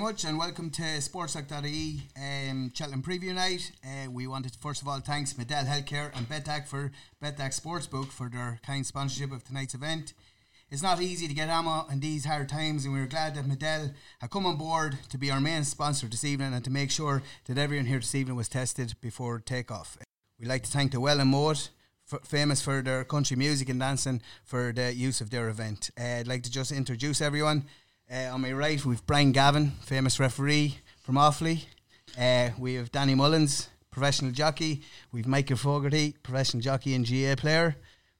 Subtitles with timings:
[0.00, 3.70] much and welcome to Sportsock.ie um, Cheltenham Preview Night.
[3.84, 6.90] Uh, we wanted to first of all thanks Medel Healthcare and Betdaq for
[7.22, 10.14] Betdaq Sportsbook for their kind sponsorship of tonight's event.
[10.70, 13.92] It's not easy to get ammo in these hard times, and we're glad that Medel
[14.22, 17.22] had come on board to be our main sponsor this evening and to make sure
[17.44, 19.98] that everyone here this evening was tested before takeoff.
[20.38, 21.68] We'd like to thank the Well and Moat,
[22.24, 25.90] famous for their country music and dancing, for the use of their event.
[26.00, 27.66] Uh, I'd like to just introduce everyone.
[28.12, 31.66] Uh, on my right, we've Brian Gavin, famous referee from Offaly.
[32.18, 34.82] Uh, we have Danny Mullins, professional jockey.
[35.12, 37.76] We've Michael Fogarty, professional jockey and GA player.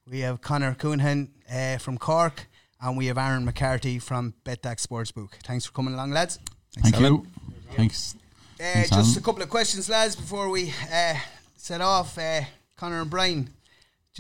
[0.09, 2.47] We have Connor Counihan uh, from Cork.
[2.81, 5.33] And we have Aaron McCarthy from Betdaq Sportsbook.
[5.43, 6.39] Thanks for coming along, lads.
[6.79, 7.27] Thank you.
[7.73, 8.15] Thanks.
[8.15, 9.19] Uh, Thanks, just Alan.
[9.19, 11.15] a couple of questions, lads, before we uh,
[11.57, 12.17] set off.
[12.17, 12.43] Uh,
[12.77, 13.51] Connor and Brian,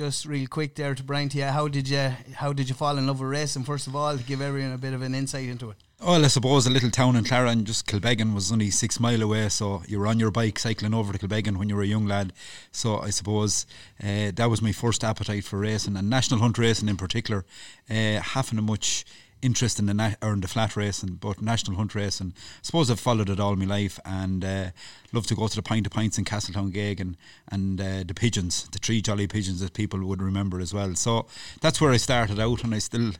[0.00, 1.28] just real quick there to Brian.
[1.28, 3.64] To you, how did you how did you fall in love with racing?
[3.64, 5.76] First of all, to give everyone a bit of an insight into it.
[6.02, 9.20] Well, I suppose a little town in Clara and just Kilbeggan was only six mile
[9.20, 11.86] away, so you were on your bike cycling over to Kilbeggan when you were a
[11.86, 12.32] young lad.
[12.72, 13.66] So I suppose
[14.02, 17.44] uh, that was my first appetite for racing and national hunt racing in particular.
[17.90, 19.04] Uh, having a much
[19.42, 22.34] interest in the na- or in the flat racing, but national hunt racing.
[22.36, 24.70] I suppose I've followed it all my life and uh,
[25.12, 27.16] love to go to the pint of pints in Castletown Geoghegan
[27.48, 30.94] and and uh, the pigeons, the three jolly pigeons that people would remember as well.
[30.94, 31.26] So
[31.60, 33.12] that's where I started out, and I still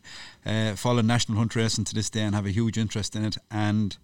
[0.46, 3.36] uh, follow national hunt racing to this day and have a huge interest in it
[3.50, 3.96] and.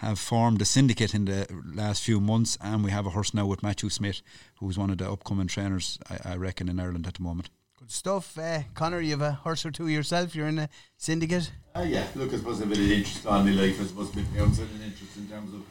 [0.00, 3.46] Have formed a syndicate in the last few months, and we have a horse now
[3.46, 4.20] with Matthew Smith,
[4.56, 7.48] who's one of the upcoming trainers, I, I reckon, in Ireland at the moment.
[7.86, 8.36] Good stuff.
[8.36, 10.34] Uh, Connor, you have a horse or two yourself.
[10.34, 11.52] You're in a syndicate.
[11.72, 13.80] Ah, yeah, look, I suppose I've had an interest on my life.
[13.80, 15.62] I suppose my parents had an interest in terms of,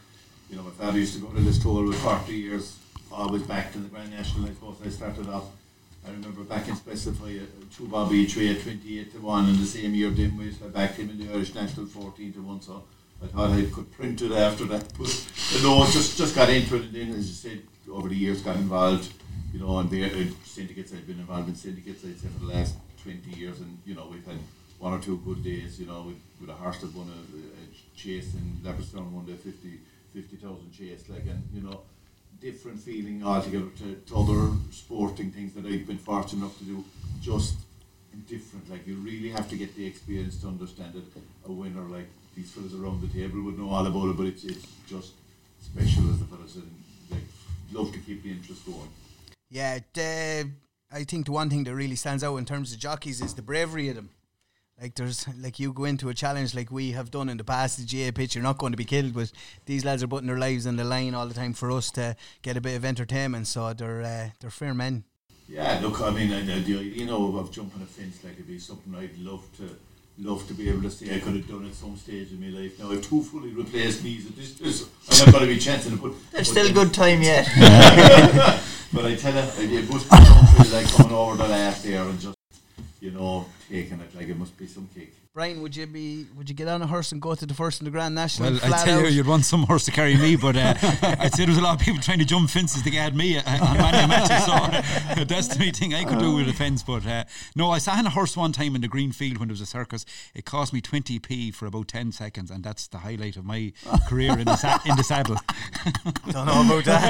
[0.50, 2.78] you know, my father used to go to this tour with 40 years,
[3.12, 4.46] always back to the Grand National.
[4.46, 5.44] I suppose I started off,
[6.08, 9.66] I remember back in Specify, uh, two Bob each at 28 to 1, and the
[9.66, 12.86] same year Dimwit, I backed him in the Irish National 14 to 1, so
[13.22, 14.86] I thought I could print it after that.
[14.98, 18.16] But, you know, just, just got into it, and then, as you said, over the
[18.16, 19.12] years got involved,
[19.56, 22.54] you know, and the uh, syndicates, I've been involved in syndicates, I'd say, for the
[22.54, 24.38] last 20 years, and, you know, we've had
[24.80, 27.98] one or two good days, you know, with, with a horse that won a, a
[27.98, 29.80] chase in Leopardstown, won the 50
[30.14, 31.82] 50,000 chase, like, and, you know,
[32.42, 36.84] different feeling altogether to, to other sporting things that I've been fortunate enough to do,
[37.22, 37.56] just
[38.28, 38.70] different.
[38.70, 41.04] Like, you really have to get the experience to understand it.
[41.48, 44.44] A winner, like, these fellas around the table would know all about it, but it's,
[44.44, 45.14] it's just
[45.62, 46.64] special, as the fellas said,
[47.10, 47.24] like,
[47.72, 48.90] love to keep the interest going.
[49.56, 50.50] Yeah, the,
[50.92, 53.42] I think the one thing that really stands out in terms of jockeys is the
[53.42, 54.10] bravery of them.
[54.82, 57.78] Like there's like you go into a challenge like we have done in the past,
[57.78, 59.32] the GA pitch, you're not going to be killed, but
[59.66, 62.18] these lads are putting their lives on the line all the time for us to
[62.42, 63.48] get a bit of entertainment.
[63.48, 65.06] So they're uh, they're fair men.
[65.48, 68.48] Yeah, look, I mean, I, I, the you know, of jumping a fence, like, it'd
[68.48, 69.70] be something I'd love to
[70.18, 72.60] love to be able to say I could have done at some stage in my
[72.60, 72.78] life.
[72.78, 76.02] Now, I've two fully replaced knees this, this I'm not going to be chancing it,
[76.02, 76.12] but...
[76.32, 78.62] There's but still a good time yet.
[78.96, 82.18] but I tell you, it must be something like coming over the last year and
[82.18, 82.38] just,
[83.02, 85.14] you know, taking it, like, it must be some kick.
[85.36, 87.82] Brian, would you be would you get on a horse and go to the first
[87.82, 88.54] in the Grand National?
[88.54, 89.04] Well, I tell out?
[89.04, 90.76] you, you'd want some horse to carry me, but uh,
[91.20, 93.16] I'd say there was a lot of people trying to jump fences to get at
[93.16, 94.46] me uh, on many matches.
[94.46, 96.84] So uh, that's the only thing I could do with a fence.
[96.84, 99.50] But uh, no, I sat on a horse one time in the green field when
[99.50, 100.06] there was a circus.
[100.34, 103.74] It cost me 20p for about 10 seconds, and that's the highlight of my
[104.08, 105.36] career in the, sa- in the saddle.
[106.32, 107.06] Don't know about that.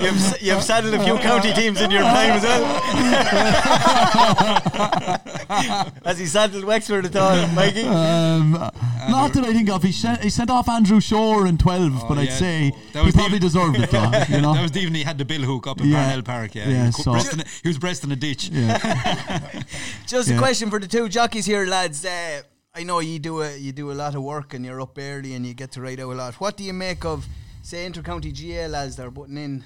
[0.00, 3.19] you, have you've, you've saddled a few county teams in your time as well.
[6.04, 7.82] Has he saddled Wexford at all, Mikey?
[7.82, 9.82] Um, not that I think of.
[9.82, 13.06] He sent, he sent off Andrew Shore in 12, but I'd Oh, say That he
[13.06, 14.54] was the- probably deserved it, though, you know?
[14.54, 16.04] that was the evening he had the bill hook up at Yeah.
[16.04, 16.54] Parnell Park.
[16.54, 18.48] Yeah, Yeah, he, was cu- so- breasting a- he was breasting a ditch.
[18.48, 19.62] yeah.
[20.06, 22.04] Just a question for the two jockeys here, lads.
[22.04, 22.42] Uh,
[22.74, 25.34] I know you do a you do a lot of work and you're up early
[25.34, 26.34] and you get to ride out a lot.
[26.34, 27.26] What do you make of
[27.62, 29.64] say intercounty GA lads that are putting in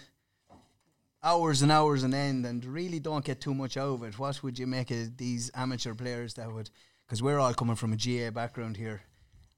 [1.25, 4.19] hours and hours and end and really don't get too much out of it?
[4.19, 6.71] What would you make of these amateur players that would?
[7.07, 9.03] Because we're all coming from a GA background here.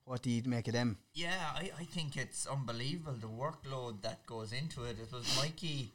[0.04, 0.98] What do you make of them?
[1.14, 4.98] Yeah, I, I think it's unbelievable the workload that goes into it.
[5.00, 5.92] It was Mikey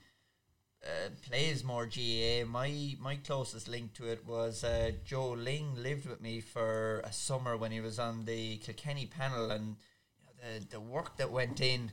[0.85, 2.43] uh, plays more GA.
[2.43, 7.13] My my closest link to it was uh, Joe Ling lived with me for a
[7.13, 9.77] summer when he was on the Kilkenny panel, and
[10.17, 11.91] you know, the the work that went in,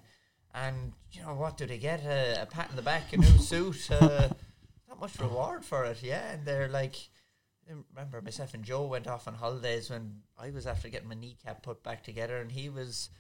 [0.67, 1.57] and you know what?
[1.57, 3.91] Do they get a, a pat in the back, a new suit?
[3.91, 4.29] Uh,
[4.89, 6.33] not much reward for it, yeah.
[6.33, 6.97] And they're like.
[7.71, 11.15] I remember myself and Joe went off on holidays when I was after getting my
[11.15, 13.11] kneecap put back together, and he was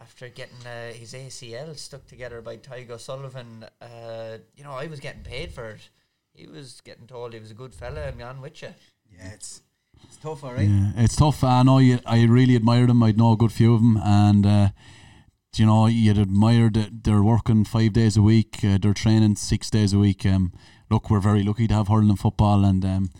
[0.00, 3.64] after getting uh, his ACL stuck together by Tadhg O'Sullivan.
[3.80, 5.88] Uh, you know, I was getting paid for it.
[6.34, 8.74] He was getting told he was a good fella and on with you.
[9.10, 9.62] Yeah, it's
[10.04, 10.68] It's tough, all right.
[10.68, 11.42] Yeah, it's tough.
[11.42, 13.02] I know you, I really admired him.
[13.02, 14.68] I'd know a good few of them, and uh,
[15.58, 18.58] you know you'd admire that they're working five days a week.
[18.64, 20.24] Uh, they're training six days a week.
[20.26, 20.52] Um,
[20.90, 23.10] look, we're very lucky to have hurling and football, and um,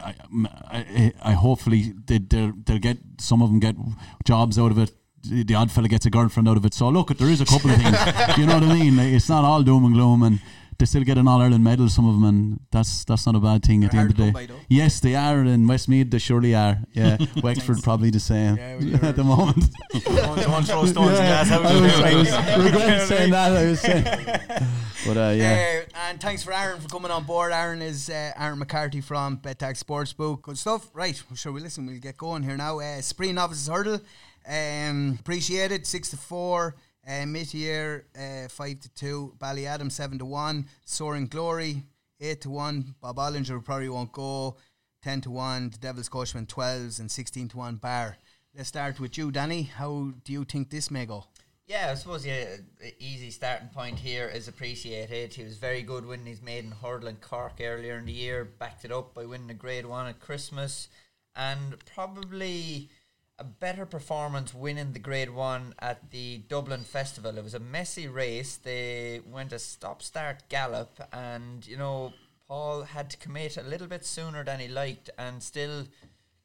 [0.00, 3.76] I, I, I, hopefully they they'll, they'll get some of them get
[4.24, 4.92] jobs out of it.
[5.22, 6.74] The the odd fella gets a girlfriend out of it.
[6.74, 7.96] So look, there is a couple of things.
[8.38, 8.96] you know what I mean?
[8.96, 10.40] Like, it's not all doom and gloom, and
[10.78, 11.88] they still get an All Ireland medal.
[11.88, 14.22] Some of them, and that's that's not a bad thing at the end of the
[14.22, 14.28] day.
[14.30, 14.60] to come by, though.
[14.68, 16.10] Yes, they are in Westmeath.
[16.10, 16.78] They surely are.
[16.92, 19.64] Yeah, Wexford probably the same Yeah, at the moment.
[19.92, 23.52] Don't throw stones in Yeah, glass I was, I was regret saying that.
[23.52, 24.04] I was saying,
[25.06, 25.82] but uh, yeah.
[25.84, 27.52] Uh, and thanks for Aaron for coming on board.
[27.52, 30.42] Aaron is uh, Aaron McCarthy from Betdaq Sportsbook.
[30.42, 30.90] Good stuff.
[30.94, 31.86] Right, well, sure we listen.
[31.86, 32.78] We'll get going here now.
[32.78, 34.00] Uh, Supreme novices hurdle.
[34.48, 35.86] Um, appreciate it.
[35.86, 36.76] Six to four.
[37.08, 39.34] Uh, Metier uh, five to two.
[39.38, 40.66] Ballyadam seven to one.
[40.84, 41.84] Soaring Glory
[42.20, 42.94] eight to one.
[43.00, 44.56] Bob Olinger probably won't go.
[45.02, 45.70] Ten to one.
[45.70, 47.76] The Devil's Coachman twelves and sixteen to one.
[47.76, 48.18] Bar.
[48.54, 49.62] Let's start with you, Danny.
[49.62, 51.24] How do you think this may go?
[51.66, 52.56] Yeah, I suppose yeah,
[52.98, 55.34] easy starting point here is appreciated.
[55.34, 58.86] He was very good winning his maiden hurdle in Cork earlier in the year, backed
[58.86, 60.88] it up by winning a grade one at Christmas,
[61.36, 62.88] and probably
[63.38, 67.38] a better performance winning the grade one at the Dublin Festival.
[67.38, 68.56] It was a messy race.
[68.56, 72.12] They went a stop start gallop, and you know,
[72.48, 75.86] Paul had to commit a little bit sooner than he liked, and still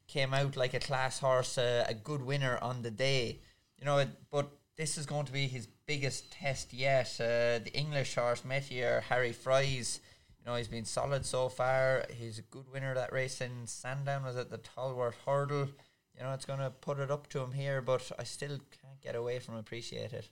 [0.07, 3.39] came out like a class horse, uh, a good winner on the day.
[3.79, 7.09] You know, it, but this is going to be his biggest test yet.
[7.19, 9.99] Uh, the English horse Metier Harry Fry's.
[10.39, 12.05] You know, he's been solid so far.
[12.13, 14.25] He's a good winner that race in Sandown.
[14.25, 15.69] Was at the Tolworth Hurdle.
[16.17, 19.01] You know, it's going to put it up to him here, but I still can't
[19.01, 20.29] get away from appreciate it.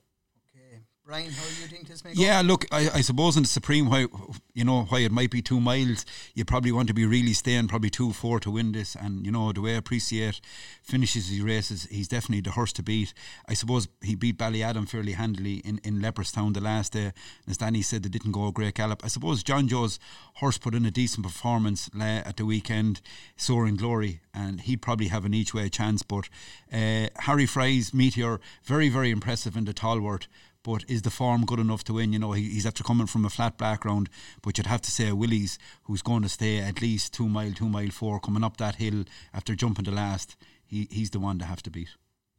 [0.54, 2.22] Okay, Brian, how do you think this may go?
[2.22, 4.06] Yeah, look, I, I suppose in the Supreme, why
[4.54, 7.66] you know why it might be two miles, you probably want to be really staying
[7.66, 10.40] probably two four to win this, and you know the way I appreciate
[10.80, 13.14] finishes his races, he's definitely the horse to beat.
[13.48, 17.12] I suppose he beat Ballyadam fairly handily in in Leopardstown the last day.
[17.48, 19.04] As Danny said, they didn't go a great gallop.
[19.04, 19.98] I suppose John Joe's
[20.34, 23.00] horse put in a decent performance at the weekend,
[23.36, 26.04] soaring glory, and he'd probably have an each way chance.
[26.04, 26.28] But
[26.72, 30.28] uh, Harry Fry's Metier very very impressive in the Tolworth
[30.62, 32.12] but is the form good enough to win?
[32.12, 34.08] You know, he, he's after coming from a flat background,
[34.42, 37.68] but you'd have to say Willie's, who's going to stay at least two mile, two
[37.68, 39.04] mile four, coming up that hill
[39.34, 40.36] after jumping the last.
[40.64, 41.90] He, he's the one to have to beat.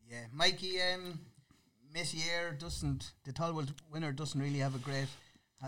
[0.09, 1.19] Yeah, Mikey, um,
[1.93, 3.11] Metier doesn't.
[3.23, 5.07] The Tolworth winner doesn't really have a great.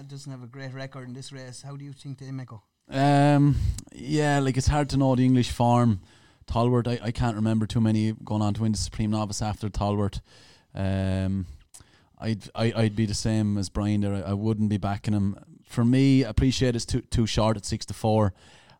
[0.09, 1.61] Doesn't have a great record in this race.
[1.61, 2.61] How do you think they may go?
[2.89, 3.55] Um,
[3.93, 6.01] yeah, like it's hard to know the English form.
[6.47, 9.69] Tolworth, I, I can't remember too many going on to win the Supreme Novice after
[9.69, 10.19] Tolworth.
[10.73, 11.45] Um,
[12.19, 14.13] I'd I, I'd be the same as Brian there.
[14.13, 15.37] I, I wouldn't be backing him.
[15.63, 18.33] For me, I appreciate it's too too short at six to four.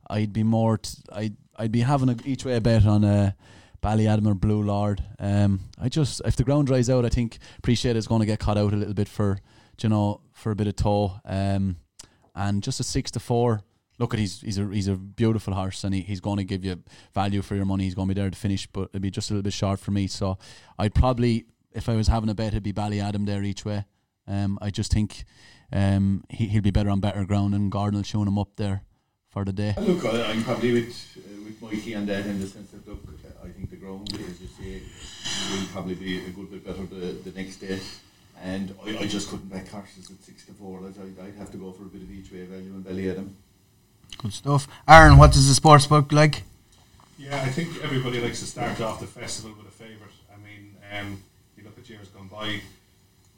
[0.10, 0.78] I'd be more.
[0.78, 3.32] T- I'd I'd be having a each way a bet on uh,
[3.82, 5.04] Ballyadam or Blue Lord.
[5.20, 8.40] Um, I just if the ground dries out, I think appreciate is going to get
[8.40, 9.40] cut out a little bit for
[9.82, 11.20] you know for a bit of toe.
[11.26, 11.78] Um,
[12.36, 13.62] and just a six to four.
[13.98, 16.66] Look at he's he's a he's a beautiful horse and he, he's going to give
[16.66, 16.84] you
[17.14, 17.86] value for your money.
[17.86, 19.80] He's going to be there to finish, but it'd be just a little bit short
[19.80, 20.08] for me.
[20.08, 20.38] So
[20.78, 21.46] I'd probably
[21.76, 23.86] if I was having a bet, it'd be Ballyadam there each way.
[24.28, 25.26] Um, I just think
[25.72, 28.82] um, he he'll be better on better ground and Gordon showing him up there
[29.30, 29.76] for the day.
[29.78, 33.04] Look, I, I'm probably with uh, with Mikey on that in the sense that look,
[33.44, 34.82] I think the ground, as you say,
[35.52, 37.80] will probably be a good bit better the, the next day.
[38.42, 40.80] And I, I just couldn't back horses at six to four.
[40.80, 43.30] I'd, I'd, I'd have to go for a bit of each way value and Ballyadam.
[44.18, 44.68] Good stuff.
[44.88, 46.44] Aaron, what does the sports book like?
[47.18, 50.12] Yeah, I think everybody likes to start off the festival with a favourite.
[50.34, 51.24] I mean, um,
[51.86, 52.48] at years gone by,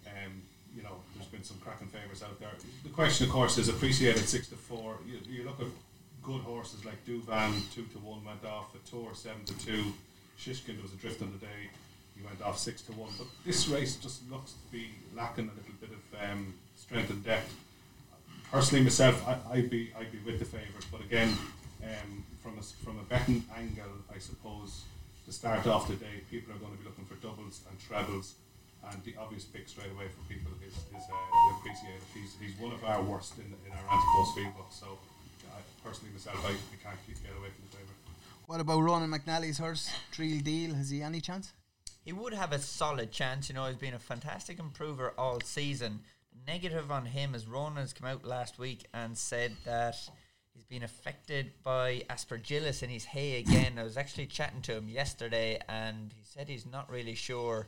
[0.08, 0.42] um,
[0.75, 2.50] you know, there's been some cracking favourites out there.
[2.84, 4.98] The question, of course, is appreciated six to four.
[5.06, 5.68] You, you look at
[6.24, 9.94] good horses like Douvan, two to one went off, Altior seven to two.
[10.39, 11.70] Shishkin there was a drift on the day,
[12.16, 13.10] he went off six to one.
[13.18, 17.24] But this race just looks to be lacking a little bit of um, strength and
[17.24, 17.54] depth.
[18.51, 21.36] Personally, myself, I, I'd be I'd be with the favourite, but again,
[21.84, 24.84] um, from a from a betting angle, I suppose
[25.27, 28.36] to start off the day, people are going to be looking for doubles and trebles,
[28.89, 32.01] and the obvious pick straight away for people is is uh, appreciated.
[32.13, 34.98] He's he's one of our worst in, in our anti-post field book, so
[35.51, 38.01] I, personally myself, I, I can't keep, get away from the favourite.
[38.48, 40.74] What about Ronan McNally's horse, Trill Deal?
[40.74, 41.51] Has he any chance?
[42.05, 43.50] He would have a solid chance.
[43.50, 46.00] You know, he's been a fantastic improver all season.
[46.48, 49.98] Negative on him is Ronan's come out last week and said that
[50.57, 53.77] he's been affected by aspergillus in his hay again.
[53.77, 57.67] I was actually chatting to him yesterday, and he said he's not really sure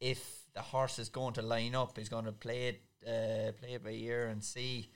[0.00, 1.96] if the horse is going to line up.
[1.96, 4.90] He's going to play it, uh, play it by ear and see.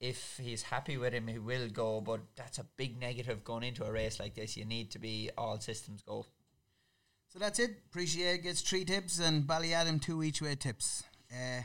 [0.00, 2.00] if he's happy with him, he will go.
[2.00, 4.56] But that's a big negative going into a race like this.
[4.56, 6.26] You need to be all systems go.
[7.28, 7.70] So that's it.
[7.90, 11.04] Appreciate gets three tips and Ballyadam two each way tips.
[11.32, 11.62] Uh,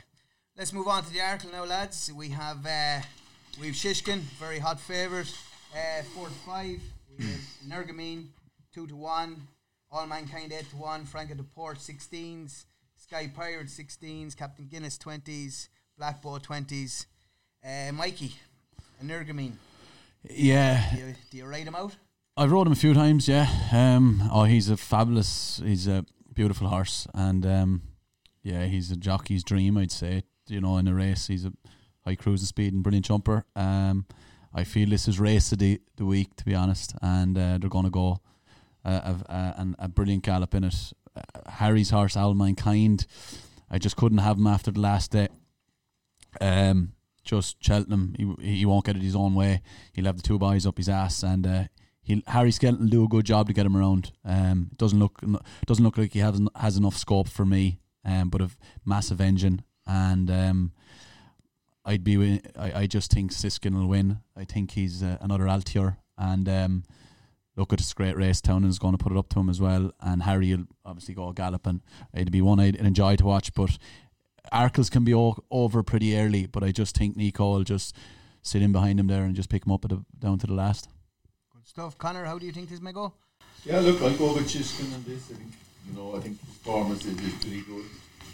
[0.56, 2.10] let's move on to the Arkle now, lads.
[2.12, 3.00] We have uh,
[3.58, 5.32] we have Shishkin, very hot favourite,
[5.74, 6.80] uh, four to five.
[7.18, 8.26] We have Energumene,
[8.72, 9.48] two to one.
[9.92, 11.04] Allmankind eight to one.
[11.04, 12.66] Franco de Port sixteens.
[12.96, 14.34] Sky Pirate sixteens.
[14.34, 15.68] Captain Guinness twenties.
[15.98, 17.06] Black Bow twenties.
[17.64, 18.34] Uh, Mikey,
[19.04, 19.52] Energumene.
[20.28, 21.96] Yeah, Do you, do you rate him out?
[22.36, 23.26] I've rode him a few times.
[23.26, 23.48] Yeah.
[23.72, 24.22] Um.
[24.32, 25.60] Oh, he's a fabulous.
[25.64, 27.82] He's a beautiful horse, and um,
[28.42, 29.76] yeah, he's a jockey's dream.
[29.76, 30.22] I'd say.
[30.46, 31.52] You know, in a race, he's a
[32.04, 33.44] high cruising speed and brilliant jumper.
[33.56, 34.06] Um,
[34.52, 37.70] I feel this is race of the, the week, to be honest, and uh, they're
[37.70, 38.20] going to go
[38.84, 40.92] uh, a, a, a brilliant gallop in it.
[41.14, 43.06] Uh, Harry's horse, Allmankind.
[43.70, 45.28] I just couldn't have him after the last day.
[46.40, 46.92] Um,
[47.24, 49.62] just Cheltenham, he he won't get it his own way.
[49.92, 51.64] He'll have the two boys up his ass, and uh,
[52.02, 54.12] he Harry Skelton will do a good job to get him around.
[54.24, 55.20] Um, doesn't look
[55.66, 57.78] doesn't look like he has has enough scope for me.
[58.04, 58.50] Um, but a
[58.84, 60.72] massive engine, and um,
[61.84, 64.18] I'd be wi- I I just think Shishkin will win.
[64.36, 66.82] I think he's uh, another Altior, and um,
[67.56, 68.40] look at this great race.
[68.40, 71.14] Town is going to put it up to him as well, and Harry will obviously
[71.14, 71.80] go galloping.
[72.14, 73.78] It'd be one I'd enjoy to watch, but
[74.52, 76.46] Arkles can be o- over pretty early.
[76.46, 77.96] But I just think Nico will just
[78.42, 80.54] sit in behind him there and just pick him up at the, down to the
[80.54, 80.88] last.
[81.54, 81.96] Good stuff.
[81.98, 83.12] Connor, how do you think this may go?
[83.64, 85.30] Yeah, look, I'll go with Shishkin on this.
[85.30, 85.52] I think,
[85.88, 87.84] you know, I think his performance is, is pretty good.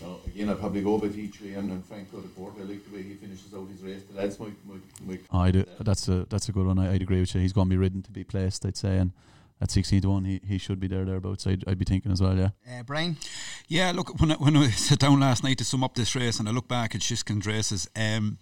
[0.02, 2.54] Now, again, I'll probably go with each way and, and Frank Port.
[2.58, 4.02] I like the way he finishes out his race.
[4.10, 6.78] The lads, my, my, my I do, that's a that's a good one.
[6.78, 7.40] I, I'd agree with you.
[7.40, 8.66] He's going to be ridden to be placed.
[8.66, 9.12] I'd say, and
[9.60, 11.46] at sixteen to one, he, he should be there thereabouts.
[11.46, 12.36] I'd, I'd be thinking as well.
[12.36, 12.50] Yeah.
[12.68, 13.16] Uh, Brian?
[13.68, 16.38] Yeah, look, when I, when I sat down last night to sum up this race
[16.38, 18.38] and I look back at Shishkin's races, um,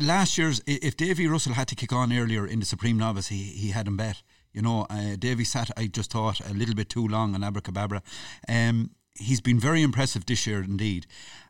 [0.00, 3.42] last year's, if Davy Russell had to kick on earlier in the Supreme Novice, he,
[3.42, 4.22] he had him bet.
[4.52, 8.02] You know, uh, Davy sat, I just thought, a little bit too long on Abracadabra.
[8.48, 11.06] Um, he's been very impressive this year indeed.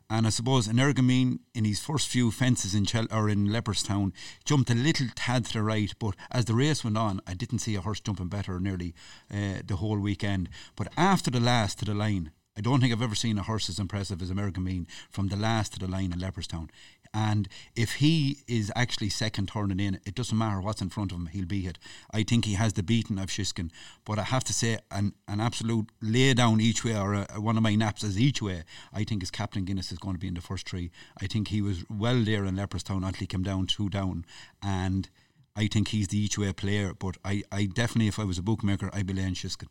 [0.09, 4.11] And I suppose Energumene in his first few fences in Chel- or in Leopardstown
[4.45, 7.59] jumped a little tad to the right, but as the race went on, I didn't
[7.59, 8.93] see a horse jumping better nearly
[9.31, 10.49] uh, the whole weekend.
[10.75, 13.67] But after the last to the line, I don't think I've ever seen a horse
[13.67, 16.69] as impressive as Energumene from the last to the line in Leopardstown.
[17.11, 21.17] And if he is actually second turning in, it doesn't matter what's in front of
[21.17, 21.79] him, he'll beat it.
[22.11, 23.71] I think he has the beating of Shishkin.
[24.05, 27.57] But I have to say, an, an absolute lay down each way, or a, one
[27.57, 30.27] of my naps is each way, I think his Captain Guinness is going to be
[30.27, 30.91] in the first three.
[31.21, 34.25] I think he was well there in Leopardstown until he came down two down.
[34.61, 35.09] And
[35.55, 36.93] I think he's the each way player.
[36.93, 39.67] But I, I definitely, if I was a bookmaker, I'd be laying Shishkin.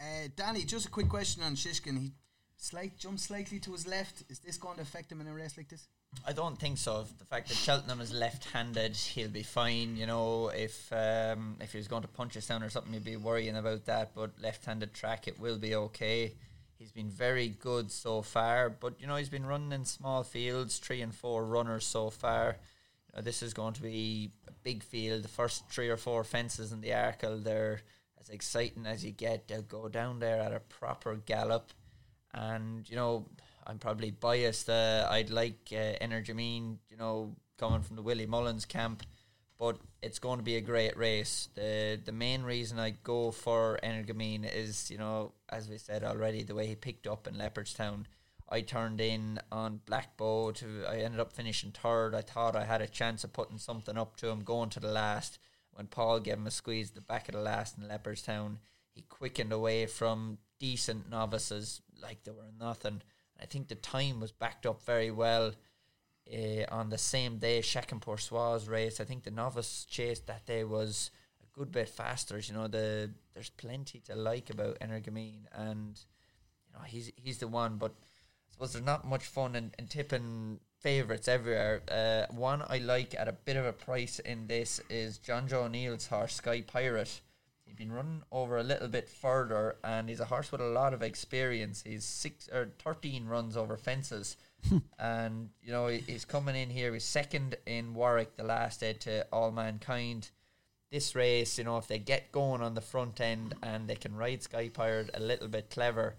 [0.00, 1.98] Uh, Danny, just a quick question on Shishkin.
[1.98, 2.12] He
[2.56, 4.24] slight jumps slightly to his left.
[4.28, 5.88] Is this going to affect him in a race like this?
[6.26, 7.06] I don't think so.
[7.18, 9.96] The fact that Cheltenham is left-handed, he'll be fine.
[9.96, 13.04] You know, if um, if he was going to punch us down or something, you'd
[13.04, 14.12] be worrying about that.
[14.14, 16.34] But left-handed track, it will be okay.
[16.78, 20.78] He's been very good so far, but you know he's been running in small fields,
[20.78, 22.56] three and four runners so far.
[23.08, 25.24] You know, this is going to be a big field.
[25.24, 27.80] The first three or four fences in the Arkle, they're
[28.24, 29.48] as exciting as you get.
[29.48, 31.72] They'll go down there at a proper gallop,
[32.32, 33.26] and you know
[33.66, 34.68] I'm probably biased.
[34.68, 39.02] Uh, I'd like uh, Energumene, you know, coming from the Willie Mullins camp,
[39.58, 41.48] but it's going to be a great race.
[41.54, 46.42] the The main reason I go for Energumene is, you know, as we said already,
[46.42, 48.04] the way he picked up in Leopardstown.
[48.46, 50.84] I turned in on Black Bow to.
[50.86, 52.14] I ended up finishing third.
[52.14, 54.92] I thought I had a chance of putting something up to him going to the
[54.92, 55.38] last.
[55.74, 58.58] When Paul gave him a squeeze at the back of the last in Leopardstown,
[58.90, 63.02] he quickened away from decent novices like they were nothing.
[63.40, 65.52] I think the time was backed up very well
[66.32, 69.00] uh, on the same day Chacun Pour Soi's race.
[69.00, 71.10] I think the novice chase that day was
[71.42, 72.38] a good bit faster.
[72.38, 76.00] You know, the there's plenty to like about Energumene, and
[76.66, 77.76] you know he's he's the one.
[77.76, 81.80] But I suppose there's not much fun in, in tipping favourites everywhere.
[81.90, 85.62] Uh, one I like at a bit of a price in this is John Joe
[85.64, 87.22] O'Neill's horse Sky Pirate.
[87.64, 90.92] He's been running over a little bit further, and he's a horse with a lot
[90.92, 91.82] of experience.
[91.86, 94.36] He's six or thirteen runs over fences,
[94.98, 96.92] and you know he- he's coming in here.
[96.92, 100.28] He's second in Warwick the last day to Allmankind.
[100.92, 104.14] This race, you know, if they get going on the front end and they can
[104.14, 106.16] ride Sky Pirate a little bit clever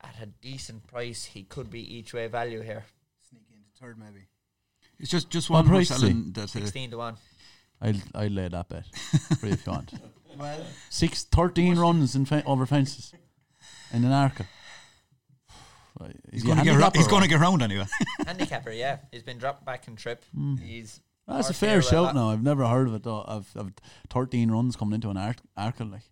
[0.00, 2.84] at a decent price, he could be each way value here.
[3.78, 4.26] Sneak third, maybe.
[4.98, 6.10] It's just, just one horse, price is he?
[6.10, 7.16] Alan, that, uh, Sixteen to one.
[7.80, 8.84] I'll I'll lay that bet
[9.38, 9.92] for you if you want.
[10.36, 13.12] Well, Six, 13 runs in fe- over fences
[13.92, 14.46] in an Arkle.
[16.32, 17.86] he's going to get, ra- he's going to get round anyway.
[18.26, 18.98] handicapper, yeah.
[19.12, 20.24] He's been dropped back in trip.
[20.60, 22.30] He's That's a fair there, shout now.
[22.30, 23.22] I've never heard of it though.
[23.22, 23.72] Of, of
[24.10, 26.02] 13 runs coming into an arc, Arkle, like.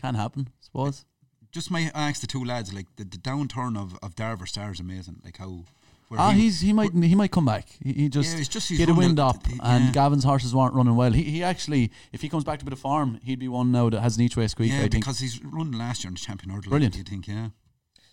[0.00, 1.04] can't happen, I suppose.
[1.52, 4.72] Just my I asked the two lads like the, the downturn of of Darver Star
[4.72, 5.20] is amazing.
[5.24, 5.64] Like how.
[6.12, 7.68] Where Ah, he- he's he might he might come back.
[7.82, 9.86] He, he just, Yeah, it's just he's get a run wind the- up, he- and
[9.86, 9.92] yeah.
[9.92, 11.10] Gavin's horses weren't running well.
[11.12, 13.72] He he actually, if he comes back to a bit of form, he'd be one
[13.72, 14.70] now that has an each way squeak.
[14.70, 14.92] yeah, I think.
[15.04, 16.70] because he's run last year in the champion hurdle.
[16.70, 16.96] Brilliant.
[16.96, 17.48] You think, yeah.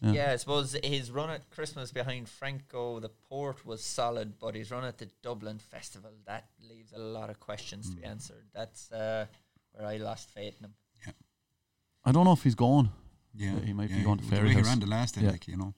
[0.01, 0.11] Yeah.
[0.13, 0.31] Yeah.
[0.31, 4.85] I suppose his run at Christmas behind Franco de Port was solid, but his run
[4.85, 8.45] at the Dublin Festival that leaves a lot of questions to be answered.
[8.53, 9.25] That's uh,
[9.73, 10.73] where I lost faith in him.
[11.05, 11.11] Yeah,
[12.05, 12.91] I don't know if he's gone.
[13.35, 15.31] Yeah, he might be yeah, going to with the he ran the last day, Yeah.
[15.31, 15.73] like you know.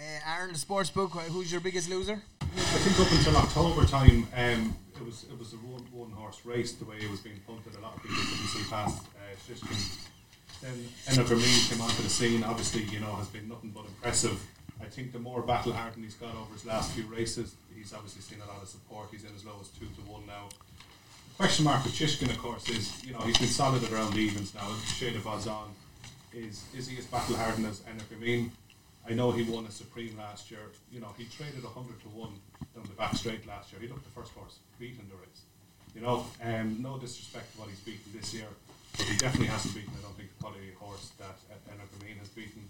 [0.00, 1.10] Uh, Aaron, the sports book.
[1.12, 2.22] Who's your biggest loser?
[2.40, 6.40] I think up until October time, um, it was it was a one, one horse
[6.46, 7.76] race the way it was being punted.
[7.76, 10.62] A lot of people couldn't see past uh.
[10.62, 12.42] Then Enna came onto the scene.
[12.44, 14.42] Obviously, you know, has been nothing but impressive.
[14.80, 18.22] I think the more battle hardened he's got over his last few races, he's obviously
[18.22, 19.08] seen a lot of support.
[19.10, 20.48] He's in as low as two to one now.
[21.36, 24.54] Question mark with Shishkin, of course, is you know he's been solid around the evens
[24.54, 24.66] now.
[24.96, 25.68] Shade of odds on
[26.32, 28.50] is is he as battle hardened as Enna?
[29.10, 30.60] I know he won a Supreme last year.
[30.92, 32.30] You know, he traded 100 to 1
[32.76, 33.80] down the back straight last year.
[33.82, 35.42] He looked the first horse beaten the race.
[35.96, 38.46] You know, um, no disrespect to what he's beaten this year,
[38.96, 41.34] but he definitely hasn't beaten, I don't think, the quality horse that
[41.66, 41.82] Enna
[42.20, 42.62] has beaten.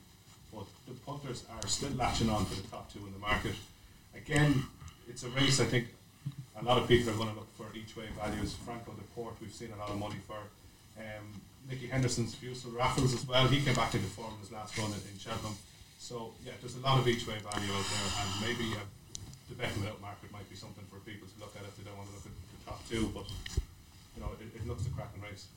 [0.50, 3.54] But the punters are still latching on to the top two in the market.
[4.16, 4.64] Again,
[5.10, 5.88] it's a race I think
[6.58, 8.56] a lot of people are going to look for each way values.
[8.64, 10.40] Franco de Port, we've seen a lot of money for.
[10.96, 13.46] Um, Nicky Henderson's Fusil Raffles as well.
[13.46, 15.54] He came back into form in his last run in, in Cheltenham.
[16.00, 18.80] So yeah, there's a lot of each way value out there, and maybe uh,
[19.50, 21.96] the betting without market might be something for people to look at if they don't
[21.98, 23.10] want to look at the top two.
[23.14, 23.28] But
[24.16, 25.48] you know, it, it looks a cracking race.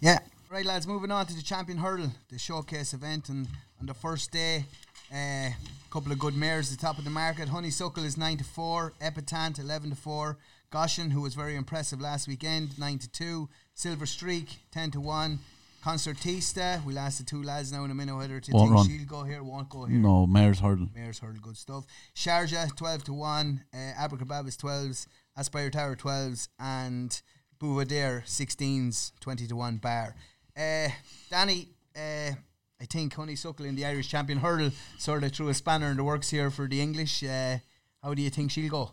[0.00, 0.18] Yeah.
[0.50, 0.88] Right, lads.
[0.88, 3.46] Moving on to the champion hurdle, the showcase event, and
[3.80, 4.64] on the first day,
[5.14, 5.54] a
[5.92, 7.48] couple of good mares at the top of the market.
[7.48, 8.92] Honeysuckle is nine to four.
[9.00, 10.36] Epatante eleven to four.
[10.72, 13.48] Goshen, who was very impressive last weekend, nine to two.
[13.74, 15.38] Silver Streak ten to one.
[15.84, 18.86] Concertista, we'll ask the two lads now in a minute whether to Won't think run.
[18.88, 19.98] she'll go here, won't go here.
[19.98, 20.88] No, Mayor's hurdle.
[20.94, 21.84] Mayor's hurdle, good stuff.
[22.14, 23.64] Sharjah, 12 to 1.
[23.72, 25.06] Uh, Abracadabras, 12s.
[25.36, 26.48] Aspire Tower, 12s.
[26.58, 27.20] And
[27.60, 30.14] Buveur d'Air, 16s, 20 to 1 bar.
[30.56, 30.88] Uh,
[31.30, 32.32] Danny, uh,
[32.80, 36.04] I think Honeysuckle in the Irish champion hurdle sort of threw a spanner in the
[36.04, 37.22] works here for the English.
[37.22, 37.58] Uh,
[38.02, 38.90] how do you think she'll go?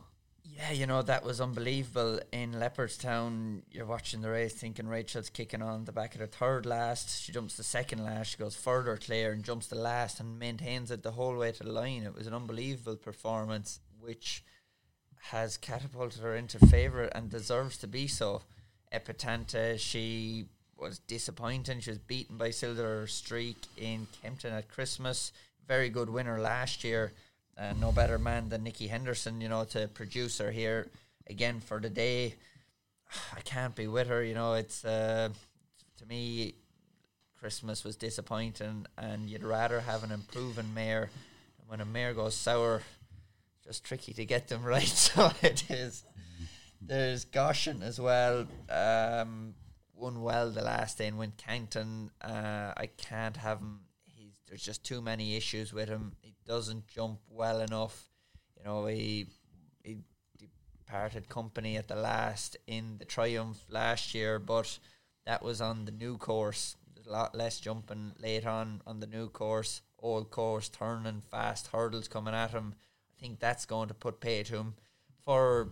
[0.57, 3.61] Yeah, you know, that was unbelievable in Leopardstown.
[3.71, 7.21] You're watching the race thinking Rachel's kicking on the back of the third last.
[7.21, 8.31] She jumps the second last.
[8.31, 11.63] She goes further clear and jumps the last and maintains it the whole way to
[11.63, 12.01] the line.
[12.01, 14.43] It was an unbelievable performance, which
[15.29, 18.41] has catapulted her into favourite and deserves to be so.
[18.91, 21.81] Epatante, she was disappointing.
[21.81, 25.31] She was beaten by Silver Streak in Kempton at Christmas.
[25.67, 27.13] Very good winner last year.
[27.57, 30.89] Uh, no better man than Nicky Henderson, you know, to produce her here
[31.27, 32.35] again for the day.
[33.35, 34.53] I can't be with her, you know.
[34.53, 35.29] It's uh,
[35.97, 36.55] to me,
[37.39, 41.09] Christmas was disappointing, and you'd rather have an improving mare.
[41.67, 42.81] When a mare goes sour,
[43.63, 44.87] just tricky to get them right.
[44.87, 46.03] So it is.
[46.79, 48.45] There's Goshen as well.
[48.69, 49.55] Um,
[49.95, 52.09] won well the last day and went Wincanton.
[52.21, 53.79] Uh, I can't have him.
[54.47, 56.13] There's just too many issues with him.
[56.21, 58.09] He doesn't jump well enough.
[58.57, 59.27] You know he
[59.83, 59.97] he
[60.37, 64.79] departed company at the last in the Triumph last year, but
[65.25, 66.77] that was on the new course.
[66.93, 69.81] There's a lot less jumping late on on the new course.
[69.99, 72.75] Old course, turning fast hurdles coming at him.
[73.11, 74.75] I think that's going to put pay to him.
[75.25, 75.71] For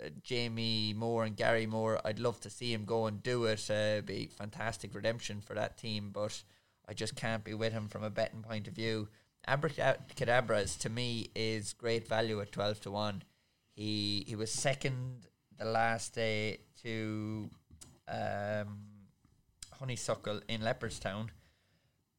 [0.00, 3.68] uh, Jamie Moore and Gary Moore, I'd love to see him go and do it.
[3.70, 6.42] Uh, be fantastic redemption for that team, but
[6.88, 9.08] I just can't be with him from a betting point of view.
[9.46, 13.22] Abracadabras to me is great value at twelve to one.
[13.74, 15.26] He he was second
[15.58, 17.50] the last day to
[18.08, 18.78] um,
[19.78, 21.28] Honeysuckle in Leopardstown,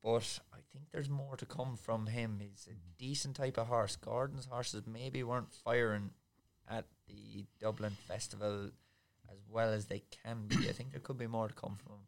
[0.03, 2.39] but I think there's more to come from him.
[2.41, 3.95] He's a decent type of horse.
[3.95, 6.11] Gordon's horses maybe weren't firing
[6.69, 8.71] at the Dublin Festival
[9.31, 10.69] as well as they can be.
[10.69, 12.05] I think there could be more to come from him.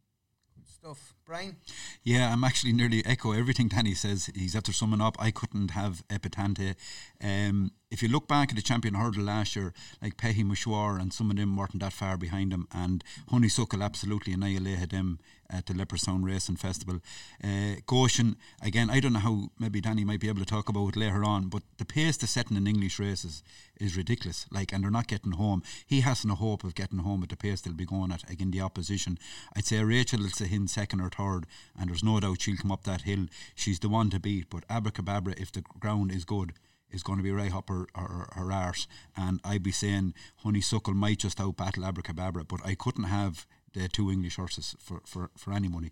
[0.67, 1.13] Stuff.
[1.25, 1.55] Brian?
[2.03, 4.29] Yeah, I'm actually nearly echo everything Danny says.
[4.35, 5.15] He's after summing up.
[5.19, 6.75] I couldn't have Epatante.
[7.23, 11.11] Um, if you look back at the champion hurdle last year, like Petit Mouchoir and
[11.11, 15.73] some of them weren't that far behind him, and Honeysuckle absolutely annihilated them at the
[15.73, 16.99] Leopardstown Racing Festival.
[17.43, 20.89] Uh, Goshen, again, I don't know how maybe Danny might be able to talk about
[20.89, 23.43] it later on, but the pace they're setting in English races
[23.79, 24.45] is ridiculous.
[24.51, 25.63] Like, and they're not getting home.
[25.85, 28.51] He hasn't a hope of getting home at the pace they'll be going at again
[28.51, 29.17] the opposition.
[29.55, 31.45] I'd say Rachel will say in second or third,
[31.79, 33.25] and there's no doubt she'll come up that hill.
[33.55, 34.49] She's the one to beat.
[34.49, 36.53] But Abracadabra, if the ground is good,
[36.91, 38.87] is going to be right up her, her, her arse.
[39.15, 43.87] And I'd be saying Honeysuckle might just out battle Abracadabra, but I couldn't have the
[43.89, 45.91] two English horses for, for, for any money.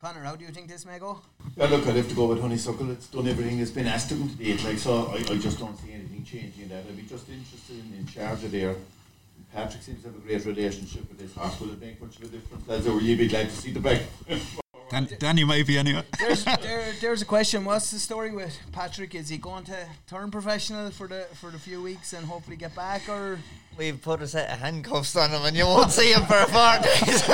[0.00, 1.20] Connor, how do you think this may go?
[1.56, 2.92] Yeah, look, I'd have to go with Honeysuckle.
[2.92, 4.64] It's done everything that's been asked of him to date.
[4.64, 6.84] Like, so I, I just don't see anything changing in that.
[6.88, 8.76] I'd be just interested in, in Sharjah there.
[9.52, 11.58] Patrick seems to have a great relationship with this horse.
[11.60, 12.68] Will it make much of a difference?
[12.68, 14.02] Lads, or will you be glad to see the back?
[14.90, 16.04] Dan, Danny might be anyway.
[16.18, 17.64] There's, there, there's a question.
[17.64, 19.14] What's the story with Patrick?
[19.14, 22.74] Is he going to turn professional for the for the few weeks and hopefully get
[22.74, 23.38] back, or
[23.78, 26.46] We've put a set of handcuffs on him, and you won't see him for a
[26.46, 27.28] fortnight.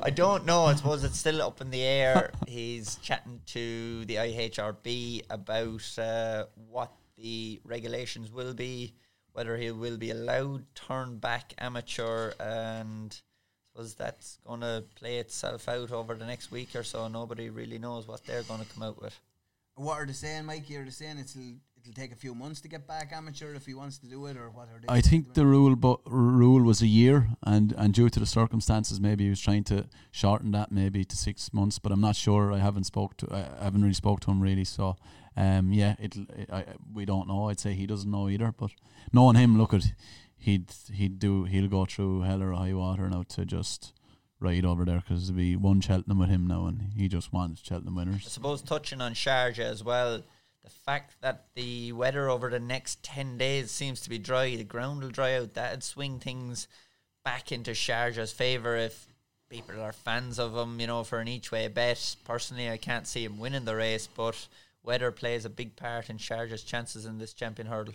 [0.04, 0.66] I don't know.
[0.66, 2.30] I suppose it's still up in the air.
[2.46, 8.94] He's chatting to the IHRB about uh, what the regulations will be,
[9.32, 13.33] whether he will be allowed turn back amateur, and I
[13.74, 17.08] suppose that's going to play itself out over the next week or so.
[17.08, 19.18] Nobody really knows what they're going to come out with.
[19.74, 20.76] what are they saying, Mikey?
[20.76, 23.74] Are they saying it'll it'll take a few months to get back amateur if he
[23.74, 24.86] wants to do it, or what are they?
[24.88, 29.00] I think the rule but rule was a year, and and due to the circumstances,
[29.00, 31.78] maybe he was trying to shorten that maybe to six months.
[31.80, 32.52] But I'm not sure.
[32.52, 34.64] I haven't spoke to I haven't really spoke to him really.
[34.64, 34.96] So,
[35.36, 36.16] um, yeah, it
[36.52, 37.48] I, we don't know.
[37.48, 38.54] I'd say he doesn't know either.
[38.56, 38.70] But
[39.12, 39.92] knowing him, look at
[40.44, 43.92] he'd he'd do he'll go through hell or high water now to just
[44.40, 47.62] ride over there because there'll be one Cheltenham with him now, and he just wants
[47.62, 48.24] Cheltenham winners.
[48.26, 50.22] I suppose touching on Sharjah as well,
[50.62, 54.64] the fact that the weather over the next 10 days seems to be dry, the
[54.64, 56.68] ground will dry out, that'd swing things
[57.24, 59.06] back into Sharjah's favour if
[59.48, 62.16] people are fans of him, you know, for an each way bet.
[62.24, 64.46] Personally, I can't see him winning the race, but
[64.82, 67.94] weather plays a big part in Sharjah's chances in this champion hurdle.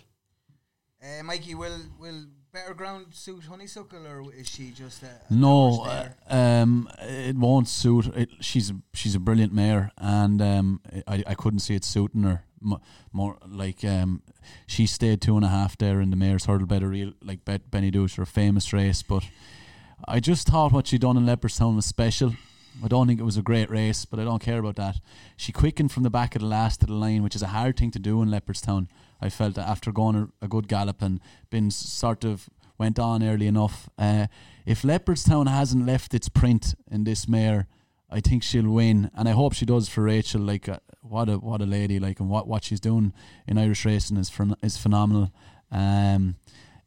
[1.02, 5.82] Uh, Mikey, will will better ground suit Honeysuckle, or is she just a, a No,
[5.82, 8.06] uh, um, it won't suit.
[8.14, 12.44] It, she's she's a brilliant mare, and um, I I couldn't see it suiting her
[12.60, 12.82] mo-
[13.12, 13.38] more.
[13.46, 14.22] Like um,
[14.66, 17.70] she stayed two and a half there in the mare's hurdle a real like Bet
[17.70, 19.02] Benie Des Dieux, a famous race.
[19.02, 19.24] But
[20.06, 22.34] I just thought what she done in Leopardstown was special.
[22.84, 25.00] I don't think it was a great race, but I don't care about that.
[25.36, 27.78] She quickened from the back of the last to the line, which is a hard
[27.78, 28.88] thing to do in Leopardstown.
[29.20, 33.22] I felt that after going a, a good gallop and been sort of went on
[33.22, 33.90] early enough.
[33.98, 34.26] Uh,
[34.64, 37.66] if Leopardstown hasn't left its print in this mare,
[38.10, 40.40] I think she'll win, and I hope she does for Rachel.
[40.40, 42.00] Like uh, what a what a lady!
[42.00, 43.12] Like and what what she's doing
[43.46, 45.30] in Irish racing is phen- is phenomenal.
[45.70, 46.36] Um,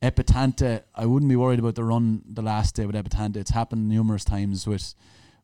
[0.01, 3.37] Epatante, I wouldn't be worried about the run the last day with Epatante.
[3.37, 4.95] It's happened numerous times with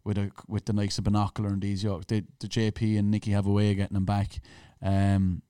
[0.04, 3.32] with a with the likes of Binocular and these yo- the, the JP and Nicky
[3.32, 4.42] have a way of getting them back.
[4.82, 5.44] Um,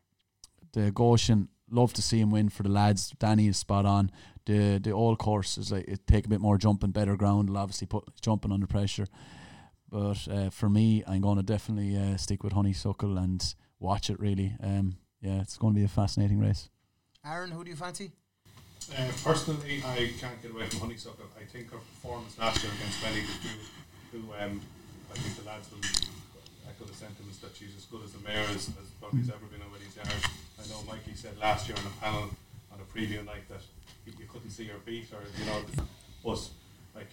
[0.74, 3.14] the Goshen, love to see him win for the lads.
[3.20, 4.12] Danny is spot on.
[4.46, 7.50] The the old course is like it take a bit more jumping, better ground.
[7.50, 9.08] Will obviously put jumping under pressure.
[9.90, 13.44] But uh, for me, I'm going to definitely uh, stick with Honeysuckle and
[13.80, 14.20] watch it.
[14.20, 16.70] Really, um, yeah, it's going to be a fascinating race.
[17.26, 18.12] Aaron, who do you fancy?
[18.98, 21.26] Uh, personally, I can't get away from Honeysuckle.
[21.40, 24.62] I think her performance last year against Benny who, who um,
[25.12, 25.84] I think the lads will
[26.68, 29.46] echo the sentiments that she's as good as the mayor as, as probably has ever
[29.52, 30.26] been over these yards.
[30.60, 32.30] I know Mikey said last year on a panel
[32.72, 33.62] on a preview night that
[34.06, 35.62] you, couldn't see her beat or you know,
[36.24, 36.50] but
[36.96, 37.08] like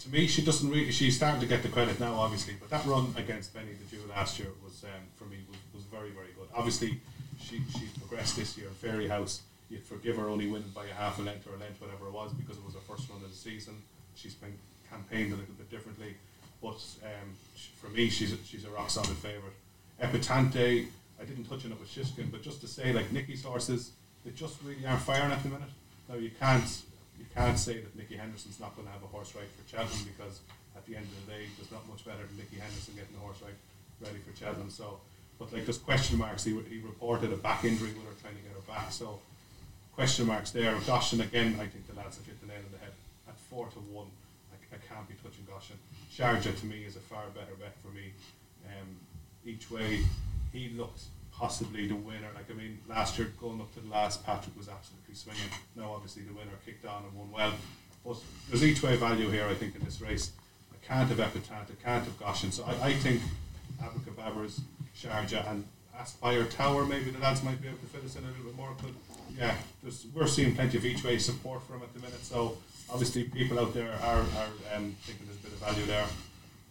[0.00, 0.90] to me, she doesn't really.
[0.90, 2.54] She's starting to get the credit now, obviously.
[2.60, 5.84] But that run against Benie Des Dieux last year was um, for me was, was
[5.84, 6.48] very very good.
[6.54, 7.00] Obviously,
[7.40, 8.68] she she's progressed this year.
[8.82, 12.06] Fairyhouse, you'd forgive her only winning by a half a length or a length, whatever
[12.06, 13.74] it was, because it was her first run of the season.
[14.14, 14.56] She's been
[14.90, 16.14] campaigned a little bit differently,
[16.60, 17.36] but um,
[17.80, 19.54] for me, she's a, she's a rock solid favourite.
[20.02, 20.88] Epatante,
[21.22, 23.92] I didn't touch on it with Shishkin, but just to say, like Nicky's horses,
[24.24, 25.70] they just really aren't firing at the minute.
[26.08, 26.66] Now you can't
[27.18, 30.08] you can't say that Nicky Henderson's not going to have a horse right for Cheltenham
[30.16, 30.40] because
[30.74, 33.20] at the end of the day, there's not much better than Nicky Henderson getting a
[33.20, 33.54] horse right
[34.00, 34.70] ready for Cheltenham.
[34.70, 34.98] So,
[35.38, 36.42] but like there's question marks.
[36.42, 38.90] He, he reported a back injury when they're trying to get her back.
[38.90, 39.20] So
[39.94, 40.74] question marks there.
[40.86, 42.94] Goshen again, I think the lads have hit the nail on the head
[43.28, 44.10] at four to one.
[44.50, 45.78] I, I can't be touching Goshen.
[46.10, 48.10] Sharjah to me is a far better bet for me.
[48.66, 48.98] Um,
[49.44, 50.02] each way,
[50.52, 52.28] he looked possibly the winner.
[52.34, 55.50] Like I mean, last year going up to the last, Patrick was absolutely swinging.
[55.76, 57.52] Now obviously the winner kicked on and won well.
[58.04, 59.46] But there's each way value here.
[59.46, 60.32] I think in this race,
[60.72, 62.52] I can't have Epatante, I can't have Goshen.
[62.52, 63.20] So I, I think
[63.82, 64.60] Abracadabras,
[64.96, 65.64] Sharjah, and
[65.98, 66.84] Aspire Tower.
[66.84, 68.74] Maybe the lads might be able to fit us in a little bit more.
[68.76, 68.90] But
[69.38, 69.54] yeah,
[70.14, 72.24] we're seeing plenty of each way support for him at the minute.
[72.24, 72.56] So
[72.90, 76.06] obviously people out there are, are um, thinking there's a bit of value there.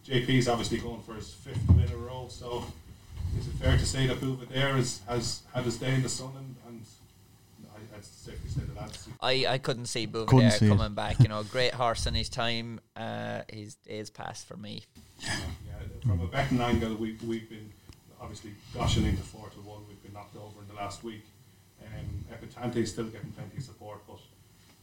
[0.06, 2.26] JP's obviously going for his fifth win in a row.
[2.28, 2.64] So
[3.38, 6.08] is it fair to say that Buveur d'Air is, has had his day in the
[6.08, 6.82] sun and, and
[7.74, 9.08] I, I'd safely say the lads.
[9.20, 10.68] I, I couldn't see Couldn't Buveur d'Air see it.
[10.68, 11.18] coming back.
[11.20, 12.80] You know, great horse in his time.
[12.96, 14.84] Uh, his days passed for me.
[15.20, 15.30] Yeah,
[16.04, 17.70] from a betting angle, we, we've been.
[18.20, 19.82] obviously Goshen into four to one.
[19.88, 21.24] We've been knocked over in the last week.
[21.84, 24.18] Um, Epatante is still getting plenty of support, but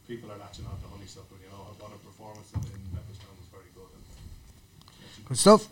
[0.06, 1.36] people are latching on to Honeysuckle.
[1.42, 3.88] You know, what a performance in, in Leopardstown was very good.
[3.94, 5.68] And, Good stuff.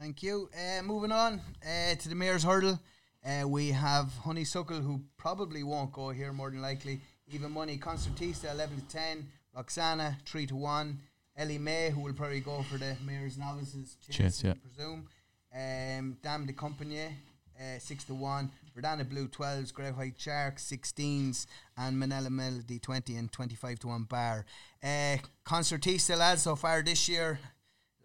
[0.00, 0.48] Thank you.
[0.54, 2.78] Uh, moving on uh, to the Mayor's Hurdle.
[3.26, 7.00] Uh, we have Honeysuckle, who probably won't go here more than likely.
[7.32, 9.26] Even Money, Concertista, 11 to 10.
[9.56, 10.98] Roksana, 3 to 1.
[11.40, 14.52] Elimay, who will probably go for the Mayor's Novices Chase, yeah.
[14.52, 15.08] I presume.
[15.52, 17.16] Um, Dame de Compagnie,
[17.58, 18.50] uh, 6 to 1.
[18.76, 19.74] Verdana Blue, 12s.
[19.74, 21.46] Grey White Shark, 16s.
[21.76, 24.46] And Minella Melody, 20 and 25 to 1 bar.
[24.80, 27.40] Uh, Concertista, lads, so far this year,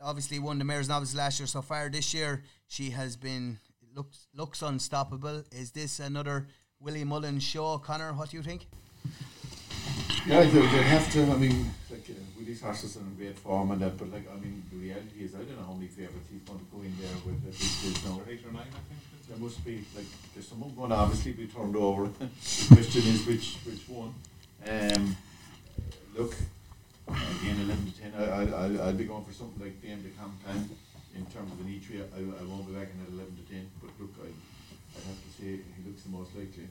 [0.03, 1.47] obviously won the Mayor's Novice last year.
[1.47, 3.59] So far this year, she has been
[3.95, 5.43] looks looks unstoppable.
[5.51, 6.47] Is this another
[6.79, 8.13] Willie Mullins show, Connor?
[8.13, 8.67] What do you think?
[10.25, 11.23] Yeah, they, they have to.
[11.23, 14.63] I mean, like uh, Willie's horses in great form and that, but like I mean,
[14.71, 17.15] the reality is I don't know how many favourites he's going to go in there
[17.25, 17.43] with.
[17.45, 18.21] This stage now.
[18.29, 19.27] Eight or nine, I think.
[19.27, 22.03] There must be like there's some going to obviously be turned over.
[22.19, 24.13] the question is which which one.
[24.65, 25.17] Um,
[26.17, 26.35] look,
[27.07, 28.13] again, eleven to ten.
[28.17, 30.75] I I I'll, I'll be going for something like Dame de Compagnie
[31.15, 32.01] in terms of an E three.
[32.01, 33.69] I, I won't be back in at eleven to ten.
[33.81, 36.67] But look, I I have to say he looks the most likely.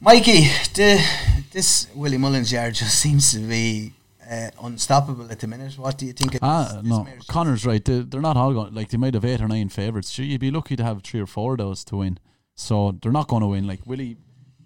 [0.00, 0.42] Mikey,
[0.74, 1.04] the,
[1.50, 3.92] this Willie Mullins yard just seems to be
[4.30, 5.76] uh, unstoppable at the minute.
[5.76, 6.36] What do you think?
[6.36, 7.84] Of Ah, this, this no, Mayor's Connor's right.
[7.84, 8.74] They, they're not all going.
[8.74, 10.10] Like they might have eight or nine favourites.
[10.10, 12.18] Sure, you'd be lucky to have three or four of those to win.
[12.54, 13.66] So they're not going to win.
[13.66, 14.16] Like Willie,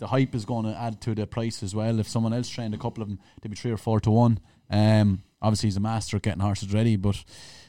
[0.03, 2.01] the hype is going to add to the price as well.
[2.01, 4.41] If someone else trained a couple of them, they'd be three or four to one.
[4.69, 7.23] Um, obviously he's a master at getting horses ready, but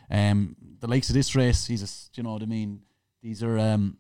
[0.10, 2.82] um, the likes of this race, he's a, you know what I mean.
[3.22, 3.98] These are um,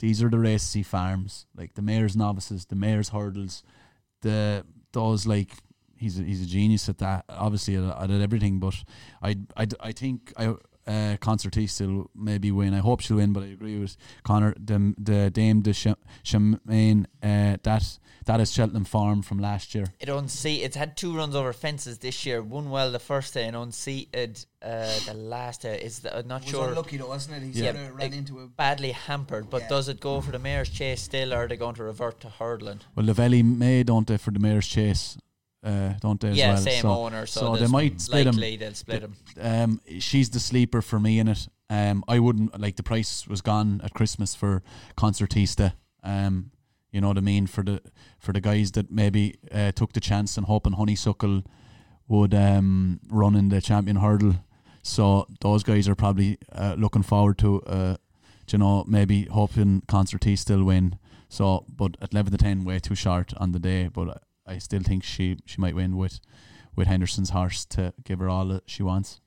[0.00, 3.62] these are the races he farms, like the mayor's novices, the mayor's hurdles,
[4.22, 5.52] the those like
[5.96, 7.26] he's a, he's a genius at that.
[7.28, 8.74] Obviously at, at everything, but
[9.22, 12.74] I I, I think I uh, Concertista will maybe win.
[12.74, 14.54] I hope she'll win, but I agree with Connor.
[14.58, 19.86] The the Dame de Ch- Chamaine, uh, that that is Cheltenham Farm from last year.
[20.00, 20.66] It unseated.
[20.66, 22.42] It's had two runs over fences this year.
[22.42, 25.80] Won well the first day and unseated uh, the last day.
[25.80, 26.68] Is the, I'm not was sure.
[26.68, 27.42] unlucky though, wasn't it?
[27.54, 27.72] He Yeah.
[27.72, 28.46] sort ran It- into a.
[28.46, 29.68] Badly hampered, but Yeah.
[29.68, 32.28] does it go for the mayor's chase still, or are they going to revert to
[32.28, 32.80] hurdling?
[32.94, 35.16] Well, Lavelli may don't they for the Mayor's Chase,
[35.62, 36.28] uh, don't they?
[36.30, 36.62] as yeah, well?
[36.62, 38.34] same so, owner, so, so they might split 'em.
[38.34, 39.16] likely they'll split them.
[39.40, 41.48] um, she's the sleeper for me in it.
[41.70, 44.62] Um, I wouldn't like the price was gone at Christmas for
[44.96, 45.72] Concertista.
[46.02, 46.50] Um,
[46.90, 47.80] you know what I mean for the
[48.18, 51.42] for the guys that maybe uh, took the chance and hoping Honeysuckle
[52.08, 54.34] would um, run in the champion hurdle.
[54.82, 57.96] So those guys are probably uh, looking forward to, uh,
[58.50, 60.98] you know, maybe hoping Concertista will win.
[61.28, 63.88] So, but at eleven to ten, way too short on the day.
[63.88, 66.20] But I still think she she might win with
[66.74, 69.20] with Henderson's horse to give her all that she wants.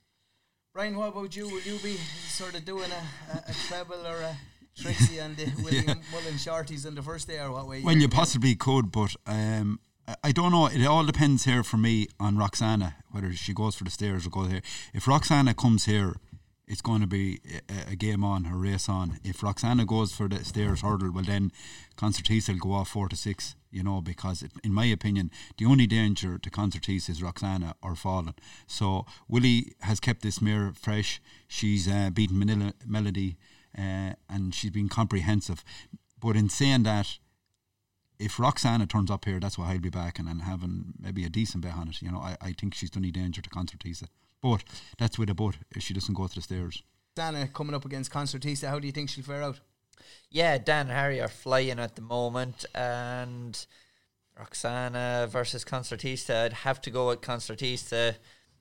[0.74, 1.48] Brian, what about you?
[1.48, 1.96] Will you be
[2.28, 4.36] sort of doing a, a, a treble or a
[4.78, 7.82] Trixie on the William Mullins shorties on the first day, or what way?
[7.82, 10.66] Well, you possibly could, but um, I- I don't know.
[10.68, 14.30] It all depends here for me on Roksana, whether she goes for the Stayers' or
[14.32, 14.62] goes here.
[14.94, 16.16] If Roksana comes here,
[16.68, 19.20] it's going to be a, a game on, a race on.
[19.24, 21.52] If Roksana goes for the Stayers' hurdle, well then
[21.98, 23.56] Concertista will go off four to six.
[23.72, 27.94] You know, because it, in my opinion, the only danger to Concertista is Roksana or
[27.96, 28.36] falling.
[28.68, 31.22] So Willie has kept this mare fresh.
[31.50, 33.36] She's uh, beaten Minella Melody,
[33.78, 35.62] uh, and she's been comprehensive.
[36.22, 37.20] But in saying that,
[38.18, 41.30] if Roksana turns up here, that's why I'll be back and, and having maybe a
[41.30, 42.02] decent bet on it.
[42.02, 44.08] You know, I, I think she's done any danger to Concertista.
[44.42, 44.64] But
[44.98, 46.84] that's with a but if she doesn't go to the Stayers'.
[47.16, 49.60] Dana coming up against Concertista, how do you think she'll fare out?
[50.30, 53.66] Yeah, Dan and Harry are flying at the moment, and
[54.40, 56.46] Roksana versus Concertista.
[56.46, 58.16] I'd have to go with Concertista.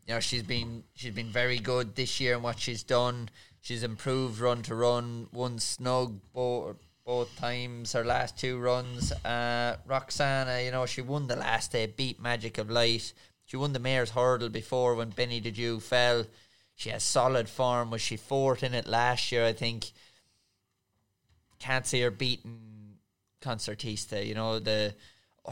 [0.07, 3.29] You know, she's been she's been very good this year in what she's done.
[3.61, 9.13] She's improved run to run, won snug both both times her last two runs.
[9.25, 13.13] Uh, Roksana, you know, she won the last day, beat Magic of Light.
[13.45, 16.25] She won the Mayor's Hurdle before when Benie Des Dieux fell.
[16.75, 17.91] She has solid form.
[17.91, 19.45] Was she fourth in it last year?
[19.45, 19.93] I think
[21.59, 22.97] can't see her beating
[23.41, 24.27] Concertista.
[24.27, 24.95] You know the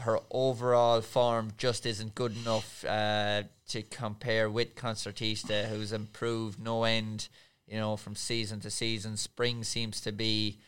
[0.01, 6.83] her overall form just isn't good enough uh, to compare with Concertista, who's improved no
[6.83, 7.29] end.
[7.67, 9.17] You know from season to season.
[9.17, 10.59] Spring seems to be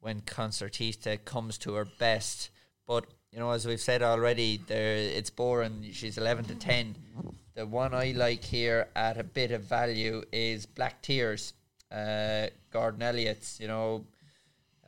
[0.00, 2.50] when Concertista comes to her best,
[2.86, 5.88] but you know as we've said already, there it's boring.
[5.92, 6.96] She's eleven to ten.
[7.54, 11.52] The one I like here at a bit of value is Black Tears,
[11.90, 13.58] uh, Gordon Elliott's.
[13.60, 14.04] You know,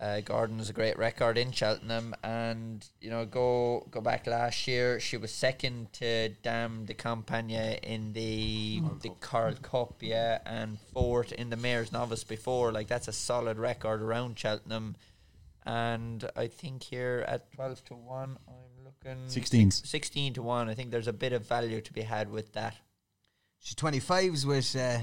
[0.01, 4.67] Uh, Gordon has a great record in Cheltenham, and you know, go go back last
[4.67, 10.79] year, she was second to Dame de Compagnie in the the Coral Cup, yeah, and
[10.93, 12.73] fourth in the Mayor's Novice before.
[12.73, 14.97] Like that's a solid record around Cheltenham,
[15.67, 19.73] and I think here at twelve to one, I'm looking 16s.
[19.73, 20.69] six- sixteen to one.
[20.69, 22.75] I think there's a bit of value to be had with that.
[23.61, 24.99] She's 25s with, uh,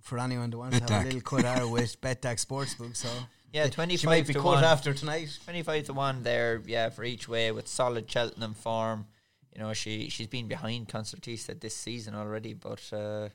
[0.00, 2.96] for anyone that wants to have a little cut out with Betdaq Sportsbook.
[2.96, 3.08] So
[3.52, 4.00] Yeah, twenty five.
[4.00, 4.64] she twenty might be to cut one.
[4.64, 5.38] after tonight.
[5.44, 9.06] 25 to 1 there, yeah, for each way with solid Cheltenham form.
[9.54, 13.28] You know, she, she's been behind Concertista this season already, but uh,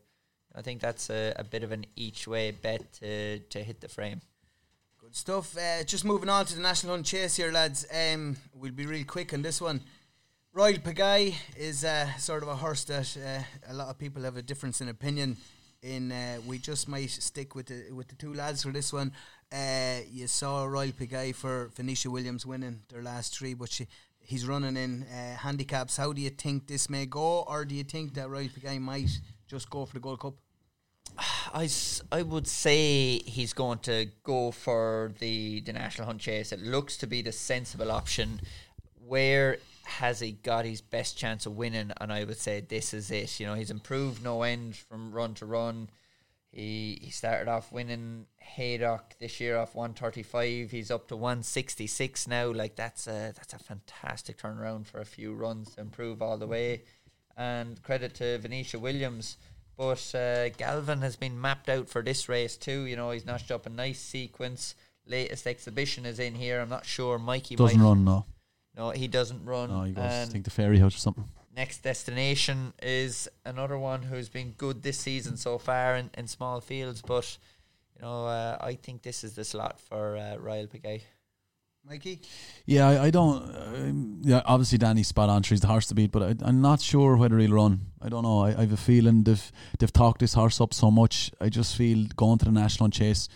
[0.55, 3.87] I think that's a, a bit of an each way bet to, to hit the
[3.87, 4.21] frame.
[5.07, 5.57] Good stuff.
[5.57, 7.87] Uh, just moving on to the National Hunt Chase here, lads.
[7.89, 9.79] Um, we'll be real quick on this one.
[10.51, 14.35] Royal Pagaille is uh, sort of a horse that uh, a lot of people have
[14.35, 15.37] a difference in opinion.
[15.81, 19.13] In uh, we just might stick with the with the two lads for this one.
[19.49, 23.87] Uh, you saw Royal Pagaille for Venetia Williams winning their last three, but she,
[24.19, 25.95] he's running in uh, handicaps.
[25.95, 29.21] How do you think this may go, or do you think that Royal Pagaille might
[29.47, 30.33] just go for the Gold Cup?
[31.17, 31.69] I,
[32.11, 36.51] I would say he's going to go for the, the National Hunt Chase.
[36.51, 38.41] It looks to be the sensible option.
[39.05, 41.91] Where has he got his best chance of winning?
[41.99, 43.39] And I would say this is it.
[43.39, 45.89] You know, he's improved no end from run to run.
[46.51, 50.71] He he started off winning Haydock this year off 135.
[50.71, 52.51] He's up to 166 now.
[52.51, 56.47] Like that's a that's a fantastic turnaround for a few runs to improve all the
[56.47, 56.83] way.
[57.35, 59.37] And credit to Venetia Williams.
[59.77, 62.81] But uh, Galvin has been mapped out for this race too.
[62.85, 64.73] You know, he's notched up a nice sequence.
[65.05, 66.59] Latest exhibition is in here.
[66.59, 67.17] I'm not sure.
[67.19, 68.25] Mikey Doesn't might, run, no.
[68.75, 69.69] No, he doesn't run.
[69.69, 71.25] No, he goes And to take the Fairyhouse or something.
[71.55, 76.59] next destination is another one who's been good this season so far in, in small
[76.59, 77.01] fields.
[77.01, 77.37] But
[77.95, 81.01] you know, uh, I think this is the slot for uh, Royal Pagaille.
[81.87, 82.19] Mikey,
[82.65, 83.43] Yeah, I, I don't.
[83.55, 85.43] Um, yeah, obviously Danny's spot on.
[85.43, 87.79] She's the horse to beat, but I, I'm not sure whether he'll run.
[88.01, 88.39] I don't know.
[88.41, 91.31] I, I have a feeling they've they've talked this horse up so much.
[91.39, 93.29] I just feel going to the national chase.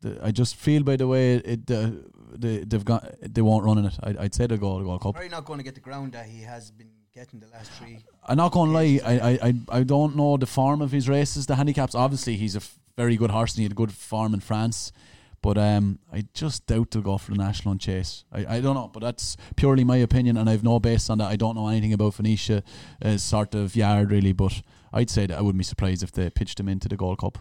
[0.00, 1.90] The, I just feel by the way it uh,
[2.32, 3.96] they, they've got they won't run in it.
[4.00, 5.14] I, I'd say they'll go to Gold Cup.
[5.14, 7.98] probably not going to get the ground that he has been getting the last three.
[8.28, 9.00] I'm not going to lie.
[9.04, 11.96] I, I, I, don't know the form of his races, the handicaps.
[11.96, 14.92] Obviously, he's a f- very good horse and he had a good form in France.
[15.40, 18.24] But um, I just doubt to go for the national and chase.
[18.32, 21.18] I, I don't know, but that's purely my opinion, and I have no base on
[21.18, 21.28] that.
[21.30, 22.62] I don't know anything about Venetia
[23.04, 26.28] uh, sort of yard really, but I'd say that I wouldn't be surprised if they
[26.30, 27.38] pitched him into the Gold Cup.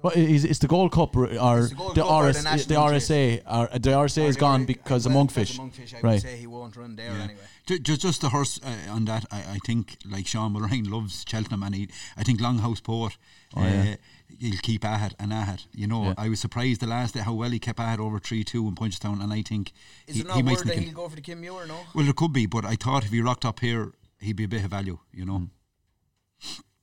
[0.00, 2.74] But is it's the Gold Cup or, or the Gold the, Cup or RS, the
[2.74, 3.42] the, RSA?
[3.46, 5.58] Or, uh, the RSA is gone because of monkfish.
[5.58, 6.22] Monkfish, I would Right.
[6.22, 7.24] say he won't run there Yeah.
[7.24, 7.40] anyway.
[7.84, 11.64] Just, just the horse uh, on that, I, I think like Sean Mullerine loves Cheltenham,
[11.64, 13.18] and he, I think Longhouse Poet,
[13.56, 13.96] Oh, yeah.
[14.38, 15.66] He'll keep at it and at it.
[15.72, 16.14] You know, Yeah.
[16.18, 18.66] I was surprised the last day how well he kept at it over three two
[18.68, 19.72] in Punchestown, and I think
[20.06, 21.80] Is he, it not he might word that he'll go for the Kim Muir, no?
[21.94, 24.48] Well, there could be, but I thought if he rocked up here, he'd be a
[24.48, 24.98] bit of value.
[25.12, 25.50] You know, Mm.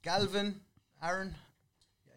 [0.03, 0.59] Galvin,
[1.01, 1.35] Aaron,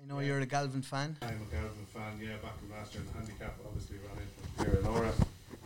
[0.03, 1.17] I know you're a Galvin fan.
[1.23, 4.29] I'm a Galvin fan, yeah, back in last year in the handicap, obviously ran in
[4.29, 5.13] here Pierre and Laura.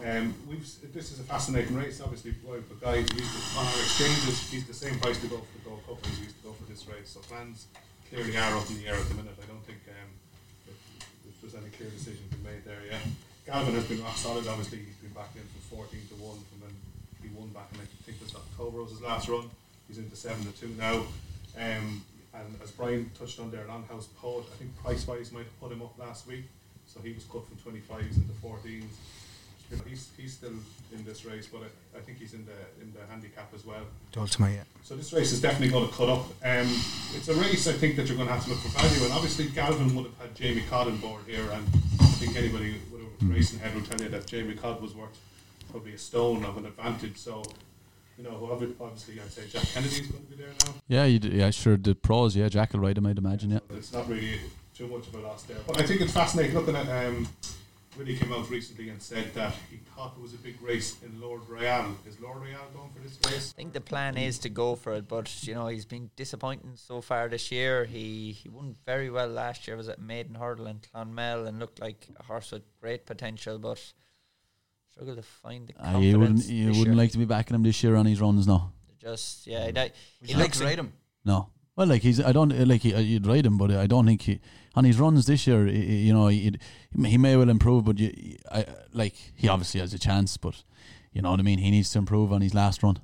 [0.05, 3.73] Um, we've, this is a fascinating race, obviously, Royal Guy, we used to, on our
[3.73, 6.43] exchanges, he's the same price to go for the Gold Cup as he used to
[6.43, 7.67] go for this race, so plans
[8.13, 9.33] clearly are up in the air at the minute.
[9.41, 10.11] I don't think um,
[10.69, 10.77] if,
[11.25, 13.01] if there's any clear decision been made there yet.
[13.47, 16.61] Galvin has been rock solid, obviously, he's been back in from 14 to 1 from
[16.61, 16.77] when
[17.25, 19.49] he won back in, I think it was October was his last run.
[19.89, 21.09] He's into 7 to 2 now.
[21.57, 22.05] Um,
[22.37, 25.73] and as Brian touched on there, Longhouse Poet, I think price wise might have put
[25.73, 26.45] him up last week.
[26.87, 28.93] So he was cut from 25s into 14s.
[29.73, 30.53] You know, he's, he's still
[30.93, 33.85] in this race, but I, I think he's in the in the handicap as well.
[34.17, 34.63] Ultimate, yeah.
[34.83, 36.27] So this race is definitely going to cut up.
[36.45, 36.69] Um,
[37.15, 39.13] it's a race I think that you're going to have to look for value, and
[39.15, 41.67] obviously Galvin would have had Jamie Codd on board here, and
[42.01, 45.19] I think anybody with a racing head will tell you that Jamie Codd was worth
[45.71, 47.17] probably a stone of an advantage.
[47.17, 47.43] So,
[48.19, 50.75] you know, obviously I'd say Jack Kennedy's going to be there now.
[50.87, 51.79] Yeah, you d- yeah, sure.
[51.79, 53.53] The pros, yeah, Jack will ride him, I'd imagine.
[53.53, 53.61] Yeah.
[53.71, 54.39] So it's not really
[54.77, 55.57] too much of a loss there.
[55.67, 57.07] But I think it's fascinating looking at.
[57.07, 57.27] Um,
[57.99, 61.21] Willie came out recently and said that he thought it was a big race in
[61.21, 61.95] Lord Royale.
[62.07, 63.53] Is Lord Royale going for this race?
[63.55, 66.73] I think the plan is to go for it, but you know he's been disappointing
[66.77, 67.85] so far this year.
[67.85, 69.77] He he won very well last year.
[69.77, 73.79] Was at Maiden Hurdle in Clonmel and looked like a horse with great potential, but
[74.91, 76.95] struggled to find the Uh, you wouldn't, you wouldn't year.
[76.95, 78.73] like to be backing him this year on his runs, no.
[78.99, 79.71] just yeah.
[79.71, 80.93] That, he you like looks to in- ride him?
[81.27, 81.51] No.
[81.83, 84.07] Well, like he's, I don't uh, like he, uh, you'd ride him, but I don't
[84.07, 84.39] think he
[84.77, 85.67] on his runs this year.
[85.67, 86.57] You know, he,
[87.05, 90.63] he may well improve, but you, I like he obviously has a chance, but
[91.13, 91.59] you know what I mean.
[91.59, 93.01] He needs to improve on his last run.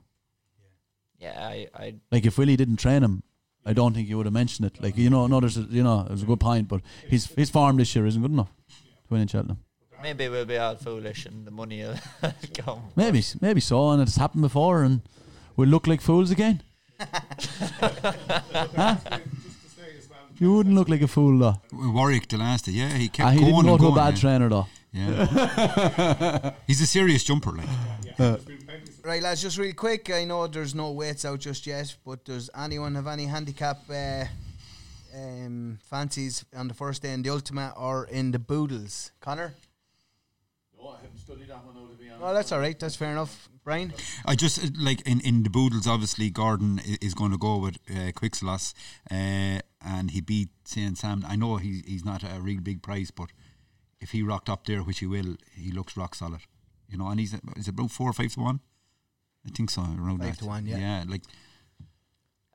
[1.18, 3.24] Yeah, I, I Like if Willie didn't train him,
[3.66, 4.80] I don't think you would have mentioned it.
[4.80, 7.26] Like you know, no, there's a, you know, it was a good point, but his
[7.26, 8.74] his form this year isn't good enough to
[9.10, 9.58] win in Cheltenham.
[10.00, 11.98] Maybe we'll be all foolish and the money will
[12.54, 12.82] come.
[12.94, 15.00] Maybe, maybe so, and it's happened before, and
[15.56, 16.62] we'll look like fools again.
[17.00, 18.96] Huh?
[20.40, 21.60] You wouldn't look like a fool though.
[21.72, 24.14] Warwick, the last, yeah, he kept Ah, he going didn't go and to a bad
[24.14, 24.20] yeah.
[24.20, 24.66] trainer though.
[24.92, 26.52] Yeah.
[26.66, 27.68] He's a serious jumper, like.
[29.04, 30.10] Right, lads, just real quick.
[30.10, 34.24] I know there's no weights out just yet, but does anyone have any handicap uh,
[35.14, 39.12] um, fancies on the first day in the Ultima or in the Boodles?
[39.20, 39.54] Connor?
[40.80, 41.76] No, I haven't studied that one
[42.18, 42.30] out to.
[42.30, 42.78] Oh, that's all right.
[42.78, 43.48] That's fair enough.
[43.64, 43.92] Brian?
[44.24, 45.86] I just uh, like in, in the Boodles.
[45.86, 48.74] Obviously, Gordon is going to go with uh, Quilixios,
[49.10, 51.24] uh, and he beat Saint Sam.
[51.28, 53.30] I know he, he's not a real big price, but
[54.00, 56.40] if he rocked up there, which he will, he looks rock solid.
[56.88, 58.60] You know, and he's is it about four or five to one.
[59.46, 60.38] I think so, around Five that.
[60.38, 60.78] to one, yeah.
[60.78, 61.22] yeah, like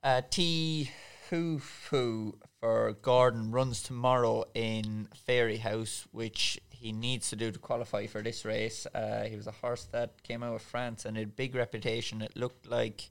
[0.04, 0.90] Uh, T
[1.30, 8.08] Hoo Foo for Gordon runs tomorrow in Fairyhouse, which he needs to do to qualify
[8.08, 8.86] for this race.
[8.94, 12.22] Uh, he was a horse that came out of France and had big reputation.
[12.22, 13.10] It looked like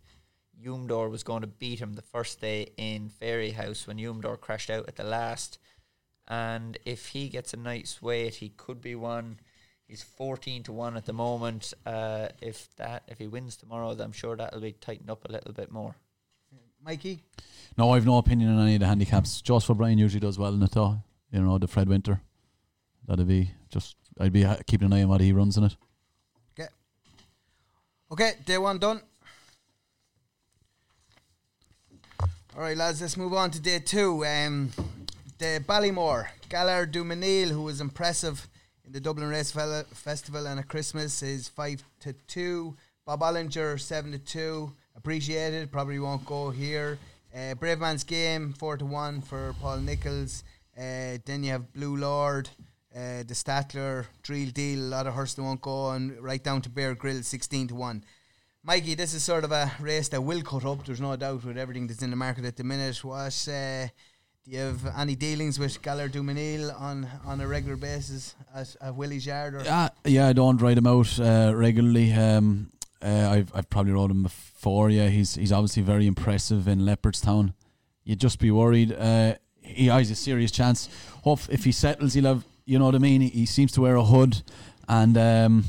[0.62, 4.84] Humdor was going to beat him the first day in Fairyhouse when Humdor crashed out
[4.88, 5.58] at the last.
[6.28, 9.40] And if he gets a nice weight, he could be one.
[9.88, 11.72] He's fourteen to one at the moment.
[11.86, 15.32] Uh, if that if he wins tomorrow, then I'm sure that'll be tightened up a
[15.32, 15.96] little bit more.
[16.84, 17.22] Mikey?
[17.78, 19.40] No, I've no opinion on any of the handicaps.
[19.40, 20.98] Just O'Brien usually does well in it though.
[21.30, 22.20] You know, the Fred Winter.
[23.06, 25.76] That'd be just I'd be keeping an eye on what he runs in it.
[26.58, 26.68] Okay.
[28.10, 29.00] Okay, day one done.
[32.54, 34.26] All right, lads, let's move on to day two.
[34.26, 34.70] Um,
[35.38, 38.46] the Ballymore, Gaillard du Mesnil, who was impressive
[38.84, 42.76] in the Dublin Race Festival and at Christmas, is 5 to 2.
[43.04, 44.72] Bob Olinger, 7 to 2.
[44.96, 46.98] Appreciate It, probably won't go here.
[47.34, 50.44] Uh, Brave Man's Game, 4 to 1 for Paul Nicholls.
[50.76, 52.50] Uh, then you have Blue Lord,
[52.94, 56.68] uh, the Stattler, Drill Deal, a lot of that won't go, and right down to
[56.68, 58.04] Bear Ghylls, 16 to 1.
[58.64, 60.84] Mikey, this is sort of a race that will cut up.
[60.84, 63.02] There's no doubt with everything that's in the market at the minute.
[63.02, 63.86] What uh,
[64.44, 68.76] do you have any dealings with Gaillard du Mesnil on on a regular basis at,
[68.80, 69.54] at Willie's Yard?
[69.54, 72.12] Or Yeah, yeah, I don't write him out uh, regularly.
[72.12, 72.70] Um,
[73.02, 74.90] uh, I've I've probably rode him before.
[74.90, 77.54] Yeah, he's he's obviously very impressive in Leopardstown.
[78.04, 78.92] You'd just be worried.
[78.92, 80.88] Uh, he has a serious chance.
[81.24, 82.44] Hope if he settles, he'll have.
[82.72, 83.20] You know what I mean?
[83.20, 84.40] He, seems to wear a hood,
[84.88, 85.64] and um,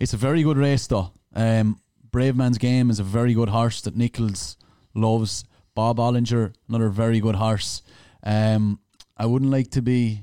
[0.00, 1.12] it's a very good race though.
[1.32, 1.80] Um,
[2.10, 4.56] Brave Man's Game is a very good horse that Nicholls
[4.92, 5.44] loves.
[5.76, 7.82] Bob Olinger, another very good horse.
[8.24, 8.80] Um,
[9.16, 10.22] I wouldn't like to be.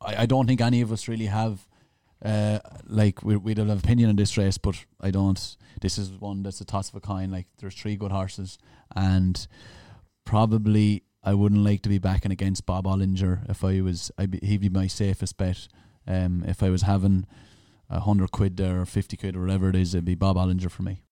[0.00, 1.68] I, I don't think any of us really have
[2.24, 5.56] uh, like we we'd have an opinion on this race, but I don't.
[5.82, 7.30] This is one that's a toss of a coin.
[7.30, 8.56] Like there's three good horses,
[8.96, 9.46] and
[10.24, 14.10] probably I wouldn't like to be backing against Bob Olinger if I was.
[14.18, 15.68] I be, he'd be my safest bet.
[16.06, 17.26] Um, if I was having
[17.88, 20.70] a hundred quid there or fifty quid or whatever it is, it'd be Bob Olinger
[20.70, 21.02] for me.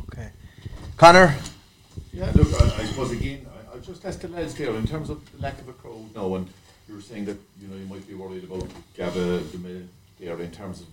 [0.00, 0.30] okay,
[0.96, 1.34] Connor.
[2.12, 5.08] Yeah, look, I, I suppose again, I, I just ask the lads there in terms
[5.08, 6.46] of lack of a crowd now, and
[6.88, 9.82] you were saying that you know you might be worried about Gaba the mill
[10.20, 10.86] there in terms of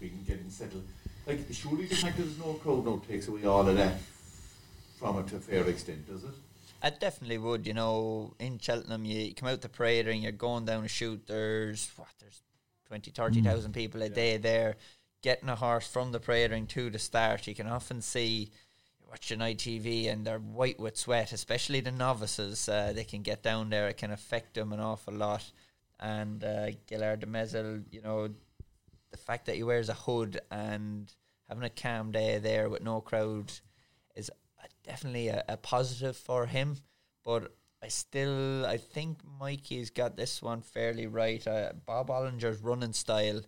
[0.00, 0.84] being getting settled.
[1.26, 3.94] Like, surely the fact that there's no crowd now takes away all of that
[4.98, 6.30] from it to a fair extent, does it?
[6.82, 7.66] I definitely would.
[7.66, 11.26] You know, in Cheltenham, you come out the parade and you're going down a shoot.
[11.26, 12.08] There's what?
[12.20, 12.42] There's
[12.88, 14.76] 20, 30,000 people a day there.
[15.22, 18.50] Getting a horse from the parade ring to the start, you can often see
[19.08, 22.68] watching ITV and they're white with sweat, especially the novices.
[22.68, 25.50] Uh, they can get down there; it can affect them an awful lot.
[25.98, 28.28] And uh, Gaillard du Mesnil, you know,
[29.10, 31.12] the fact that he wears a hood and
[31.48, 33.50] having a calm day there with no crowd
[34.84, 36.76] definitely a, a positive for him.
[37.24, 41.46] But I still, I think Mikey's got this one fairly right.
[41.46, 43.40] Uh, Bob Olinger's running style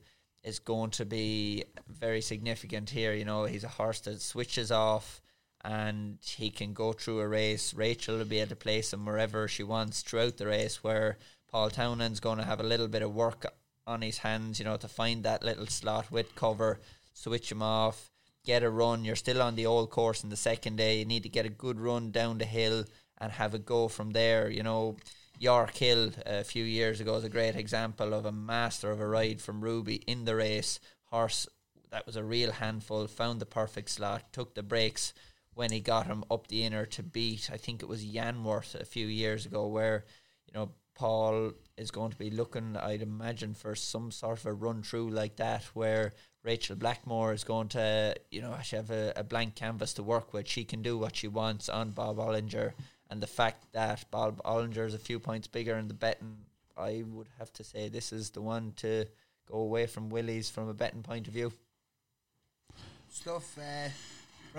[0.42, 3.14] is going to be very significant here.
[3.14, 5.20] You know, he's a horse that switches off
[5.64, 7.74] and he can go through a race.
[7.74, 11.18] Rachel will be able to place him wherever she wants throughout the race, where
[11.50, 13.46] Paul Townend's going to have a little bit of work
[13.86, 16.78] on his hands, you know, to find that little slot with cover,
[17.12, 18.10] switch him off,
[18.48, 19.04] get a run.
[19.04, 20.98] You're still on the old course in the second day.
[20.98, 22.86] You need to get a good run down the hill
[23.18, 24.48] and have a go from there.
[24.48, 24.96] You know,
[25.38, 29.42] Yorkhill a few years ago is a great example of a master of a ride
[29.42, 30.80] from Ruby in the race.
[31.04, 31.46] Horse
[31.90, 35.12] that was a real handful, found the perfect slot, took the breaks
[35.52, 37.50] when he got him up the inner to beat.
[37.52, 40.06] I think it was Yanworth a few years ago where,
[40.46, 44.52] you know, Paul is going to be looking, I'd imagine, for some sort of a
[44.54, 46.12] run through like that where
[46.44, 50.32] Rachel Blackmore is going to, you know, she have a, a blank canvas to work
[50.32, 50.48] with.
[50.48, 52.72] She can do what she wants on Bob Olinger.
[53.10, 56.36] And the fact that Bob Olinger is a few points bigger in the betting,
[56.76, 59.06] I would have to say this is the one to
[59.50, 61.52] go away from Willie's from a betting point of view.
[63.10, 63.88] Stuff, uh,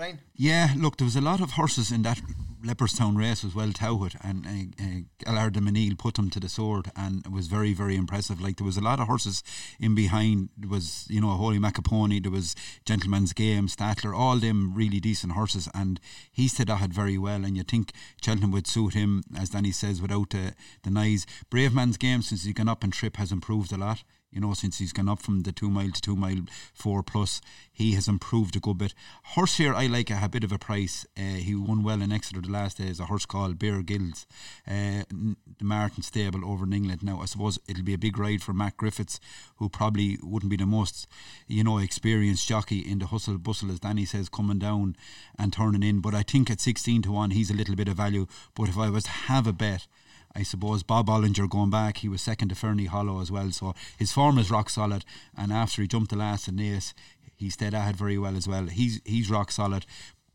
[0.00, 0.18] Brian.
[0.34, 2.22] Yeah, look, there was a lot of horses in that
[2.64, 4.86] Leopardstown race as well, touted, and uh, uh,
[5.26, 8.40] Gaillard du Mesnil put them to the sword, and it was very, very impressive.
[8.40, 9.42] Like there was a lot of horses
[9.78, 10.48] in behind.
[10.56, 15.34] There was, you know, Holy Macapony, there was Gentleman's Game, Stattler, all them really decent
[15.34, 16.00] horses, and
[16.32, 17.44] he said that had very well.
[17.44, 17.92] And you think
[18.24, 21.26] Cheltenham would suit him, as Danny says, without the the knives.
[21.50, 24.02] Brave Man's Game since he's gone up and trip has improved a lot
[24.32, 27.40] you know, since he's gone up from the two mile to two mile four plus,
[27.72, 28.94] he has improved a good bit.
[29.22, 31.06] Horse here, I like a, bit of a price.
[31.16, 34.26] Uh, he won well in Exeter the last day as a horse called Bear Ghylls,
[34.68, 37.02] uh, the Martin stable over in England.
[37.02, 39.18] Now, I suppose it'll be a big ride for Matt Griffiths,
[39.56, 41.06] who probably wouldn't be the most,
[41.48, 44.96] you know, experienced jockey in the hustle bustle, as Danny says, coming down
[45.38, 46.00] and turning in.
[46.00, 48.26] But I think at 16 to 1, he's a little bit of value.
[48.54, 49.86] But if I was to have a bet,
[50.34, 53.50] I suppose Bob Olinger going back, he was second to Ferny Hollow as well.
[53.50, 55.04] So his form is rock solid.
[55.36, 56.94] And after he jumped the last in Naas,
[57.34, 58.66] he stayed ahead very well as well.
[58.66, 59.86] He's he's rock solid.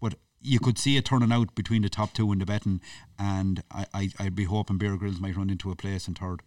[0.02, 2.82] But you could see it turning out between the top two in the betting.
[3.18, 6.42] And I, I, I'd be hoping Bear Ghylls might run into a place in third.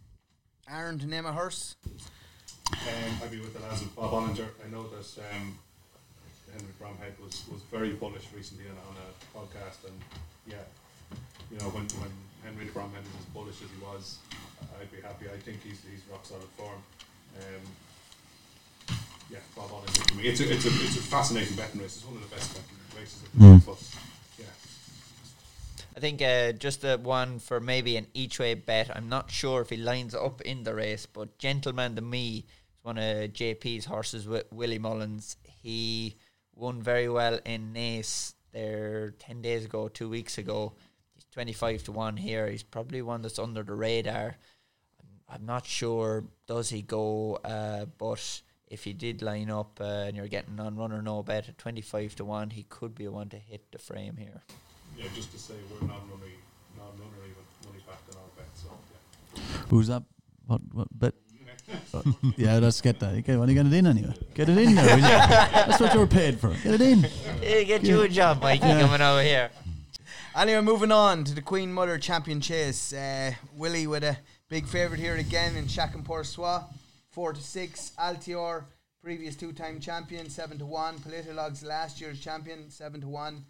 [0.69, 1.75] Aaron, to name a horse?
[2.71, 2.77] Um,
[3.23, 4.49] I'd be with the lads of Bob Olinger.
[4.63, 5.57] I know that um,
[6.51, 9.99] Henry Bromhead was, was very bullish recently on, on a podcast, and
[10.45, 10.57] yeah,
[11.51, 12.11] you know when when
[12.43, 14.17] Henry de Bromhead is as bullish as he was,
[14.79, 15.25] I'd be happy.
[15.33, 16.81] I think he's he's rock solid form.
[17.37, 17.63] Um,
[19.31, 20.23] yeah, Bob Olinger for me.
[20.23, 21.97] It's a it's a it's a fascinating betting race.
[21.97, 23.23] It's one of the best betting races.
[23.23, 23.41] At the Mm.
[23.41, 23.83] moment, but
[24.39, 24.45] yeah.
[25.95, 28.89] I think uh, just the one for maybe an each way bet.
[28.95, 32.83] I'm not sure if he lines up in the race, but Gentleman De Mee is
[32.83, 35.35] one of JP's horses with Willie Mullins.
[35.43, 36.15] He
[36.55, 40.73] won very well in Naas there 10 days ago, two weeks ago.
[41.29, 42.47] He's 25 to 1 here.
[42.49, 44.37] He's probably one that's under the radar.
[44.99, 50.07] I'm, I'm not sure, does he go, uh, but if he did line up uh,
[50.07, 53.29] and you're getting on runner no bet at 25 to 1, he could be one
[53.29, 54.41] to hit the frame here.
[54.97, 56.25] Yeah, just to say we're non-runner,
[56.75, 58.47] non-runner even money back on our bet.
[58.55, 58.69] So
[59.35, 59.41] yeah.
[59.69, 60.03] Who's that?
[60.47, 60.61] What?
[60.73, 60.87] What?
[60.97, 61.13] Bet?
[61.93, 62.01] Uh,
[62.35, 63.13] yeah, let's get that.
[63.17, 64.13] Okay, when are you get it in anyway?
[64.33, 64.97] Get it in there.
[64.97, 66.49] That's what you were paid for.
[66.63, 67.03] Get it in.
[67.41, 69.51] Hey, get you a job, Mikey, coming over here.
[70.35, 72.93] Anyway, moving on to the Queen Mother Champion Chase.
[72.93, 74.17] Uh, Willie with a
[74.47, 76.65] big favourite here again in Shakin Soir.
[77.09, 77.91] Four to six.
[77.97, 78.65] Altior,
[79.01, 80.99] previous two-time champion, seven to one.
[80.99, 83.43] Politologs, last year's champion, seven to one.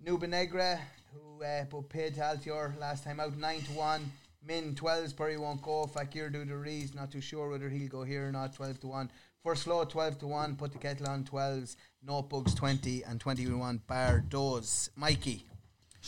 [0.00, 0.80] Nube Negra,
[1.12, 4.10] who uh, but paid to Altior last time out, nine to one.
[4.44, 5.86] Min twelves, Bury won't go.
[5.86, 8.54] Fakir D'oudairies, not too sure whether he'll go here or not.
[8.54, 9.10] Twelve to one.
[9.44, 10.56] First twelve to one.
[10.56, 11.76] Put the kettle on twelves.
[12.02, 13.82] Notebooks twenty and twenty one.
[13.86, 14.90] Bar does.
[14.96, 15.46] Mikey.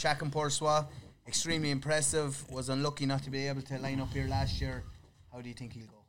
[0.04, 0.84] Chacun Pour Soi,
[1.26, 2.44] extremely impressive.
[2.50, 4.84] Was unlucky not to be able to line up here last year.
[5.32, 6.02] How do you think he'll go?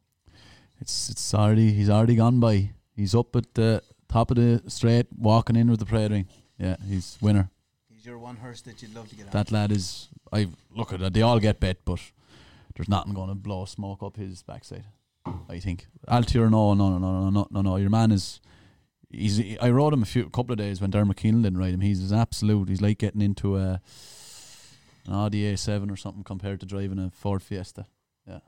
[0.82, 2.72] It's it's already he's already gone by.
[2.94, 6.28] He's up at the top of the straight, walking in with the parade ring.
[6.58, 7.50] Yeah, he's winner.
[7.90, 9.32] He's your one horse that you'd love to get on.
[9.32, 10.10] That lad is.
[10.34, 11.14] I look at it.
[11.14, 12.02] They all get bet, but
[12.76, 14.84] there's nothing going to blow smoke up his backside.
[15.48, 16.50] I think Altior.
[16.52, 17.76] No, no, no, no, no, no, no, no.
[17.78, 18.42] Your man is.
[19.18, 19.58] He's.
[19.60, 21.82] I rode him a few couple of days when Dermot Keenan didn't ride him.
[21.82, 22.70] He's absolute.
[22.70, 23.82] He's like getting into a
[25.08, 27.86] an Audi A7 or something compared to driving a Ford Fiesta.
[28.28, 28.40] Yeah,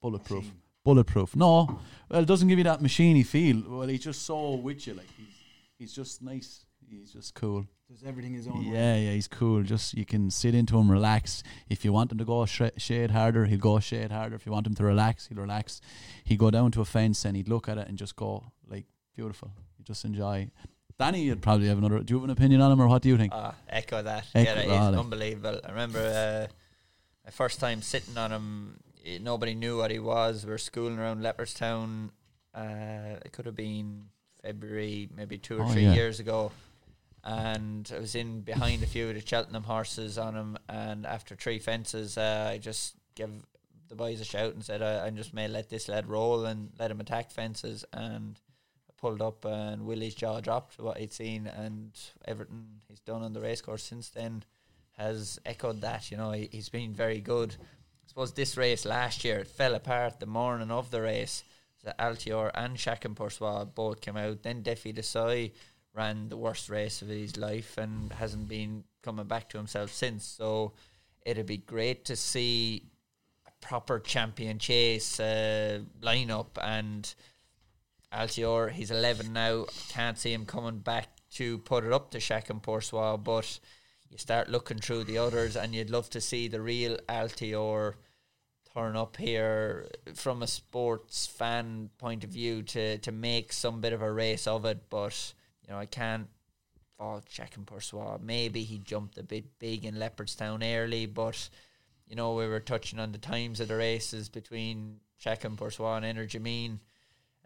[0.00, 0.44] bulletproof.
[0.44, 0.60] Machine.
[0.84, 1.36] Bulletproof.
[1.36, 3.62] No, well, it doesn't give you that machiney feel.
[3.66, 4.94] Well, he's just so with you.
[4.94, 5.34] Like he's
[5.78, 6.64] he's just nice.
[6.88, 7.66] He's just cool.
[7.88, 8.72] Does everything his own way.
[8.72, 9.62] Yeah, yeah, he's cool.
[9.62, 11.42] Just you can sit into him, relax.
[11.68, 14.36] If you want him to go a shade harder, he'll go a shade harder.
[14.36, 15.80] If you want him to relax, he'll relax.
[16.24, 18.86] He'd go down to a fence and he'd look at it and just go like
[19.14, 19.50] beautiful.
[19.80, 20.50] You just enjoy.
[20.98, 22.00] Danny, you'd probably have another.
[22.00, 23.32] Do you have an opinion on him, or what do you think?
[23.34, 24.26] Ah, echo that.
[24.34, 24.98] Echo yeah, that, like.
[25.00, 25.58] unbelievable.
[25.64, 26.52] I remember uh,
[27.24, 28.80] my first time sitting on him.
[29.06, 30.44] eh, Nobody knew what he was.
[30.44, 32.10] We were schooling around Leopardstown.
[32.54, 34.08] Uh, it could have been
[34.42, 35.94] February, maybe two or Oh, three yeah.
[35.94, 36.52] years ago.
[37.24, 40.58] And I was in behind a few of the Cheltenham horses on him.
[40.68, 43.30] And after three fences, uh, I just gave
[43.88, 46.70] the boys a shout and said, I, I just may let this lad roll and
[46.78, 47.86] let him attack fences.
[47.92, 48.38] And
[49.00, 51.92] pulled up, and Willie's jaw dropped to what he'd seen, and
[52.24, 54.44] everything he's done on the racecourse since then
[54.96, 56.10] has echoed that.
[56.10, 57.56] You know, he, he's been very good.
[57.60, 61.44] I suppose this race last year it fell apart the morning of the race.
[61.82, 64.42] So Altior and Chacun Pour Soi both came out.
[64.42, 65.50] Then Defi du Seuil
[65.94, 70.24] ran the worst race of his life and hasn't been coming back to himself since.
[70.24, 70.72] So
[71.24, 72.84] it'd be great to see
[73.46, 77.14] a proper champion chase uh, lineup and
[78.12, 79.66] Altior, he's 11 now.
[79.88, 83.60] Can't see him coming back to put it up to Chacun Pour Soi, but
[84.08, 87.94] you start looking through the others and you'd love to see the real Altior
[88.74, 93.92] turn up here from a sports fan point of view to to make some bit
[93.92, 94.88] of a race of it.
[94.90, 96.28] But you know, I can't
[96.98, 98.16] fault Chacun Pour Soi.
[98.20, 101.48] Maybe he jumped a bit big in Leopardstown early, but
[102.08, 105.94] you know, we were touching on the times of the races between Chacun Pour Soi
[105.94, 106.78] and Energumene.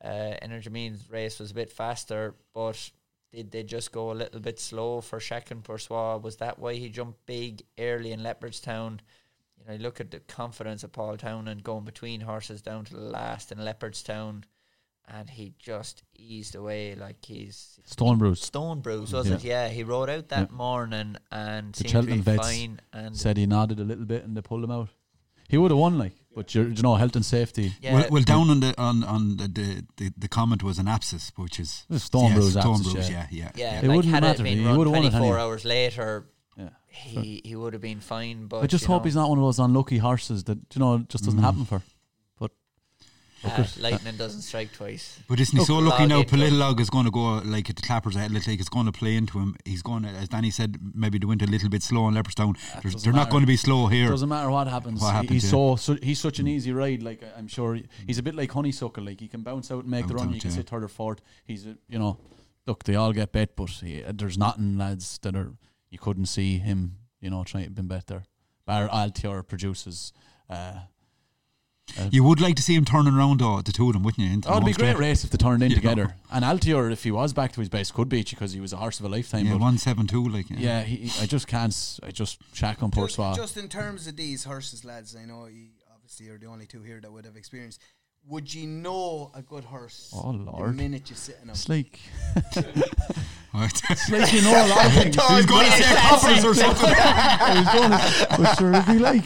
[0.02, 2.90] Uh, Energumene's race was a bit faster, but
[3.32, 6.16] did they just go a little bit slow for Chacun Pour Soi?
[6.18, 9.00] Was that why he jumped big early in Leopardstown?
[9.58, 12.94] You know, you look at the confidence of Paul Townend going between horses down to
[12.94, 14.44] the last in Leopardstown,
[15.08, 19.34] and he just eased away like he's Stone Bruce stone bruise, was Yeah.
[19.36, 19.44] it?
[19.44, 20.56] Yeah, he rode out that Yeah.
[20.56, 22.80] morning and The seemed Cheltenham to be vets fine.
[22.92, 24.90] And said he nodded a little bit and they pulled him out.
[25.54, 27.66] He would have won, like, but you're, you know, health and safety.
[27.80, 30.88] yeah, Well, well, down on the on on the, the, the, the comment was an
[30.88, 33.26] abscess, which is It was yes, Bruce Stone abscess, Bruce, yeah.
[33.30, 35.20] yeah, yeah, yeah, It like wouldn't had matter, it been he would've won it 24
[35.20, 35.40] anyway.
[35.42, 36.08] hours later,
[36.62, 36.70] Yeah.
[36.90, 38.38] he he would have been fine.
[38.50, 40.92] But I just hope know, he's not one of those unlucky horses that you know
[41.12, 41.48] just doesn't Mm.
[41.50, 41.80] happen for.
[43.44, 45.20] But uh, lightning doesn't strike twice.
[45.28, 46.18] But isn't he so lucky log now?
[46.20, 46.30] into.
[46.30, 48.58] Politologue is going to go like at the Clappers Athletic.
[48.58, 49.54] It's going to play into him.
[49.64, 52.56] He's going to, as Danny said, maybe they went a little bit slow in Leopardstown.
[52.72, 54.08] They're, doesn't they're not going to be slow here.
[54.08, 55.00] doesn't matter what happens.
[55.00, 55.50] What He- happens, he's yeah.
[55.50, 57.02] so, so he's such an easy ride.
[57.02, 59.04] Like I- I'm sure he- he's a bit like honeysuckle.
[59.04, 60.28] Like he can bounce out and make the run.
[60.28, 60.56] out, you can yeah.
[60.56, 61.20] sit third or fourth.
[61.44, 62.18] He's a, you know,
[62.66, 65.52] look they all get bet, but he, there's nothing lads that are
[65.90, 66.96] you couldn't see him.
[67.20, 68.24] You know, trying to been bet there.
[68.66, 70.12] Bar Altior produces.
[70.48, 70.74] Uh,
[71.98, 74.26] Uh, you would like to see him turning around though, the two of them, wouldn't
[74.26, 74.32] you?
[74.32, 76.14] Into Oh, it'd be a great race if they turned in You together.
[76.32, 78.72] And Altior, if he was back to his base, could beat you because he was
[78.72, 79.46] a horse of a lifetime.
[79.46, 80.56] Yeah, one seven two, like yeah.
[80.58, 81.74] yeah, he, he- I just can't.
[82.02, 83.36] I just shack on Just, Poursois.
[83.36, 86.82] just in terms of these horses, lads, I know you obviously are the only two
[86.82, 87.78] here that would have experience.
[88.26, 90.74] Would you know a good horse Oh, the Lord.
[90.76, 91.50] minute you sit in him?
[91.50, 92.00] It's like,
[93.52, 93.82] Right.
[93.90, 95.14] it's like you know a lot of things.
[95.14, 96.88] He's going to say coppers or something.
[96.96, 99.24] I was going to, but sure, it'd be like,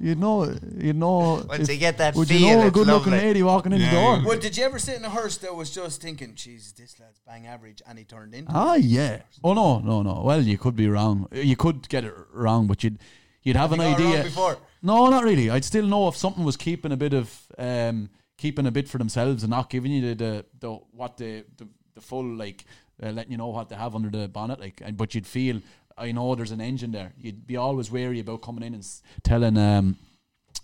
[0.00, 1.44] you know, you know.
[1.48, 3.90] Once you get that would feel, you know a it's good-looking lady walking in the
[3.90, 4.22] door?
[4.24, 7.20] Well, did you ever sit in a hearse that was just thinking, "Jesus, this lad's
[7.26, 8.50] bang average," and he turned into?
[8.54, 8.82] Ah, it?
[8.84, 9.22] yeah.
[9.42, 10.22] Oh no, no, no.
[10.24, 11.28] Well, you could be wrong.
[11.32, 12.98] You could get it wrong, but you'd
[13.42, 14.24] you'd have You an got it wrong idea.
[14.24, 14.58] before.
[14.82, 15.50] No, not really.
[15.50, 18.98] I'd still know if something was keeping a bit of um, keeping a bit for
[18.98, 22.64] themselves and not giving you the the, the what the, the the full like
[23.02, 24.60] uh, letting you know what they have under the bonnet.
[24.60, 25.60] Like, and, but you'd feel.
[25.98, 27.12] I know there's an engine there.
[27.18, 29.96] You'd be always wary about coming in and s- telling um,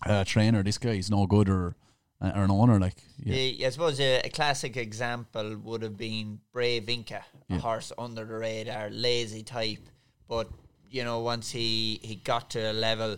[0.06, 1.74] a trainer this guy's no good or
[2.20, 2.96] uh, or an owner like.
[3.18, 3.66] Yeah.
[3.66, 7.58] I suppose a, a classic example would have been Brave Inca, a Yeah.
[7.60, 9.88] horse under the radar, lazy type.
[10.28, 10.48] But
[10.90, 13.16] you know, once he he got to a level,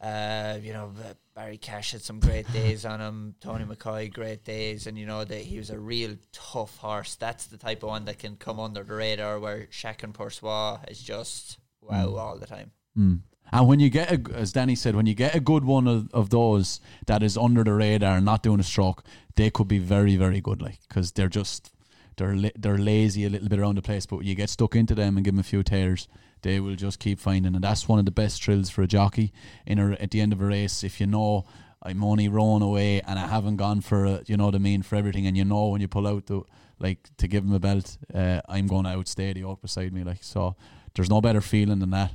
[0.00, 0.92] uh, you know,
[1.34, 3.34] Barry Cash had some great days on him.
[3.40, 7.14] Tony McCoy, great days, and you know that he was a real tough horse.
[7.14, 9.38] That's the type of one that can come under the radar.
[9.38, 12.72] Where Chacun Pour Soi is just wow all the time.
[12.96, 13.20] Mm.
[13.52, 16.12] And when you get, a, as Danny said, when you get a good one of,
[16.12, 19.04] of those that is under the radar and not doing a stroke,
[19.36, 20.60] they could be very, very good.
[20.60, 21.70] Like because they're just
[22.16, 24.94] they're la- they're lazy a little bit around the place, but you get stuck into
[24.94, 26.08] them and give them a few tears,
[26.46, 27.54] they will just keep finding.
[27.56, 29.32] And that's one of the best thrills for a jockey
[29.66, 30.84] in a, at the end of a race.
[30.84, 31.44] If you know
[31.82, 34.82] I'm only rowing away and I haven't gone for a, you know what I mean
[34.82, 36.42] for everything, and you know when you pull out the
[36.78, 40.04] like to give him a belt, uh, I'm going to outstay the oak beside me.
[40.04, 40.54] Like so,
[40.94, 42.12] there's no better feeling than that.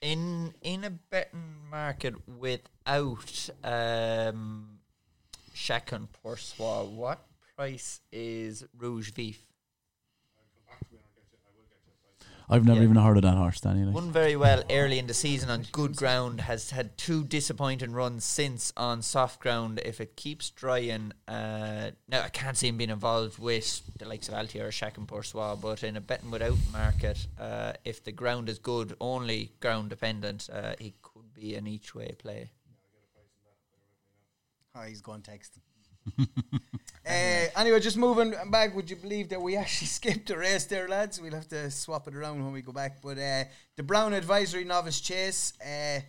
[0.00, 4.80] in in a betting market without um
[5.54, 9.51] Chacun Pour Soi, what price is Rouge Vif?
[12.52, 12.84] I've never Yeah.
[12.84, 13.84] even heard of that horse, Danny.
[13.84, 13.94] Like.
[13.94, 16.42] Won very well early in the season on good ground.
[16.42, 19.80] Has had two disappointing runs since on soft ground.
[19.82, 24.28] If it keeps drying, uh, now I can't see him being involved with the likes
[24.28, 28.12] of Altior or Chacun Pour Soi, but in a betting without market, uh, if the
[28.12, 32.50] ground is good, only ground dependent, uh, he could be an each way play.
[34.74, 35.58] Oh, he's going text.
[36.18, 38.74] uh, anyway, just moving back.
[38.74, 41.20] Would you believe that we actually skipped a race there, lads?
[41.20, 43.00] We'll have to swap it around when we go back.
[43.02, 43.44] But uh,
[43.76, 46.00] the Brown Advisory Novice Chase uh,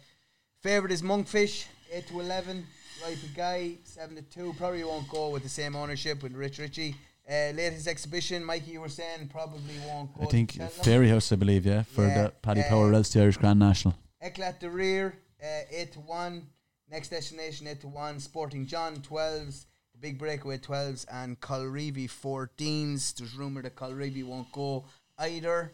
[0.61, 2.65] favorite is Monkfish, eight to eleven.
[3.03, 4.53] Right, the guy seven to two.
[4.57, 6.95] Probably won't go with the same ownership with Rich Ricci.
[7.25, 10.23] Uh, latest exhibition, Mikey, you were saying probably won't go.
[10.23, 10.53] I think.
[10.55, 13.95] Fairyhouse, I believe, yeah, for Yeah, the Paddy uh, Power else the Irish Grand National.
[14.21, 16.47] Eklat de Rire, uh, 8 to 1.
[16.91, 18.19] Next destination, 8 to 1.
[18.19, 19.65] Sporting John, 12s.
[20.03, 21.05] The Big Breakaway, 12s.
[21.09, 23.15] And Colreevy, 14s.
[23.15, 24.83] There's rumour that Colreevy won't go
[25.17, 25.71] either.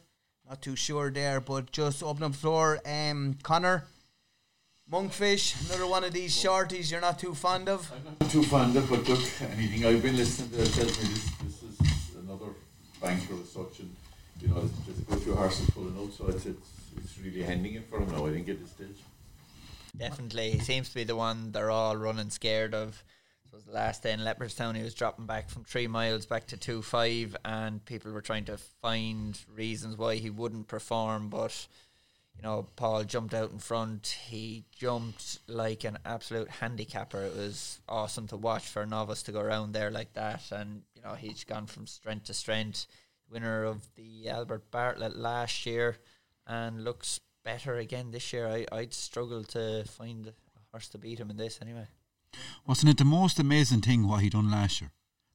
[0.48, 2.80] Not too sure there, but just open up the floor.
[2.86, 3.86] Um, Connor,
[4.92, 7.92] Monkfish, another one of these shorties you're not too fond of.
[8.20, 9.20] not too fond of, but look,
[9.54, 12.52] anything I've been listening to tells me this, this is another
[13.02, 13.96] banker as such, and
[14.42, 17.42] you know, there's, there's a good few horses pulling out, so it's, it's, it's really
[17.42, 18.98] handing it for him now, I think, at this stage.
[19.98, 23.04] Definitely, he seems to be the one they're all running scared of.
[23.50, 26.28] So it was the last day in Leopardstown, he was dropping back from three miles
[26.28, 31.30] back to two five, and people were trying to find reasons why he wouldn't perform.
[31.30, 31.68] But
[32.36, 34.18] you know, Paul jumped out in front.
[34.28, 37.24] He jumped like an absolute handicapper.
[37.24, 40.84] It was awesome to watch for a novice to go around there like that, and
[40.94, 42.86] you know, he's gone from strength to strength.
[43.32, 45.98] Winner of the Albert Bartlett last year,
[46.46, 48.48] and looks better again this year.
[48.48, 50.34] I, I'd struggle to find a
[50.72, 51.88] horse to beat him in this anyway.
[52.66, 54.92] Wasn't it the most amazing thing what he done last year?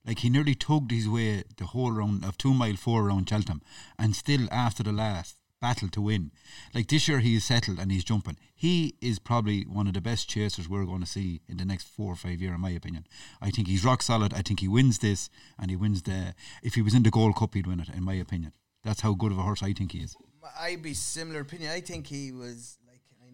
[0.07, 3.63] Like he nearly tugged his way the whole round of two mile four around Cheltenham,
[3.99, 6.31] and still after the last battle to win.
[6.75, 8.37] Like this year, he's settled and he's jumping.
[8.55, 11.89] He is probably one of the best chasers we're going to see in the next
[11.89, 13.07] four or five years, in my opinion.
[13.41, 14.35] I think he's rock solid.
[14.35, 16.35] I think he wins this, and he wins the.
[16.63, 18.53] If he was in the Gold Cup, he'd win it, in my opinion.
[18.83, 20.15] That's how good of a horse I think he is.
[20.61, 21.71] I'd be similar opinion.
[21.71, 22.77] I think he was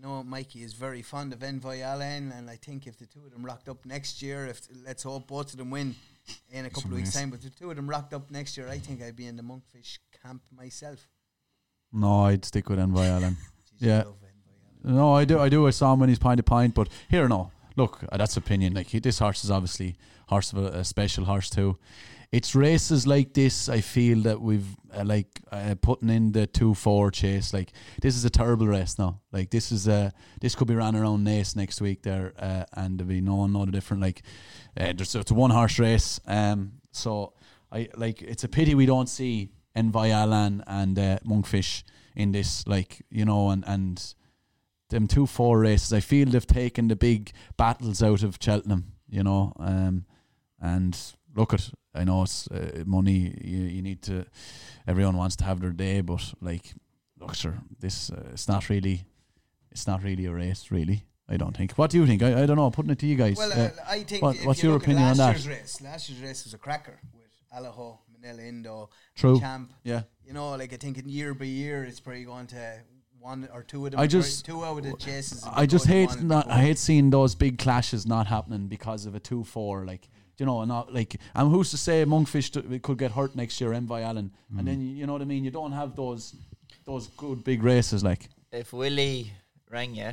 [0.00, 3.32] know Mikey is very fond of Envoy Allen, and I think if the two of
[3.32, 5.94] them rocked up next year, if let's hope both of them win
[6.50, 8.68] in a couple of weeks' time, but the two of them rocked up next year,
[8.68, 11.08] I think I'd be in the Monkfish camp myself.
[11.92, 13.36] No, I'd stick with Envoy Allen.
[13.82, 14.00] Yeah.
[14.00, 14.12] Envoy
[14.84, 14.96] Allen.
[14.96, 15.38] No, I do.
[15.38, 15.66] I do.
[15.66, 17.50] I saw him when he's point to point, but here no.
[17.76, 18.74] Look, uh, that's opinion.
[18.74, 19.96] Like he, this horse is obviously
[20.28, 21.78] horse of a, a special horse too.
[22.32, 23.68] It's races like this.
[23.68, 27.52] I feel that we've uh, like uh, putting in the two four chase.
[27.52, 29.20] Like this is a terrible race now.
[29.32, 30.10] Like this is uh
[30.40, 33.52] this could be ran around Naas next week there, uh, and there'll be no one
[33.52, 34.02] no different.
[34.02, 34.22] Like
[34.78, 36.20] uh, there's it's a one horse race.
[36.26, 37.32] Um, so
[37.72, 41.82] I like it's a pity we don't see Envoy Allen and uh, Monkfish
[42.14, 42.64] in this.
[42.66, 44.14] Like you know, and and
[44.90, 49.22] them two four races, I feel they've taken the big battles out of Cheltenham, you
[49.22, 49.52] know.
[49.58, 50.04] Um,
[50.60, 50.96] and
[51.34, 53.34] look at, I know it's uh, money.
[53.42, 54.24] You, you need to.
[54.86, 56.72] Everyone wants to have their day, but like,
[57.18, 59.04] look, sure, this uh, it's not really,
[59.72, 61.04] it's not really a race, really.
[61.28, 61.72] I don't think.
[61.72, 62.22] What do you think?
[62.22, 62.70] I, I don't know.
[62.70, 63.36] Putting it to you guys.
[63.36, 64.22] Well, Uh, uh, I think.
[64.22, 65.32] what- what's you your opinion on last that?
[65.32, 69.38] Year's race, last year's race was a cracker with Allaho, Minella Indo, True.
[69.38, 69.72] Champ.
[69.84, 70.02] yeah.
[70.24, 72.80] You know, like I think in year by year, it's probably going to
[73.20, 74.00] one or two of them.
[74.00, 75.44] I just- two out of the chases.
[75.44, 76.48] I just hate not.
[76.48, 79.84] I hate seeing those big clashes not happening because of a two four.
[79.84, 80.08] Like
[80.40, 81.20] you know, and not like.
[81.34, 83.72] And who's to say Monkfish t- could get hurt next year?
[83.74, 84.64] Envoy Allen, and mm.
[84.64, 85.44] then you know what I mean.
[85.44, 86.34] You don't have those
[86.84, 88.02] those good big races.
[88.02, 89.32] Like If Willie
[89.70, 90.12] rang you,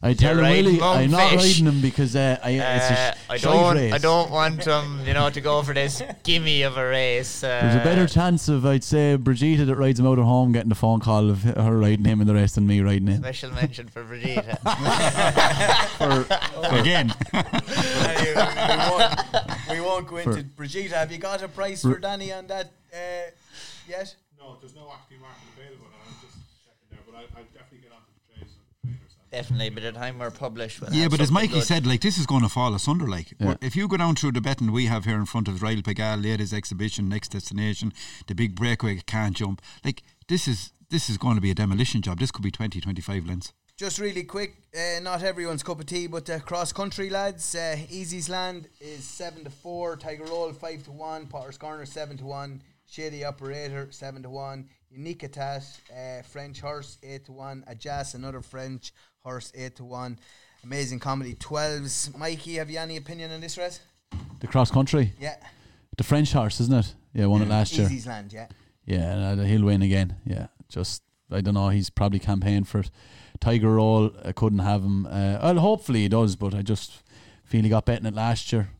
[0.00, 1.36] I tell him, riding really, I'm not Monkfish.
[1.38, 3.92] riding him because uh, I, it's a uh, sh- I don't, race.
[3.92, 7.42] I don't want him, you know, to go for this gimme of a race.
[7.42, 10.52] Uh, There's a better chance of I'd say Brigitte that rides him out at home
[10.52, 13.22] getting the phone call of her riding him and the rest than me riding him.
[13.22, 14.46] special mention for Brigitte.
[16.00, 17.40] Again, we,
[18.90, 19.20] won't,
[19.70, 20.92] we won't go into For- Brigitte.
[20.92, 23.30] Have you got a price for Danny on that uh,
[23.88, 24.14] yet?
[24.38, 27.00] No, there's no active market available, and I'm just checking there.
[27.04, 29.12] But I, I'll definitely get on to the trades and trainers.
[29.20, 31.64] and- Definitely, by the time we're published, we'll yeah, but as Mikey good.
[31.64, 33.06] said, like this is going to fall asunder.
[33.06, 33.54] Like Yeah.
[33.60, 36.20] if you go down through the betting we have here in front of Royal Pagaille,
[36.24, 37.92] Latest Exhibition, Next Destination,
[38.26, 39.62] the big breakaway can't jump.
[39.84, 42.18] Like this is this is going to be a demolition job.
[42.18, 43.52] This could be 20, 25 lengths.
[43.76, 47.54] Just really quick, uh, not everyone's cup of tea, but the cross country lads.
[47.54, 49.96] Uh, Easysland is seven to four.
[49.96, 51.28] Tiger Roll five to one.
[51.28, 52.60] Potter's Corner seven to one.
[52.90, 54.68] Shady Operator seven to one.
[54.90, 55.62] Unique Atat,
[55.92, 57.62] uh, French horse eight to one.
[57.70, 58.92] Ajas another French
[59.24, 60.18] horse eight to one.
[60.64, 62.10] Amazing comedy twelves.
[62.16, 63.80] Mikey, have you any opinion on this race?
[64.40, 65.36] The cross country, Yeah,
[65.96, 66.94] the French horse, isn't it?
[67.12, 67.88] Yeah, won it last year.
[67.88, 68.32] Easysland.
[68.32, 68.46] Yeah.
[68.86, 70.16] Yeah, and, uh, he'll win again.
[70.24, 71.68] Yeah, just I don't know.
[71.68, 72.90] He's probably campaigned for it.
[73.40, 74.10] Tiger Roll.
[74.24, 75.06] I couldn't have him.
[75.06, 77.02] Uh, well, hopefully he does, but I just
[77.44, 78.70] feel he got betting it last year.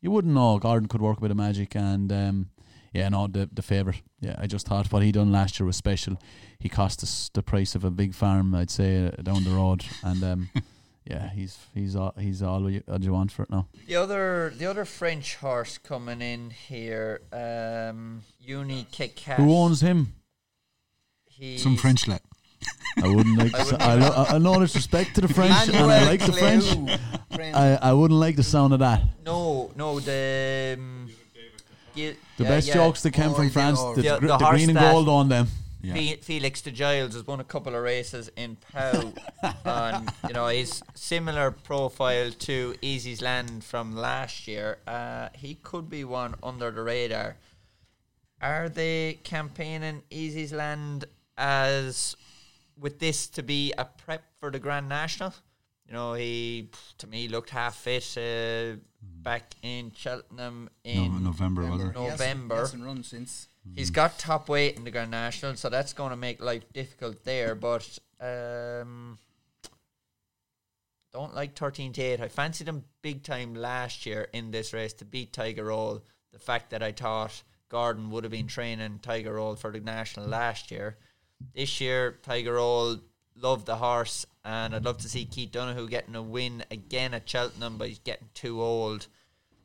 [0.00, 0.58] You wouldn't know.
[0.58, 2.50] Gordon could work a bit of magic, and um,
[2.98, 4.02] yeah, no, the the favourite.
[4.20, 6.16] Yeah, I just thought what he done last year was special.
[6.58, 9.84] He cost us the price of a big farm, I'd say, uh, down the road,
[10.02, 10.50] and um,
[11.04, 13.66] yeah, he's he's all he's all you, all you want for it now.
[13.86, 19.36] The other, the other French horse coming in here, um, Unique Cat.
[19.38, 20.14] Who owns him?
[21.26, 22.20] He's Some French lad.
[23.02, 23.54] I wouldn't like.
[23.60, 26.32] I to, would- I, lo- I know disrespect to the French, and I like the
[26.32, 26.64] French.
[27.32, 27.54] French.
[27.54, 29.00] I, I wouldn't like the sound of that.
[29.24, 30.97] No, no, the um,
[32.36, 32.74] The yeah, best yeah.
[32.74, 35.28] jokes that came Oh, from France, all the, The- the the green and gold on
[35.28, 35.48] them.
[35.80, 36.16] Yeah.
[36.22, 39.12] Felix de Giles has won a couple of races in Pau,
[39.64, 44.78] and you know he's similar profile to Easysland from last year.
[44.88, 47.36] Uh, he could be one under the radar.
[48.42, 51.04] Are they campaigning Easysland
[51.36, 52.16] as
[52.76, 55.32] with this to be a prep for the Grand National?
[55.86, 61.62] You know, he to me looked half fit uh, back in Cheltenham No, in November,
[61.62, 61.96] was it?
[61.96, 62.54] He hasn't- November.
[62.54, 63.48] He hasn't run since.
[63.74, 67.22] He's got top weight in the Grand National, so that's going to make life difficult
[67.24, 67.54] there.
[67.54, 69.18] But um,
[71.12, 72.20] don't like 13 to 8.
[72.20, 76.02] I fancied him big time last year in this race to beat Tiger Roll.
[76.32, 80.26] The fact that I thought Gordon would have been training Tiger Roll for the national
[80.28, 80.96] last year.
[81.54, 82.98] This year, Tiger Roll
[83.40, 87.28] loved the horse, and I'd love to see Keith Donoghue getting a win again at
[87.28, 89.06] Cheltenham, but he's getting too old.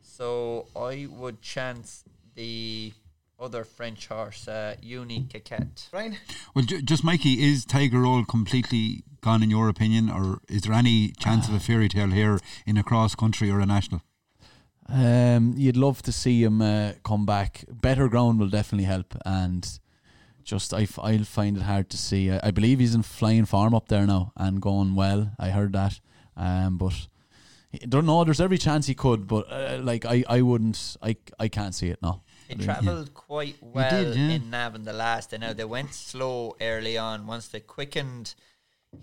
[0.01, 2.03] So I would chance
[2.35, 2.93] the
[3.39, 5.89] other French horse, uh, Uni Caquette.
[5.91, 6.17] Brian?
[6.55, 10.73] Well, ju- just Mikey, is Tiger Roll completely gone in your opinion, or is there
[10.73, 14.01] any chance of a fairy tale here in a cross country or a national?
[14.87, 17.65] Um, you'd love to see him uh, come back.
[17.69, 19.79] Better ground will definitely help, and
[20.43, 22.31] just I f- I'll find it hard to see.
[22.31, 25.31] I, I believe he's in flying form up there now and going well.
[25.39, 25.99] I heard that,
[26.37, 27.07] um, but
[27.73, 28.23] I don't know.
[28.23, 30.97] There's every chance he could, but uh, like I, I wouldn't.
[31.01, 32.21] I, I can't see it now.
[32.47, 34.29] He travelled quite well did, yeah.
[34.29, 35.33] in Navan the last.
[35.33, 37.25] I know they went slow early on.
[37.25, 38.35] Once they quickened,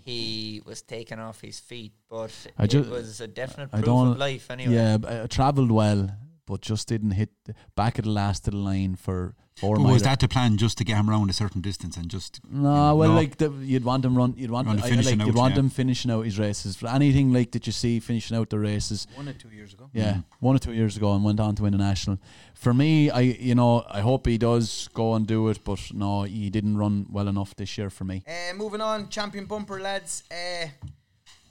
[0.05, 1.93] he was taken off his feet.
[2.09, 4.07] But I ju- it was a definite I proof don't.
[4.09, 4.73] of life anyway.
[4.73, 6.15] Yeah, uh, travelled well,
[6.45, 9.83] but just didn't hit the back of the last of the line for four Or
[9.93, 12.95] was that the plan just to get him around a certain distance and just No,
[12.95, 13.15] well, No.
[13.15, 14.33] like the, you'd want him run.
[14.37, 15.59] You'd want, Run I- I finishing like, out, you'd want yeah.
[15.59, 16.75] him finishing out his races.
[16.77, 19.89] For anything like that you see finishing out the races, one or two years ago.
[19.93, 22.17] yeah, one or two years ago, and went on to win a national.
[22.55, 26.23] For me, I you know I hope he does go and do it, but no,
[26.23, 28.23] he didn't run well enough this year for me.
[28.27, 30.23] Uh, moving on, champion bumper lads.
[30.31, 30.67] Uh,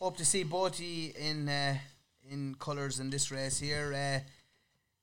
[0.00, 1.76] hope to see Boaty in uh,
[2.30, 3.92] in colours in this race here.
[3.94, 4.20] Uh,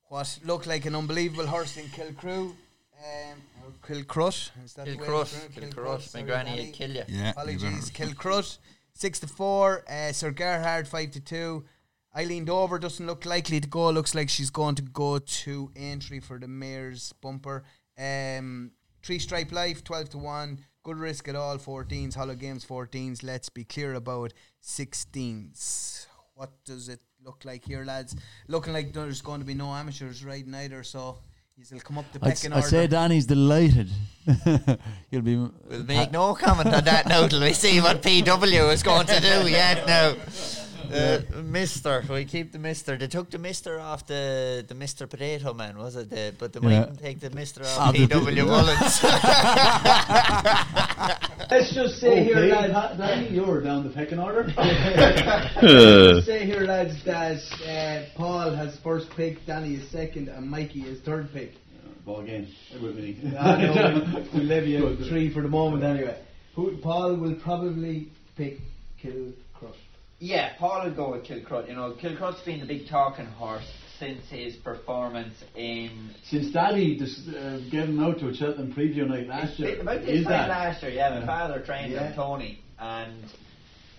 [0.10, 2.53] what looked like an unbelievable horse in Kilcrew.
[2.99, 4.49] Um, or Kilcruit.
[4.66, 5.22] Is that the way Kilcruit,
[5.58, 6.14] it's pronounced?
[6.14, 6.16] Kilcruit.
[6.16, 7.03] My granny would kill you.
[7.08, 8.58] yeah, you Apologies, better- Kilcruit.
[8.93, 9.84] Six to four.
[9.88, 11.66] Uh, Sir Gerhard five to two.
[12.18, 13.91] Eileen Dover doesn't look likely to go.
[13.91, 17.64] Looks like she's going to go to entry for the mayor's bumper.
[17.99, 18.72] Um,
[19.03, 20.66] three stripe life twelve to one.
[20.84, 21.58] Good risk at all.
[21.58, 22.16] 14s.
[22.16, 23.22] Hollow games 14s.
[23.22, 24.32] Let's be clear about
[24.64, 26.08] 16s.
[26.34, 28.15] What does it look like here, lads?
[28.47, 30.82] Looking like there's going to be no amateurs riding either.
[30.84, 31.17] So
[31.69, 32.67] he'll come up the I'd, pecking I'd order.
[32.69, 33.89] say Danny's delighted.
[35.11, 35.36] He'll be.
[35.36, 39.19] We'll make no comment on that now till we see what PW is going to
[39.19, 40.15] do yet now.
[40.93, 42.95] Uh, Mister, we keep the Mister.
[42.97, 46.09] They took the Mister off the the Mister Potato Man, was it?
[46.09, 46.80] The, but they Yeah.
[46.80, 49.01] mightn't take the Mister off the- PW Mullins.
[51.50, 52.98] Let's just say here, lads.
[52.98, 54.43] Danny, you're down the pecking order.
[54.58, 60.82] Let's say here, lads, that uh, Paul has first pick, Danny is second, and Mikey
[60.82, 61.52] is third pick.
[62.06, 62.48] Ball game
[62.82, 63.18] with me.
[63.39, 66.22] I know we'll leave you three for the moment anyway.
[66.56, 68.58] Who, Paul will probably pick
[69.02, 69.76] Kilcrush.
[70.20, 71.70] yeah, Paul will go with Kilcruit.
[71.70, 73.70] You know, Kilcruit's been the big talking horse
[74.00, 79.08] since his performance in Since Daddy just, uh, gave him out to a Cheltenham preview
[79.08, 79.82] night last year.
[79.82, 80.50] About this Is time that?
[80.50, 82.08] last year, yeah, my father trained Yeah.
[82.10, 83.24] him, Tony, and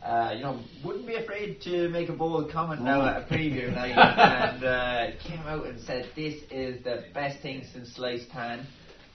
[0.05, 3.72] uh, you know, wouldn't be afraid to make a bold comment now at a preview
[3.74, 8.64] night, and uh, came out and said this is the best thing since sliced pan,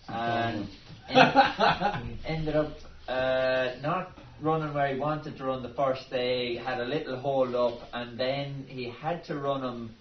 [0.10, 0.68] and
[1.10, 2.74] en- ended up
[3.08, 4.12] uh, not
[4.42, 8.20] running where he wanted to run the first day, had a little hold up, and
[8.20, 9.96] then he had to run him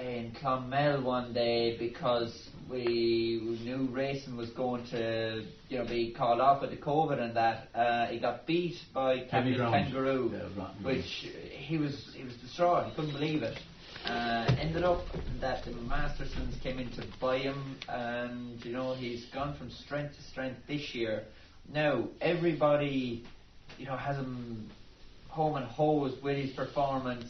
[0.00, 6.40] in Clonmel one day because we knew racing was going to, you know, be called
[6.40, 7.68] off with the COVID and that.
[7.74, 9.56] Uh, he got beat by Captain.
[9.56, 10.84] Kangaroo, Yeah, it was rotten.
[10.84, 12.86] which he was he was distraught.
[12.86, 13.58] He couldn't believe it.
[14.04, 15.04] Uh, ended up
[15.40, 20.16] that the Mastersons came in to buy him, and you know he's gone from strength
[20.16, 21.24] to strength this year.
[21.72, 23.24] Now everybody,
[23.78, 24.70] you know, has him
[25.28, 27.26] home and hosed with his performance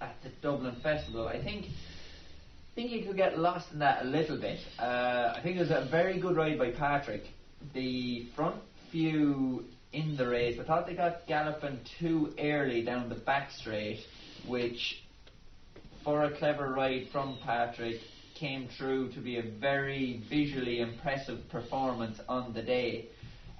[0.00, 1.28] at the Dublin Festival.
[1.28, 4.60] I think I think you could get lost in that a little bit.
[4.78, 7.24] Uh, I think it was a very good ride by Patrick.
[7.74, 13.16] The front few in the race, I thought they got galloping too early down the
[13.16, 13.98] back straight,
[14.46, 15.02] which
[16.04, 18.00] for a clever ride from Patrick
[18.34, 23.06] came through to be a very visually impressive performance on the day.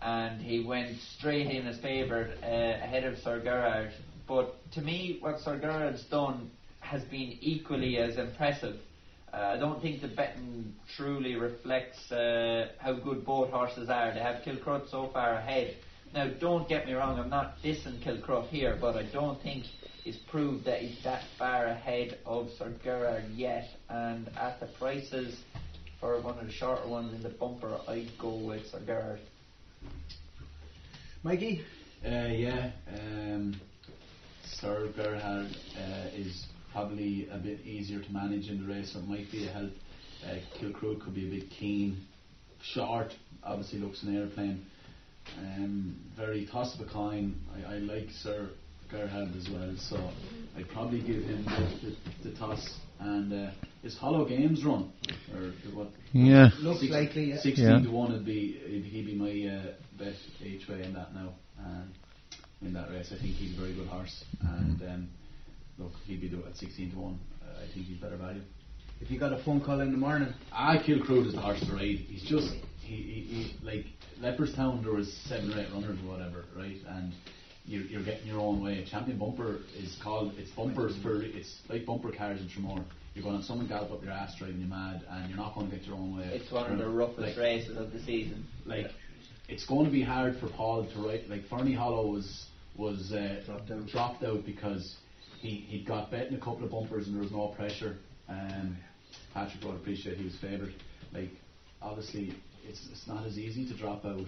[0.01, 3.91] And he went straight in as favourite uh, ahead of Sir Gerhard.
[4.29, 6.51] But to me, what Sir Gerhard's done
[6.81, 8.77] has been equally as impressive.
[9.33, 14.13] Uh, I don't think the betting truly reflects uh, how good both horses are.
[14.13, 15.77] They have Kilcruit so far ahead.
[16.15, 19.65] Now, don't get me wrong, I'm not dissing Kilcruit here, but I don't think
[20.05, 23.69] it's proved that he's that far ahead of Sir Gerhard yet.
[23.89, 25.39] And at the prices
[26.01, 29.21] for one of the shorter ones in the bumper, I'd go with Sir Gerhard.
[31.23, 31.65] Mikey?
[32.05, 33.61] Uh, yeah, um,
[34.61, 39.07] Sir Gerhard uh, is probably a bit easier to manage in the race, so it
[39.07, 39.71] might be a help.
[40.27, 41.97] Uh, Kilcrew could be a bit keen,
[42.63, 43.13] short,
[43.45, 44.65] obviously looks an airplane.
[45.39, 47.37] Um, very toss of a coin.
[47.55, 48.51] I, I like Sir
[48.91, 49.75] Gerhard as well.
[49.79, 50.11] So
[50.57, 51.91] I'd probably give him the,
[52.25, 52.67] the, the toss.
[53.01, 53.51] And uh,
[53.85, 54.91] is Hollow Games run
[55.33, 55.91] or what?
[56.13, 56.49] Yeah.
[56.59, 57.37] Looks Six- likely, yeah.
[57.41, 57.81] Sixteen Yeah.
[57.83, 61.35] to one would be he'd he'd be my uh, bet each way in that now.
[61.65, 61.91] And
[62.63, 64.25] in that race, I think he's a very good horse.
[64.41, 65.09] And um,
[65.79, 67.19] look, he'd be do at sixteen to one.
[67.43, 68.43] Uh, I think he's better value.
[69.01, 71.61] If you got a phone call in the morning, I kill Crude is the horse
[71.61, 71.83] to ride.
[72.09, 73.85] He's just he, he, he like
[74.21, 74.83] Leopardstown.
[74.83, 76.77] There was seven or eight runners or whatever, right?
[76.89, 77.13] And
[77.65, 78.85] you're, you're getting your own way.
[78.91, 80.33] Champion Bumper is called.
[80.37, 81.23] It's bumpers for.
[81.23, 82.85] It's like bumper cars in Tramore.
[83.15, 85.55] You're going to have someone gallop up your ass driving you mad, and you're not
[85.55, 86.25] going to get your own way.
[86.33, 88.47] It's one of the roughest Like- races of the season.
[88.65, 88.87] like
[89.49, 91.29] it's going to be hard for Paul to write.
[91.29, 92.47] Like Ferny Hollow was
[92.77, 94.97] was uh, dropped out dropped out because
[95.41, 97.97] he he got bet in a couple of bumpers and there was no pressure.
[98.29, 98.77] Um,
[99.33, 100.75] Patrick would appreciate he was favoured.
[101.13, 101.31] Like
[101.81, 102.35] obviously
[102.69, 104.27] it's it's not as easy to drop out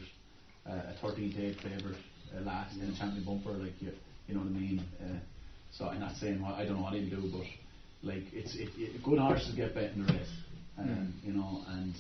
[0.67, 1.97] uh, a 13 to 8 favourite
[2.37, 3.53] uh, last in a champion bumper.
[3.53, 3.93] Like you
[4.27, 4.85] you know what I mean.
[5.03, 5.19] Uh,
[5.73, 7.47] so I'm not saying what I don't know what he'll do, but
[8.03, 10.33] like it's it, it, good horses get bet in the race,
[10.79, 11.95] um, you know, and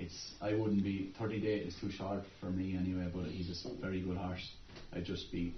[0.00, 3.80] it's I wouldn't be 30 day is too short for me anyway, but he's a
[3.80, 4.50] very good horse.
[4.94, 5.54] I'd just be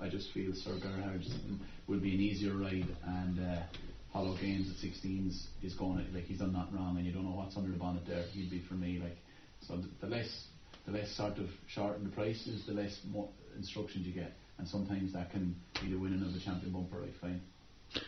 [0.00, 1.32] I just feel Sir Gerhard's
[1.86, 3.62] will be an easier ride and uh,
[4.12, 7.24] Hollow Games at 16s is going to, like he's done nothing wrong and you don't
[7.24, 8.24] know what's under the bonnet there.
[8.32, 9.16] He'd be for me like
[9.60, 10.46] so the, the less
[10.86, 14.66] the less sort of short shorten the prices, the less more instructions you get, and
[14.66, 17.02] sometimes that can be the winning of the champion bumper.
[17.02, 17.40] I find.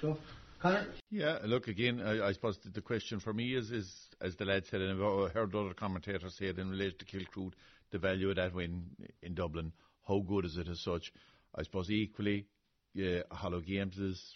[0.01, 0.17] so
[0.61, 2.03] Connor, Yeah, look again.
[2.03, 5.03] I, I suppose the, the question for me is, is as the lad said, and
[5.03, 7.53] I've heard other commentators say it in relation to Kilcruit,
[7.93, 8.85] the value of that win
[9.23, 9.73] in Dublin.
[10.07, 11.13] How good is it as such?
[11.55, 12.47] I suppose equally,
[12.93, 14.35] yeah, Hollow Games is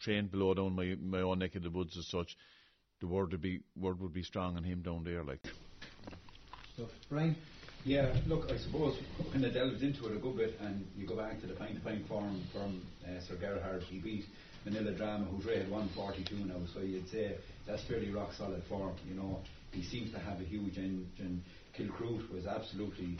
[0.00, 2.36] trained below down my my own neck of the woods as such.
[3.00, 5.46] The word would be word would be strong on him down there, like.
[6.76, 7.36] so Brian,
[7.84, 8.96] Yeah, look, I suppose
[9.32, 11.74] when I delved into it a good bit, and you go back to the pint
[11.74, 14.24] to pint form from uh, Sir Gerhard, he beat
[14.68, 18.94] Minella Drama, who's rated 142 now, so you'd say that's fairly rock solid form.
[19.08, 19.40] You know,
[19.72, 21.42] he seems to have a huge engine.
[21.76, 23.18] Kilcruit was absolutely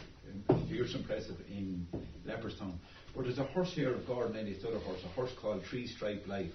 [0.49, 1.87] um, fierce impressive in
[2.27, 2.75] Leopardstown.
[3.15, 6.27] But there's a horse here of Gordon Elliott's other horse, a horse called Three Stripe
[6.27, 6.53] Life.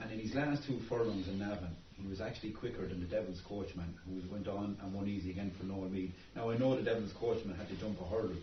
[0.00, 3.40] And in his last two furlongs in Navan, he was actually quicker than the Devil's
[3.48, 6.12] Coachman, who went on and won easy again for Noel Meade.
[6.36, 8.36] Now I know the Devil's Coachman had to jump a hurdle,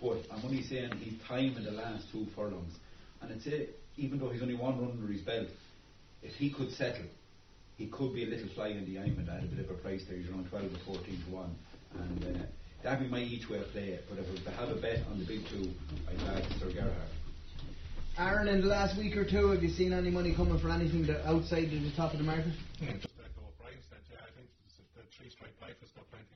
[0.00, 2.74] but I'm only saying his time in the last two furlongs.
[3.22, 5.48] And I'd say, even though he's only one run under his belt,
[6.22, 7.06] if he could settle,
[7.76, 10.02] he could be a little fly in the ointment at a bit of a price
[10.08, 10.18] there.
[10.18, 11.56] He's around 12 or 14 to 1.
[11.98, 12.38] And uh,
[12.82, 13.98] that'd be my each way play.
[14.08, 15.70] But if I have a bet on the big two,
[16.08, 16.92] I'd back Sir Gerhard.
[18.18, 21.04] Aaron, in the last week or two, have you seen any money coming for anything
[21.06, 22.52] that outside of the top of the market?
[22.80, 25.76] Yeah, just to echo what Brian said, yeah, I think the, the Three Stripe Life
[25.84, 26.35] has got plenty of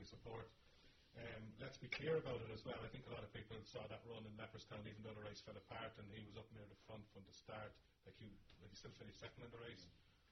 [1.21, 2.77] Um, let's be clear about it as well.
[2.81, 5.41] I think a lot of people saw that run in Leopardstown, even though the race
[5.45, 7.73] fell apart and he was up near the front from the start.
[8.09, 9.85] Like he, like he still finished second in the race,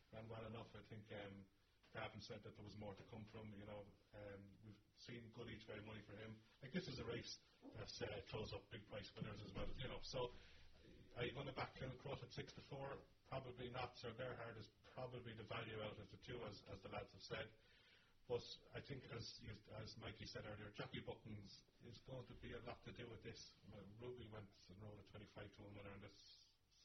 [0.10, 0.70] ran well enough.
[0.74, 1.36] I think um,
[1.94, 3.46] Gavin said that there was more to come from.
[3.54, 3.86] You know,
[4.18, 6.34] um, we've seen good each way money for him.
[6.66, 7.38] Like this is a race
[7.78, 9.70] that uh, throws up big price winners as well.
[9.78, 10.34] You know, so
[11.18, 12.98] are you going to back Kilcruit at six to four?
[13.30, 13.94] Probably not.
[14.02, 14.66] Sir Gerhard is
[14.98, 17.48] probably the value out of the two, as, as the lads have said.
[18.30, 18.46] But
[18.78, 19.50] I think, as you,
[19.82, 23.26] as Mikey said earlier, Jockey Buckings is going to be a lot to do with
[23.26, 23.58] this.
[23.98, 26.14] Ruby went and rode a 25 to 1 winner in this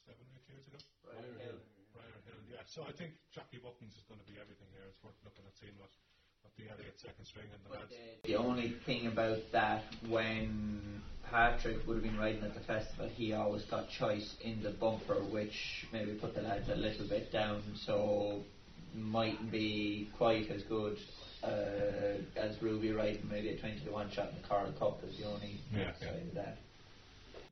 [0.08, 0.80] seven, eight years ago.
[1.04, 1.60] Briar Hill.
[1.92, 2.64] Briar Hill, yeah.
[2.64, 4.88] So I think Jockey Buckings is going to be everything here.
[4.88, 5.92] It's worth looking at seeing what,
[6.40, 7.92] what the Elliott second string and the But lads.
[7.92, 13.12] the, the only thing about that, when Patrick would have been riding at the festival,
[13.12, 17.28] he always got choice in the bumper, which maybe put the lads a little bit
[17.28, 17.60] down.
[17.84, 18.40] So
[18.96, 20.96] mightn't be quite as good
[21.44, 25.16] uh, as Ruby riding maybe a 20 to 1 shot in the Coral Cup is
[25.18, 26.58] the only Yeah, side of that.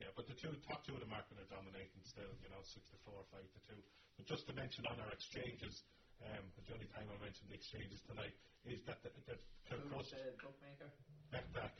[0.01, 2.89] Yeah, but the two top two of the market are dominating still, you know, six
[2.89, 3.79] to four, five to two.
[4.17, 5.83] But just to mention on our exchanges,
[6.25, 8.33] um, the only time I mentioned the exchanges tonight
[8.65, 9.39] is that the, that
[9.69, 10.89] Kilcruit bookmaker?
[11.31, 11.75] Betdaq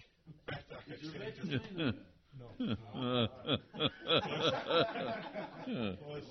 [0.46, 1.62] Betdaq exchanges.
[2.40, 2.48] no.
[6.04, 6.24] was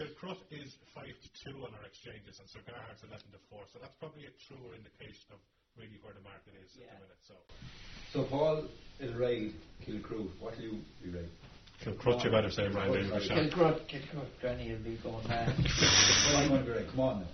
[0.00, 3.60] Kilcruit is five to two on our exchanges, and Sir Gerhard's eleven to four.
[3.68, 5.40] So that's probably a truer indication of
[5.76, 7.20] really where the market is at the minute.
[7.28, 7.36] So
[8.16, 8.64] So Paul
[8.96, 9.52] will ride
[9.84, 10.32] Kilcruit.
[10.40, 11.28] What will you be ride?
[11.84, 13.36] Kilcruit, you better say Brian Daly for sure.
[13.36, 15.52] Kilcruit, Kilcruit, Granny will be going mad.
[16.32, 16.88] What are you going to be ride?
[16.88, 17.28] Come on now.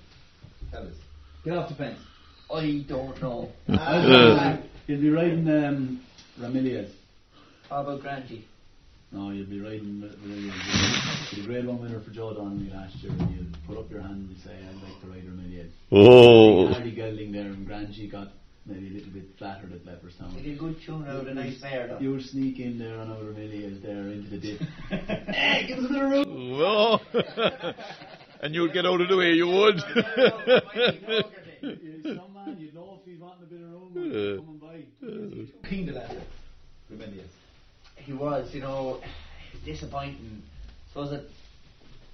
[0.72, 0.98] Tell us.
[1.44, 2.00] Get off the fence.
[2.50, 3.52] I don't know.
[4.88, 6.00] You'll be riding um,
[6.40, 6.90] Ramillies.
[7.70, 8.42] How about Grangee?
[9.12, 11.32] No, you'd be riding Ramillies.
[11.32, 14.02] You'll be grade one winner for Joe Donnelly last year, and you'd put up your
[14.02, 15.70] hand and say, I'd like to ride Ramillies.
[15.92, 16.72] Oh.
[16.72, 18.32] Hardy Gelding there, and Grangee got
[18.66, 20.34] maybe a little bit flattered at Leopardstown.
[20.42, 21.98] Did a good tune out, a nice mare though.
[22.00, 24.60] You would sneak in there on our Hills there into the dip.
[24.90, 26.58] hey, give us a bit of room.
[26.58, 26.98] Whoa.
[28.42, 29.78] and you would get out of the way, you would.
[32.02, 35.68] Some man, you'd know if he's wanting a bit of room when he's coming by.
[35.68, 36.10] Keen to that.
[36.92, 37.30] Remedios.
[38.06, 39.00] He was, you know,
[39.64, 40.40] disappointing.
[40.88, 41.24] Suppose that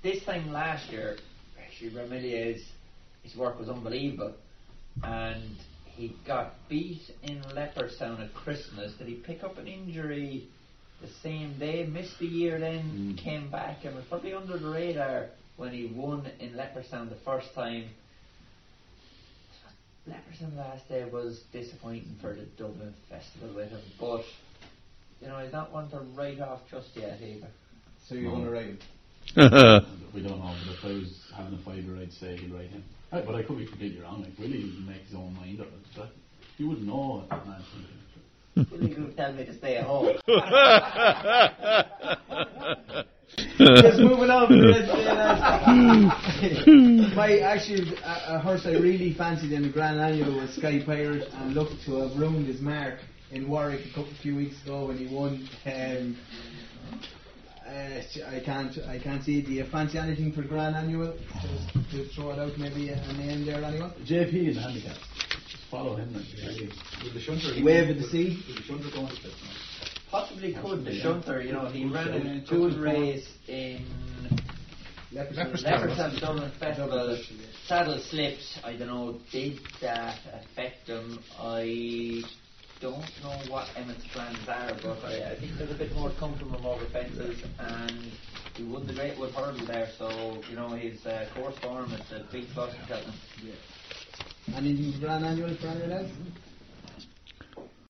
[0.03, 1.19] this time last year,
[1.63, 2.63] actually, Ramillies,
[3.23, 4.33] his work was unbelievable,
[5.05, 8.95] and he got beat in Leopardstown at Christmas.
[8.95, 10.49] Did he pick up an injury
[11.03, 11.85] the same day?
[11.85, 13.15] Missed the year, then hmm.
[13.17, 15.27] came back, and was probably under the radar
[15.59, 17.85] when he won in Leopardstown the first time.
[20.09, 24.25] Leopardstown last day was disappointing for the Dublin Festival with him, but
[25.23, 27.49] you know he's not one to write off just yet either.
[28.09, 28.79] So you want to ride him?
[30.13, 32.85] We don't know, but if I was having a fiver, I'd say he'd write him.
[33.11, 34.21] Uh, But I could be completely wrong.
[34.21, 35.69] Like, Willie would make his own mind up.
[35.97, 36.13] But
[36.59, 37.63] you wouldn't know that man.
[38.71, 40.17] Willie would tell me to stay at home.
[43.57, 44.91] Just moving on to the rest
[47.09, 47.17] of.
[47.17, 51.29] My actually a, a horse I really fancied in the Grand Annual was Sky Pirate
[51.33, 52.99] and looked to have ruined his mark
[53.33, 55.49] in Warwick a couple few weeks ago when he won.
[55.67, 56.17] Um,
[57.67, 59.41] uh, I can't I can't see.
[59.41, 61.17] Do you fancy anything for Grand Annual?
[61.41, 63.93] Just to throw it out, maybe a, a name there, anyone?
[64.05, 64.97] JP in the handicap.
[65.49, 66.13] Just follow him.
[66.13, 66.71] Like, really.
[67.03, 68.43] With the shunter, Wave of the Sea.
[68.47, 69.33] With the shunter going to fit,
[70.11, 73.87] Possibly could the shunter, you know, he ran a good race in
[75.15, 77.19] Leopardstown Dublin Festival.
[77.67, 78.43] Saddle slipped.
[78.63, 79.19] I don't know.
[79.31, 81.19] Did that affect him?
[81.39, 82.23] I
[82.83, 86.17] don't know what Emmett's plans are, but I, I think there's a bit more to
[86.17, 88.11] come from him over fences, and
[88.57, 89.89] he won the Greatwood Hurdle there.
[89.97, 93.15] So you know his uh, course form is a big plus for Cheltenham.
[94.57, 96.11] Anything for Grand Annual for any lads?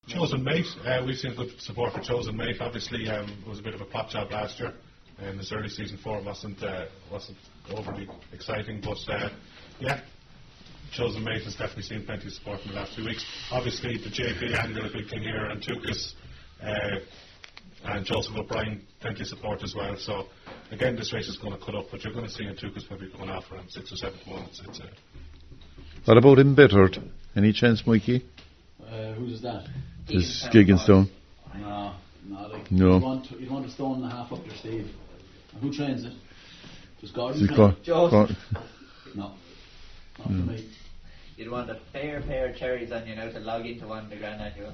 [0.09, 2.61] Chosen Mate, uh, we've seen good support for Chosen Mate.
[2.61, 4.75] Obviously, um, it was a bit of a pop job last year,
[5.21, 7.39] and this early season form wasn't uh, wasn't
[7.71, 8.83] overly exciting.
[8.83, 9.31] But uh,
[9.81, 10.03] yeah,
[10.93, 13.25] Chosen Mate has definitely seen plenty of support in the last few weeks.
[13.51, 16.13] Obviously, the JP angle, a big thing here, and Tukas
[16.63, 16.99] uh,
[17.85, 19.97] and Joseph O'Brien, plenty of support as well.
[19.97, 20.27] So
[20.71, 22.87] again, this race is going to cut up, but you're going to see in Tukas
[22.87, 24.43] probably going off around six or seven to one.
[24.45, 24.87] It's, it's uh,
[26.05, 26.99] what about Embittered?
[27.35, 28.25] Any chance, Mikey?
[28.87, 29.67] Uh, who does that?
[30.07, 31.09] This Gigginstone.
[31.57, 31.95] No,
[32.27, 32.49] no.
[32.49, 32.95] Like, No.
[32.95, 34.91] You'd want, you'd want a stone and a half up your sleeve.
[35.55, 36.13] And who trains it?
[37.01, 38.37] Does Gordon Is it train Gor- Joseph.
[38.53, 38.63] Gor-
[39.15, 39.33] No.
[40.19, 40.45] Not Hmm.
[40.47, 40.69] for me.
[41.43, 44.11] You'd want a fair pair of cherries on you now to log into one of
[44.11, 44.73] the Grand Annual.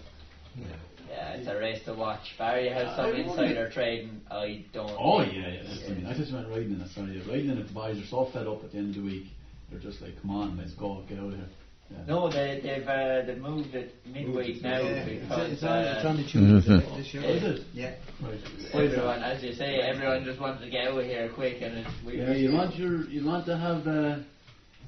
[1.08, 2.34] Yeah, it's a race to watch.
[2.36, 4.20] Barry has some I insider trading.
[4.30, 4.92] I don't.
[4.98, 5.62] Oh yeah, yeah.
[5.66, 6.06] That's what I mean.
[6.06, 6.90] I just went riding in it.
[6.90, 7.68] Sorry, riding in it.
[7.68, 9.28] The boys are so fed up at the end of the week.
[9.70, 11.48] They're just like, come on, let's go, get out of here.
[11.90, 11.96] Yeah.
[12.06, 16.04] No, they, they've uh, they've moved it midweek now Yeah, it's, because it's, on, it's
[16.04, 17.24] uh, on the Tuesday this year.
[17.24, 17.66] Is it?
[17.72, 17.94] Yeah.
[18.20, 18.40] Right.
[18.74, 21.90] everyone, as you say, everyone just wanted to get out of here quick, and it's
[22.04, 22.18] we.
[22.18, 24.18] Yeah, you want your, you want to have uh,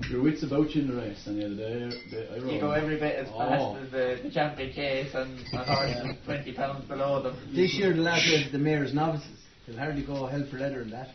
[0.08, 1.26] your wits about you in the race.
[1.26, 2.52] And the other day, they, I rode.
[2.52, 3.76] You go every bit as fast Oh.
[3.76, 7.36] as the, the champion chase and a horse is twenty pounds below them.
[7.54, 9.38] This year, the last race, the mayor's novices.
[9.66, 11.08] They'll hardly go hell for leather in that.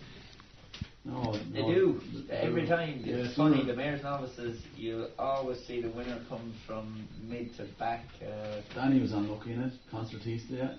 [1.04, 3.02] No, They no, do they- every time.
[3.06, 3.62] Yeah, It's funny.
[3.62, 8.06] are- The mayor's novices, you always see the winner come from mid to back.
[8.22, 9.74] Uh, Danny was unlucky in it.
[9.94, 10.74] Concertista, yeah.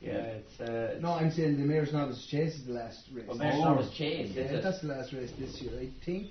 [0.00, 3.24] yeah, it's uh, No, I'm saying the mayor's novice chase is the last race.
[3.26, 3.64] well, mayor's Oh.
[3.74, 4.30] novice chase.
[4.32, 4.62] yeah, is it?
[4.62, 6.28] that's the last race this year, I think.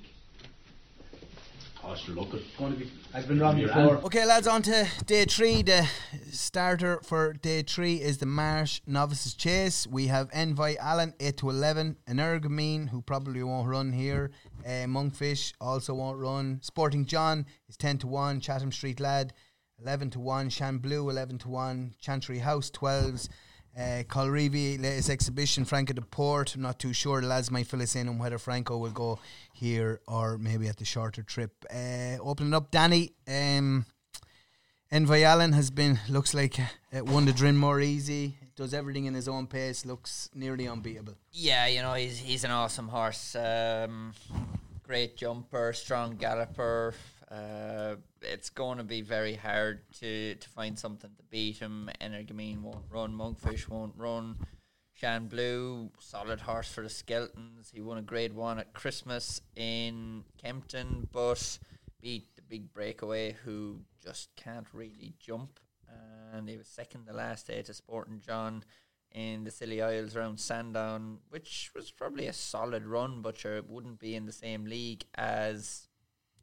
[1.85, 2.89] Oh, sure, look, it's Going to be.
[3.13, 3.97] I've been wrong before.
[4.05, 5.61] Okay, lads, on to day three.
[5.63, 5.85] The
[6.31, 9.85] starter for day three is the Marsh Novices Chase.
[9.85, 11.97] We have Envoy Allen, 8 to 11.
[12.07, 14.31] Energumene, who probably won't run here.
[14.65, 16.59] Uh, Monkfish also won't run.
[16.61, 18.39] Sporting John is 10 to 1.
[18.39, 19.33] Chatham Street Lad,
[19.81, 20.49] 11 to 1.
[20.49, 21.95] Shan Blue, 11 to 1.
[21.99, 23.27] Chantry House, 12s.
[23.75, 26.53] Uh, Colreevy, latest exhibition, Franco de Port.
[26.53, 27.21] I'm not too sure.
[27.21, 29.19] The lads might fill us in on whether Franco will go
[29.51, 31.65] here or maybe at the shorter trip.
[31.73, 33.13] Uh, opening up, Danny.
[33.27, 33.85] Um,
[34.91, 38.37] Envoy Allen has been, looks like, uh, won the Drinmore easy.
[38.55, 39.87] Does everything in his own pace.
[39.87, 41.15] Looks nearly unbeatable.
[41.31, 43.35] Yeah, you know he's he's an awesome horse.
[43.35, 44.13] Um,
[44.83, 46.93] great jumper, strong galloper.
[47.33, 51.89] Uh, it's going to be very hard to, to find something to beat him.
[51.99, 53.11] Energumene won't run.
[53.11, 54.37] Monkfish won't run.
[54.93, 57.71] Shan Blue, solid horse for the Skeltons.
[57.73, 61.57] He won a Grade One at Christmas in Kempton, but
[61.99, 65.59] beat the big breakaway who just can't really jump.
[66.33, 68.63] And he was second the last day to Sporting John
[69.11, 73.69] in the Scilly Isles around Sandown, which was probably a solid run, but sure it
[73.69, 75.87] wouldn't be in the same league as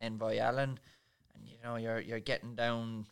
[0.00, 0.78] Envoy Allen.
[1.34, 3.06] And you know, you're you're getting down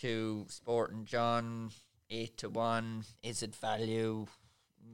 [0.00, 1.70] to Sporting John,
[2.10, 3.04] eight to one.
[3.22, 4.26] Is it value?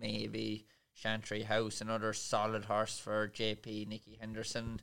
[0.01, 0.67] Maybe.
[0.95, 4.81] Chantry House, another solid horse for JP Nicky Henderson.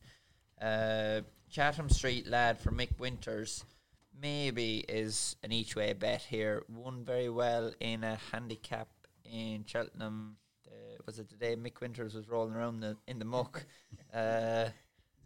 [0.61, 3.65] Uh, Chatham Street lad for Mick Winters
[4.21, 6.63] maybe is an each way bet here.
[6.69, 8.87] Won very well in a handicap
[9.23, 10.37] in Cheltenham.
[10.67, 13.65] Uh, was it the day Mick Winters was rolling around the, in the muck?
[14.13, 14.69] Uh,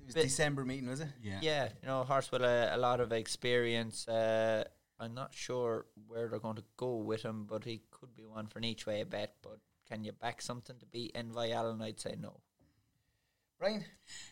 [0.09, 1.07] was Bit- December meeting, was it?
[1.23, 1.39] Yeah.
[1.41, 4.07] yeah, you know, horse with a, a lot of experience.
[4.07, 4.63] Uh,
[4.99, 8.47] I'm not sure where they're going to go with him, but he could be one
[8.47, 9.35] for an each way bet.
[9.41, 9.59] But
[9.89, 11.81] can you back something to beat Envoy Allen?
[11.81, 12.41] I'd say no.
[13.59, 13.83] Brian?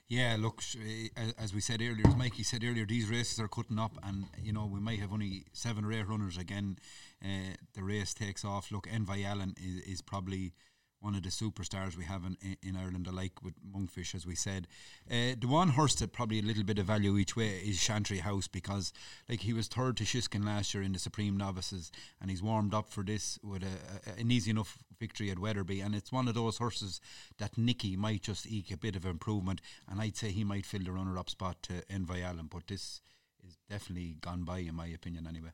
[0.07, 0.77] Yeah, look, sh-
[1.17, 4.25] eh, as we said earlier, as Mikey said earlier, these races are cutting up, and
[4.41, 6.77] you know we might have only seven or eight runners again.
[7.23, 8.71] Uh, the race takes off.
[8.71, 10.53] Look, Envoy Allen is, is probably
[10.99, 14.67] one of the superstars we have in, in- Ireland, alike with Monkfish, as we said.
[15.09, 18.19] Uh, the one horse that probably a little bit of value each way is Chantry
[18.19, 18.93] House because,
[19.29, 22.73] like, he was third to Shishkin last year in the Supreme Novices, and he's warmed
[22.73, 26.27] up for this with a, a, an easy enough victory at Wetherby, and it's one
[26.27, 26.99] of those horses
[27.37, 30.83] that Nicky might just eke a bit of improvement, and I'd say he might fill
[30.83, 33.01] the runner-up spot to Envoy Allen, but this
[33.47, 35.51] is definitely gone by, in my opinion, anyway.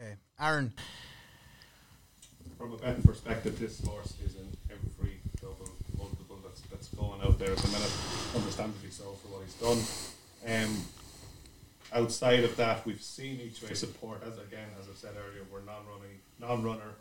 [0.00, 0.16] Okay.
[0.40, 0.72] Aaron?
[2.58, 7.38] From a betting perspective, this horse is in every double multiple that's that's going out
[7.38, 7.90] there at the minute,
[8.36, 9.80] understandably so for what he's done.
[10.46, 10.76] Um,
[11.92, 14.22] outside of that, we've seen each way support.
[14.26, 16.94] As again, as I said earlier, we're non-running, non-runner,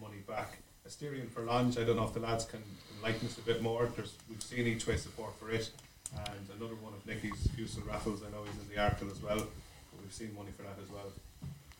[0.00, 0.58] money back.
[0.86, 1.80] Asterion Forlonge.
[1.80, 2.62] I don't know if the lads can
[2.96, 3.88] enlighten us a bit more.
[3.96, 5.70] There's, we've seen each way support for it,
[6.16, 8.22] and another one of Nicky's Fusil Raffles.
[8.22, 10.90] I know he's in the article as well, but we've seen money for that as
[10.90, 11.10] well.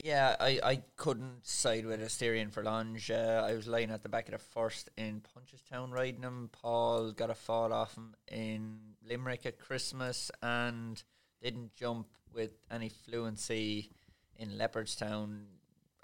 [0.07, 3.11] Yeah, I, I couldn't side with Asterion Forlonge.
[3.11, 6.49] Uh, I was lying at the back of the first in Punchestown riding him.
[6.53, 11.03] Paul got a fall off him in Limerick at Christmas and
[11.43, 13.91] didn't jump with any fluency
[14.37, 15.41] in Leopardstown.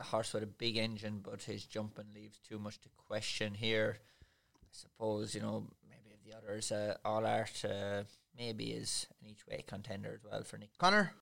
[0.00, 3.98] A horse with a big engine, but his jumping leaves too much to question here.
[4.00, 8.02] I suppose, you know, maybe the others, uh, Allart, uh,
[8.36, 10.76] maybe is an each way contender as well for Nick.
[10.76, 11.12] Connor?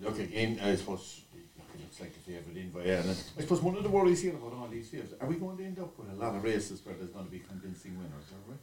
[0.00, 3.14] Look again, I suppose it looks like a favourite in Vienna.
[3.38, 5.64] I suppose one of the worries here about all these fields, are we going to
[5.64, 8.50] end up with a lot of races where there's going to be convincing winners, are
[8.50, 8.56] we?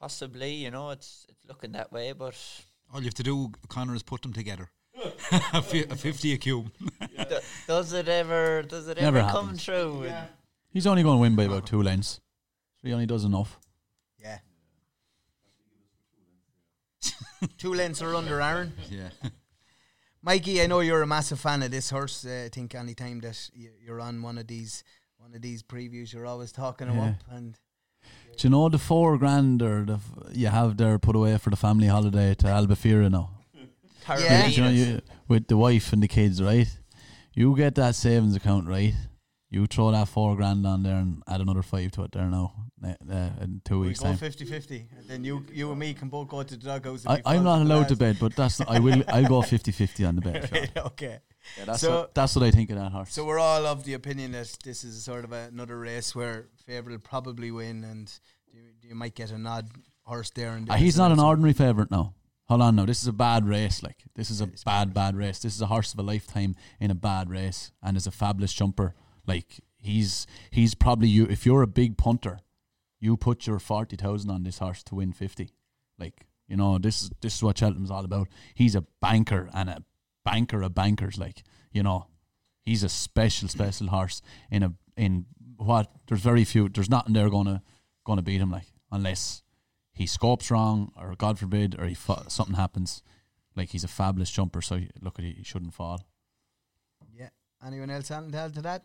[0.00, 2.36] Possibly, you know, it's it's looking that way, but
[2.92, 4.70] All you have to do, Connor, is put them together.
[5.52, 6.70] a, fi- a 50 a cube.
[7.00, 9.64] D- does it ever does it Never ever come happens.
[9.64, 10.04] true?
[10.72, 12.20] He's only going to win by about two lengths.
[12.80, 13.58] So he only does enough.
[14.22, 14.38] Yeah.
[17.58, 18.72] Two lengths are under Aaron.
[18.90, 19.08] yeah.
[20.22, 22.24] Mikey, I know you're a massive fan of this horse.
[22.26, 23.48] Uh, I think any time that
[23.84, 24.84] you're on one of these
[25.18, 27.08] one of these previews, you're always talking him Yeah.
[27.10, 27.14] up.
[27.30, 27.54] And
[28.36, 31.50] Do you know the four grand or the f- you have there put away for
[31.50, 33.30] the family holiday to Albufeira now?
[34.08, 34.46] Yeah.
[34.46, 36.68] You know, you, with the wife and the kids, right?
[37.34, 38.94] You get that savings account, right?
[39.52, 42.52] You throw that four grand on there and add another five to it there now
[42.80, 44.16] ne- uh, in two we weeks' go time.
[44.16, 44.86] 50-50.
[44.96, 47.04] And then you you and me can both go to the doghouse.
[47.04, 47.98] and I, I'm not allowed to lads.
[47.98, 49.02] bet, but that's not, I will.
[49.08, 50.48] I'll go 50-50 on the bet.
[50.48, 50.58] sure.
[50.60, 51.18] Right, okay.
[51.58, 53.12] Yeah, that's So- what, that's what I think of that horse.
[53.12, 56.46] So we're all of the opinion that this is sort of a, another race where
[56.64, 58.12] favourite will probably win, and
[58.52, 58.60] you,
[58.90, 59.68] you might get a nod
[60.04, 60.52] horse there.
[60.52, 62.14] And Ah, he's not an ordinary favourite now.
[62.44, 62.84] Hold on now.
[62.86, 63.82] This is a bad race.
[63.82, 65.40] Like this is a bad, bad race.
[65.40, 68.52] This is a horse of a lifetime in a bad race, and is a fabulous
[68.52, 68.94] jumper.
[69.26, 71.26] Like he's he's probably you.
[71.26, 72.40] If you're a big punter,
[73.00, 75.50] you put your forty thousand on this horse to win fifty.
[75.98, 78.28] Like you know, this is this is what Cheltenham's all about.
[78.54, 79.84] He's a banker and a
[80.24, 81.18] banker of bankers.
[81.18, 81.42] Like
[81.72, 82.06] you know,
[82.62, 85.26] he's a special, special horse in a in
[85.56, 86.68] what there's very few.
[86.68, 87.62] There's nothing there gonna
[88.04, 88.50] gonna beat him.
[88.50, 89.42] Like unless
[89.92, 93.02] he scopes wrong, or God forbid, or he fa- something happens.
[93.56, 96.06] Like he's a fabulous jumper, so look at he, he shouldn't fall.
[97.12, 97.28] Yeah.
[97.64, 98.84] Anyone else add to that?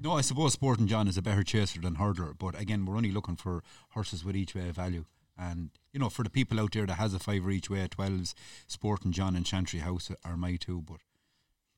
[0.00, 3.12] No, I suppose Sporting John is a better chaser than hurdler, but again, we're only
[3.12, 5.04] looking for horses with each way value.
[5.38, 8.34] And you know, for the people out there that has a fiver each way, twelves,
[8.66, 10.82] Sporting John and Chantry House are my two.
[10.82, 10.98] But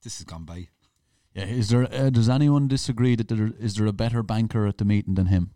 [0.02, 0.68] this has gone by.
[1.34, 1.92] Yeah, is there?
[1.92, 5.26] Uh, does anyone disagree that there is there a better banker at the meeting than
[5.26, 5.50] him?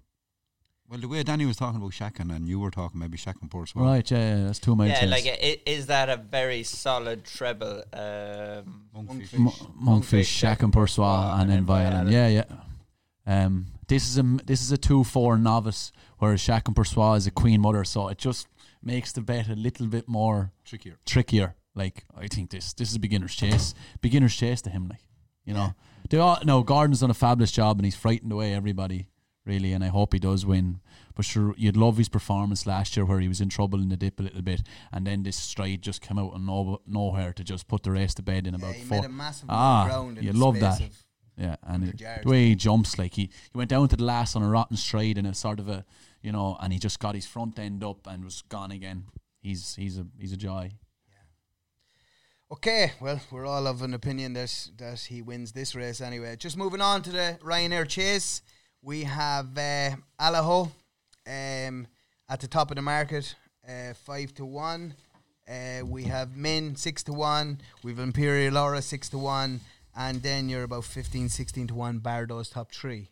[0.90, 3.74] Well, the way Danny was talking about Shacken and you were talking maybe Shacken Port
[3.74, 3.84] well.
[3.84, 4.90] Right, yeah, yeah, that's two miles.
[4.90, 7.82] Yeah, like i- is that a very solid treble?
[7.92, 9.34] Um, Monkfish.
[9.34, 9.48] M-
[9.86, 11.04] Monkfish, Chacun Pour Soi,
[11.38, 12.06] and then Violin.
[12.06, 12.12] Violin.
[12.12, 12.44] Yeah, yeah.
[13.44, 17.14] Um, this is a m- this is a two four novice, whereas Chacun Pour Soi
[17.16, 18.46] is a queen mother, so it just
[18.82, 20.96] makes the bet a little bit more Trickier.
[21.04, 21.54] trickier.
[21.74, 24.88] Like I think this this is a beginner's chase, beginner's chase to him.
[24.88, 25.02] Like
[25.44, 25.74] you know,
[26.08, 29.06] they all no Gordon's done a fabulous job and he's frightened away everybody
[29.48, 30.80] really, and I hope he does win.
[31.16, 33.96] But sure, you'd love his performance last year where he was in trouble in the
[33.96, 34.62] dip a little bit,
[34.92, 38.14] and then this stride just came out of no, nowhere to just put the race
[38.14, 39.00] to bed in about he four.
[39.00, 40.80] made a massive ah, you'd love that.
[41.36, 44.34] Yeah, and it, the way he jumps, like he, he went down to the last
[44.34, 45.84] on a rotten stride and a sort of a,
[46.20, 49.04] you know, and he just got his front end up and was gone again.
[49.40, 50.72] He's he's a he's a joy.
[52.50, 56.34] Okay, well, we're all of an opinion that that he wins this race anyway.
[56.36, 58.42] Just moving on to the Ryanair Chase,
[58.82, 59.90] we have uh,
[60.20, 60.70] Allaho
[61.26, 61.86] um,
[62.28, 63.34] at the top of the market,
[63.68, 64.94] uh, five to one.
[65.48, 67.60] Uh, we have Min six to one.
[67.82, 69.60] We've Imperial Aura six to one,
[69.96, 71.98] and then you're about 15, 16 to one.
[71.98, 73.10] Bar those top three.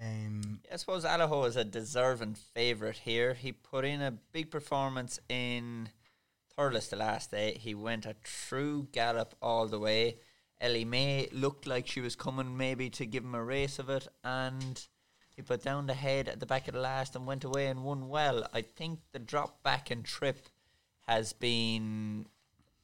[0.00, 3.34] Um, I suppose Allaho is a deserving favourite here.
[3.34, 5.88] He put in a big performance in
[6.56, 7.56] Thurles the last day.
[7.60, 10.16] He went a true gallop all the way.
[10.62, 14.86] Elimay looked like she was coming maybe to give him a race of it, and
[15.34, 17.84] he put down the head at the back of the last and went away and
[17.84, 18.46] won well.
[18.52, 20.48] I think the drop back and trip
[21.08, 22.26] has been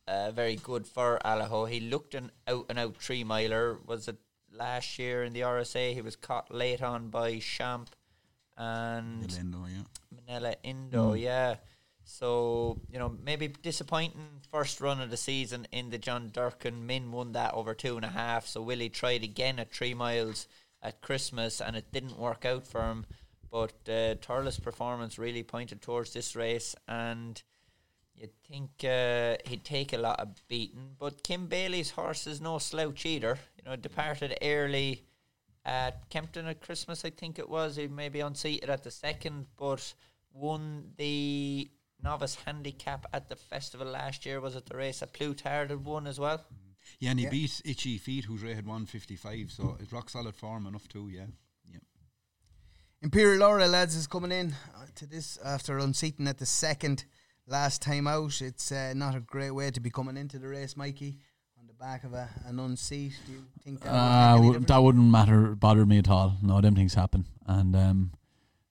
[0.07, 1.69] uh, very good for Allaho.
[1.69, 3.79] He looked an out and out three miler.
[3.87, 4.17] Was it
[4.53, 5.95] last year in the RSA?
[5.95, 7.91] He was caught late on by Champ
[8.57, 9.83] and Orlando, yeah.
[10.15, 11.57] Minella Indo, yeah.
[12.09, 16.87] So, you know, maybe disappointing first run of the season in the John Durkin.
[16.87, 18.47] Min won that over two and a half.
[18.47, 20.49] So Willie tried again at three miles
[20.83, 23.05] at Christmas and it didn't work out for him.
[23.51, 27.41] But uh, Thurles' performance really pointed towards this race and
[28.15, 30.97] you'd think uh, he'd take a lot of beating.
[30.99, 33.39] But Kim Bailey's horse is no slouch either.
[33.59, 35.05] You know, departed early
[35.65, 37.77] at Kempton at Christmas, I think it was.
[37.77, 39.93] He maybe unseated at the second, but
[40.33, 41.69] won the
[42.03, 44.41] novice handicap at the festival last year.
[44.41, 46.45] Was it the race that Plutard had won as well?
[47.01, 47.31] Yeah, and he Yeah.
[47.31, 51.27] beat Itchy Feet, who's rated 155, so it's rock solid form enough too, yeah.
[51.71, 51.79] yeah.
[53.03, 57.05] Imperial Aura, lads, is coming in uh, to this after unseating at the second
[57.47, 58.41] last time out.
[58.41, 61.19] It's uh, not a great way to be coming into the race, Mikey,
[61.59, 63.13] on the back of a, an unseat.
[63.27, 64.67] Do you think that, would make Uh, any w- difference?
[64.69, 66.37] that wouldn't matter, bother me at all.
[66.43, 68.13] No, them things happen, and um,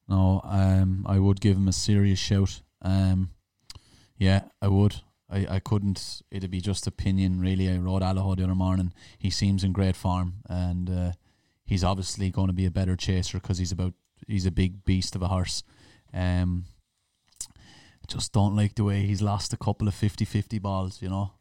[0.09, 2.61] no, um, I would give him a serious shout.
[2.81, 3.31] Um,
[4.17, 5.01] yeah, I would.
[5.29, 6.21] I, I couldn't.
[6.31, 7.69] It'd be just opinion, really.
[7.69, 8.93] I rode Allaho the other morning.
[9.17, 11.11] He seems in great form, and uh,
[11.65, 13.93] he's obviously going to be a better chaser because he's about
[14.25, 15.63] he's a big beast of a horse.
[16.13, 16.65] Um,
[18.07, 21.31] just don't like the way he's lost a couple of 50-50 balls, you know.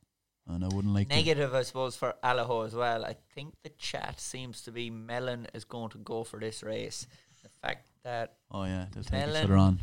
[0.48, 3.04] And I wouldn't like to- Negative, I suppose, for Allaho as well.
[3.04, 7.06] I think the chat seems to be Melon is going to go for this race.
[7.42, 9.80] The fact that Oh yeah, they'll take each other on.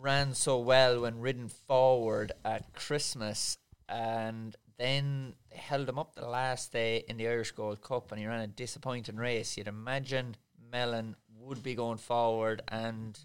[0.00, 3.58] Ran so well when ridden forward at Christmas,
[3.88, 8.20] and then they held him up the last day in the Irish Gold Cup, and
[8.20, 9.56] he ran a disappointing race.
[9.56, 10.36] You'd imagine
[10.70, 13.18] Melon would be going forward, and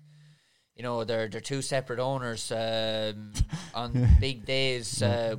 [0.75, 3.33] you know they're they're two separate owners um,
[3.73, 5.01] on big days.
[5.01, 5.35] Uh,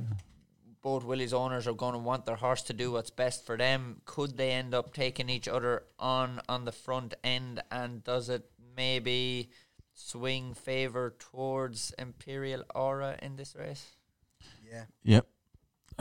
[0.81, 4.01] both Willie's owners are going to want their horse to do what's best for them.
[4.05, 8.45] Could they end up taking each other on on the front end, and does it
[8.75, 9.49] maybe?
[9.93, 13.95] Swing favor towards Imperial Aura in this race?
[14.69, 14.85] Yeah.
[15.03, 15.27] Yep.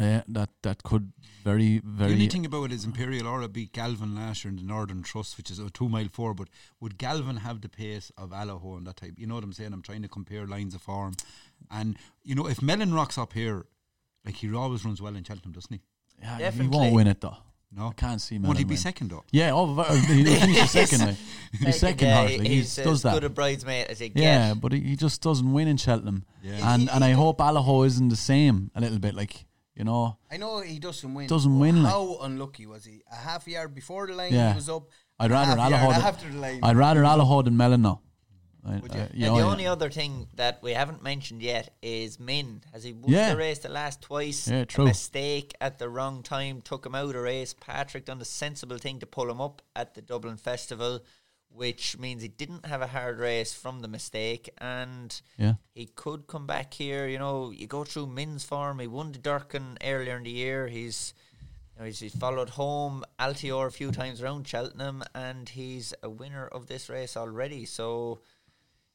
[0.01, 1.13] Yeah, that that could
[1.45, 2.09] very very.
[2.09, 5.03] The only thing about it is Imperial Aura beat Galvin last year in the Northern
[5.03, 6.33] Trust, which is a two mile four.
[6.33, 6.49] But
[6.81, 9.13] would Galvin have the pace of Allaho and that type?
[9.19, 9.75] You know what I'm saying?
[9.75, 11.13] I'm trying to compare lines of form,
[11.71, 13.67] and you know if Melon rocks up here,
[14.25, 15.83] like he always runs well in Cheltenham, doesn't he?
[16.23, 17.37] yeah, he won't win it though.
[17.75, 18.39] No, I can't see.
[18.39, 19.25] Won't he be second though?
[19.33, 21.07] Yeah, oh, he'll finish the second.
[21.07, 21.17] Like.
[21.59, 22.31] He'll second yeah, hard.
[22.31, 23.15] he- he does as that.
[23.15, 24.23] good a bridesmaid as he gets.
[24.23, 26.25] Yeah, but he, he just doesn't win in Cheltenham.
[26.43, 26.75] Yeah.
[26.75, 29.15] And and I hope Allaho isn't the same a little bit.
[29.15, 31.29] Like you know, I know he doesn't win.
[31.29, 31.93] Doesn't but win, like.
[31.93, 33.03] How unlucky was he?
[33.11, 34.55] A half yard before the line, Yeah.
[34.55, 34.91] was up.
[35.19, 35.93] I'd rather half Allaho.
[36.05, 36.61] after the Than, line.
[36.63, 38.01] I'd rather Allaho than Melon now.
[38.65, 39.01] I, Would you?
[39.01, 42.63] I- And know, the only other thing that we haven't mentioned yet is Min.
[42.73, 43.31] Has he won Yeah.
[43.31, 44.47] the race the last twice?
[44.49, 44.85] Yeah, A true.
[44.85, 47.55] mistake at the wrong time took him out of the race.
[47.59, 51.01] Patrick done the sensible thing to pull him up at the Dublin Festival,
[51.49, 55.55] which means he didn't have a hard race from the mistake and yeah.
[55.75, 57.09] he could come back here.
[57.09, 58.79] You know, you go through Min's form.
[58.79, 60.69] He won the Durkin earlier in the year.
[60.69, 61.15] He's
[61.75, 66.09] you know, he's, he's followed home Altior a few times around Cheltenham, and he's a
[66.11, 67.65] winner of this race already.
[67.65, 68.21] So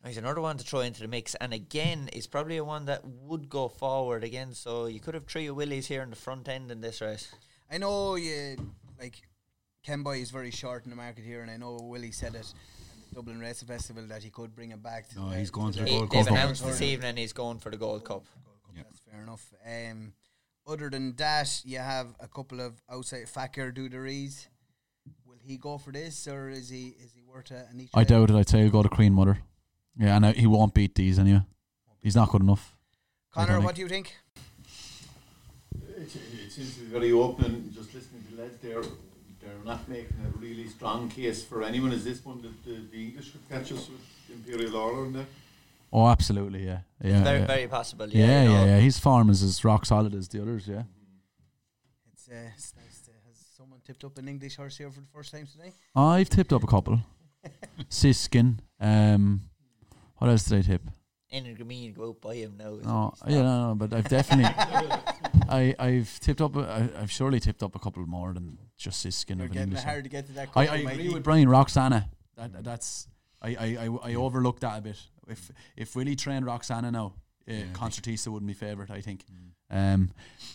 [0.05, 1.35] he's another one to throw into the mix.
[1.35, 4.53] And again, he's probably a one that would go forward again.
[4.53, 7.33] So you could have three Willies here in the front end in this race.
[7.71, 8.55] I know you
[8.99, 9.21] like
[9.85, 12.53] Kemboy is very short in the market here, and I know Willie said it at
[13.09, 15.09] the Dublin Racing Festival that he could bring it back.
[15.09, 17.33] To No, the- he's going to the the He, Gold they've announced this evening he's
[17.33, 18.23] going for the Gold Cup.
[18.75, 18.83] Yeah.
[18.83, 19.53] That's fair enough.
[19.65, 20.13] Um,
[20.67, 24.47] other than that, you have a couple of outside Fakir D'oudairies.
[25.25, 27.89] will he go for this, or is he is he worth a, an each?
[27.93, 28.35] I doubt it.
[28.35, 29.39] I'd say he'll go to Queen Mother.
[29.99, 31.41] Yeah, I know he won't beat these anyway.
[32.01, 32.75] He's not good enough.
[33.33, 34.15] Connor, what do you think?
[35.97, 36.15] It,
[36.45, 37.45] it seems to be very open.
[37.45, 38.81] and Just listening to the lads there,
[39.41, 41.91] they're not making a really strong case for anyone.
[41.91, 44.01] Is this one that the, the English could catch us with
[44.31, 45.25] Imperial Aura and that?
[45.91, 46.65] Oh, absolutely.
[46.65, 47.45] Yeah, yeah, very, yeah.
[47.45, 48.07] very possible.
[48.09, 48.65] yeah, Yeah, you yeah, know.
[48.65, 48.79] yeah.
[48.79, 50.67] His form is as rock solid as the others.
[50.67, 50.83] Yeah.
[52.13, 55.07] It's, uh, it's nice to has someone tipped up an English horse here for the
[55.13, 55.71] first time today.
[55.95, 56.99] I've tipped up a couple.
[57.89, 58.57] Shishkin.
[58.79, 59.41] Um,
[60.17, 60.81] what else did I tip?
[61.29, 62.79] Energy go out by him now.
[62.83, 64.45] No, yeah, no, no, but I've definitely,
[65.49, 66.55] I, I've tipped up.
[66.55, 69.83] I've surely tipped up a couple more than just Shishkin You're of an getting English.
[69.83, 70.49] hard to get to that.
[70.55, 71.09] I, I agree Mikey.
[71.09, 72.05] with Brian Roksana.
[72.37, 73.07] That, that's
[73.41, 74.97] I, I, I, I overlooked that a bit.
[75.27, 78.89] If if Willie trained Roksana now, uh, Yeah, I think- Concertista wouldn't be favourite.
[78.89, 79.25] I think.
[79.25, 79.43] Mm.
[79.69, 80.11] Um,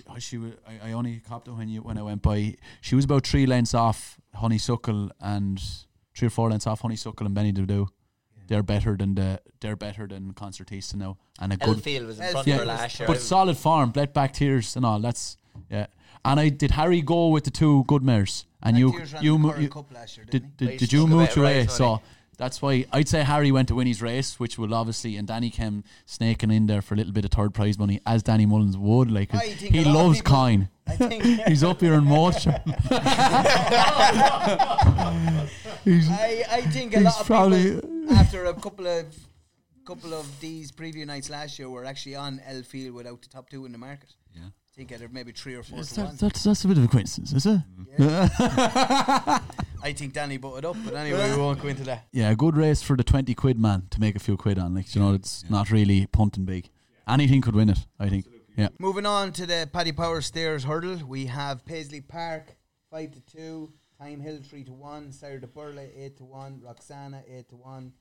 [0.09, 2.55] oh, she wa- I, I only copped her when you when I went by.
[2.81, 5.63] She was about three lengths off Honeysuckle and
[6.17, 7.89] three or four lengths off Honeysuckle and Benie Des Dieux.
[8.49, 12.31] They're better than the they're better than Concertista now and a good Elfile was in
[12.33, 13.07] front yeah, of her last year.
[13.07, 14.99] but solid farm, bled back tears and all.
[15.01, 15.37] That's
[15.71, 15.87] yeah.
[16.25, 19.23] And I did Harry go with the two good mares, and Black you Tears ran
[19.25, 19.69] you mo- you
[20.17, 22.01] year, didn't did did, you move bit your right, So
[22.39, 25.51] that's why I'd say Harry went to win his race, which will obviously and Danny
[25.51, 28.77] came snaking in there for a little bit of third prize money, as Danny Mullins
[28.77, 29.11] would.
[29.11, 30.69] Like 'cause I think he a lot of loves people- coin.
[30.87, 32.55] I think He's up here in motion.
[35.85, 39.07] he's I, I think a lot of probably- people after a couple of
[39.85, 43.51] couple of these preview nights last year we're actually on L field without the top
[43.51, 44.15] two in the market.
[44.35, 44.45] Yeah.
[44.47, 46.17] I think out of maybe three or four Is to that- one.
[46.17, 47.61] that's that's a bit of a coincidence, is it?
[49.85, 52.07] I think Danny butted up, but anyway, we won't go into that.
[52.13, 54.75] Yeah, a good race for the twenty quid man to make a few quid on.
[54.75, 55.51] Like you know, it's Yeah.
[55.51, 56.71] not really punting big.
[57.09, 57.79] Anything could win it.
[57.99, 58.27] I think.
[58.57, 58.69] Yeah.
[58.79, 62.55] Moving on to the Paddy Power Stayers' hurdle, we have Paisley Park
[62.91, 67.23] five to two, Thyme Hill three to one, Sire Du Berlais eight to one, Roksana
[67.29, 67.93] eight to one,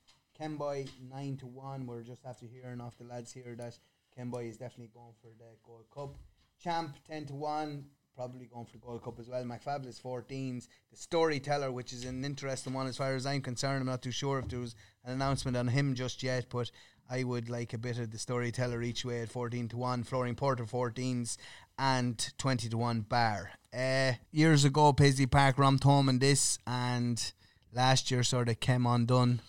[0.41, 1.85] Kemboy nine to one.
[1.85, 3.77] We're just after hearing off the lads here that
[4.18, 6.15] Kemboy is definitely going for the Gold Cup.
[6.59, 7.85] Champ ten to one,
[8.15, 9.43] probably going for the Gold Cup as well.
[9.43, 10.68] McFabulous 14s.
[10.89, 13.81] The Storyteller, which is an interesting one as far as I'm concerned.
[13.81, 16.72] I'm not too sure if there was an announcement on him just yet, but
[17.07, 20.03] I would like a bit of the Storyteller each way at 14 to 1.
[20.05, 21.38] Flooring Porter 14s
[21.77, 23.51] and 20 to 1 bar.
[23.72, 27.31] Uh, years ago, Paisley Park romped home in this, and
[27.72, 29.41] last year sort of came undone.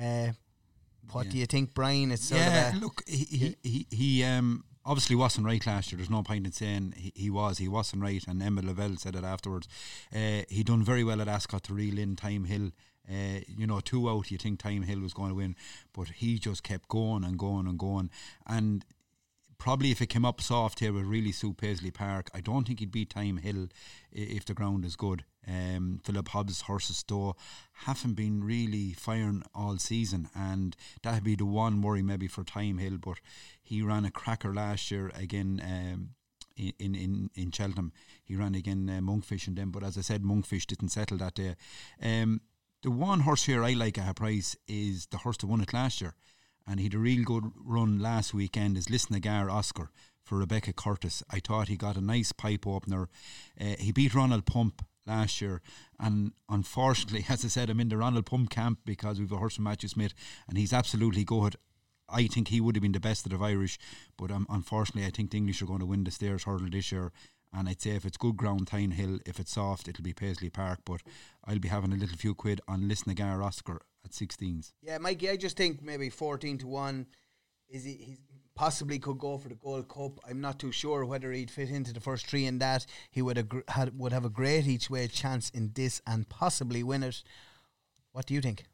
[0.00, 0.32] Uh,
[1.12, 1.32] what Yeah.
[1.32, 2.10] do you think, Brian?
[2.12, 5.98] It's sort yeah, of look, he, he, he, he um, obviously wasn't right last year.
[5.98, 7.58] There's no point in saying he, he was.
[7.58, 9.68] He wasn't right, and Emma Lavelle said it afterwards.
[10.14, 12.72] Uh, he done very well at Ascot to reel in Thyme Hill.
[13.08, 15.54] Uh, you know, two out, you think Thyme Hill was going to win,
[15.92, 18.10] but he just kept going and going and going.
[18.48, 18.84] And
[19.58, 22.30] probably if it came up soft here, would really suit Paisley Park.
[22.34, 23.68] I don't think he'd beat Thyme Hill
[24.10, 25.24] if the ground is good.
[25.48, 27.36] Um, Philip Hobbs' horses though
[27.84, 32.78] haven't been really firing all season, and that'd be the one worry maybe for Thyme
[32.78, 32.98] Hill.
[32.98, 33.18] But
[33.62, 35.60] he ran a cracker last year again.
[35.64, 36.10] Um,
[36.58, 37.92] in, in, in, Cheltenham,
[38.24, 41.34] he ran again uh, Monkfish and them, but as I said, Monkfish didn't settle that
[41.34, 41.54] day.
[42.02, 42.40] Um,
[42.82, 45.74] the one horse here I like at a price is the horse that won it
[45.74, 46.14] last year,
[46.66, 48.78] and he had a real good run last weekend.
[48.78, 49.90] Is Lisnagar Oscar
[50.26, 51.22] for Rebecca Curtis.
[51.30, 53.08] I thought he got a nice pipe opener.
[53.58, 55.62] Uh, he beat Ronald Pump last year,
[55.98, 59.56] and unfortunately, as I said, I'm in the Ronald Pump camp because we've a horse
[59.56, 60.14] from Matthew Smith,
[60.48, 61.56] and he's absolutely good.
[62.08, 63.78] I think he would have been the best of the Irish,
[64.16, 66.92] but um, unfortunately, I think the English are going to win the Stayers' hurdle this
[66.92, 67.12] year.
[67.52, 69.18] And I'd say if it's good ground, Thyme Hill.
[69.24, 70.80] If it's soft, it'll be Paisley Park.
[70.84, 71.00] But
[71.44, 74.72] I'll be having a little few quid on Lisnagar Oscar at 16s.
[74.82, 77.06] Yeah, Mikey, I just think maybe 14 to 1
[77.68, 78.18] is he he's
[78.56, 80.18] possibly could go for the Gold Cup.
[80.28, 82.86] I'm not too sure whether he'd fit into the first three in that.
[83.10, 86.82] He would have had would have a great each way chance in this and possibly
[86.82, 87.22] win it.
[88.12, 88.64] What do you think?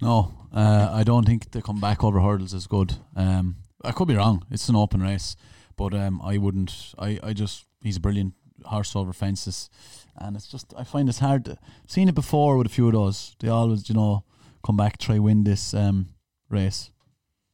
[0.00, 2.96] No, uh, I don't think the comeback over hurdles is good.
[3.14, 4.44] Um, I could be wrong.
[4.50, 5.36] It's an open race,
[5.76, 6.94] but um, I wouldn't.
[6.98, 9.70] I, I just he's a brilliant horse over fences,
[10.16, 11.44] and it's just I find it's hard.
[11.44, 13.36] To, seen it before with a few of those.
[13.38, 14.24] They always, you know,
[14.64, 16.08] come back try win this um,
[16.48, 16.90] race.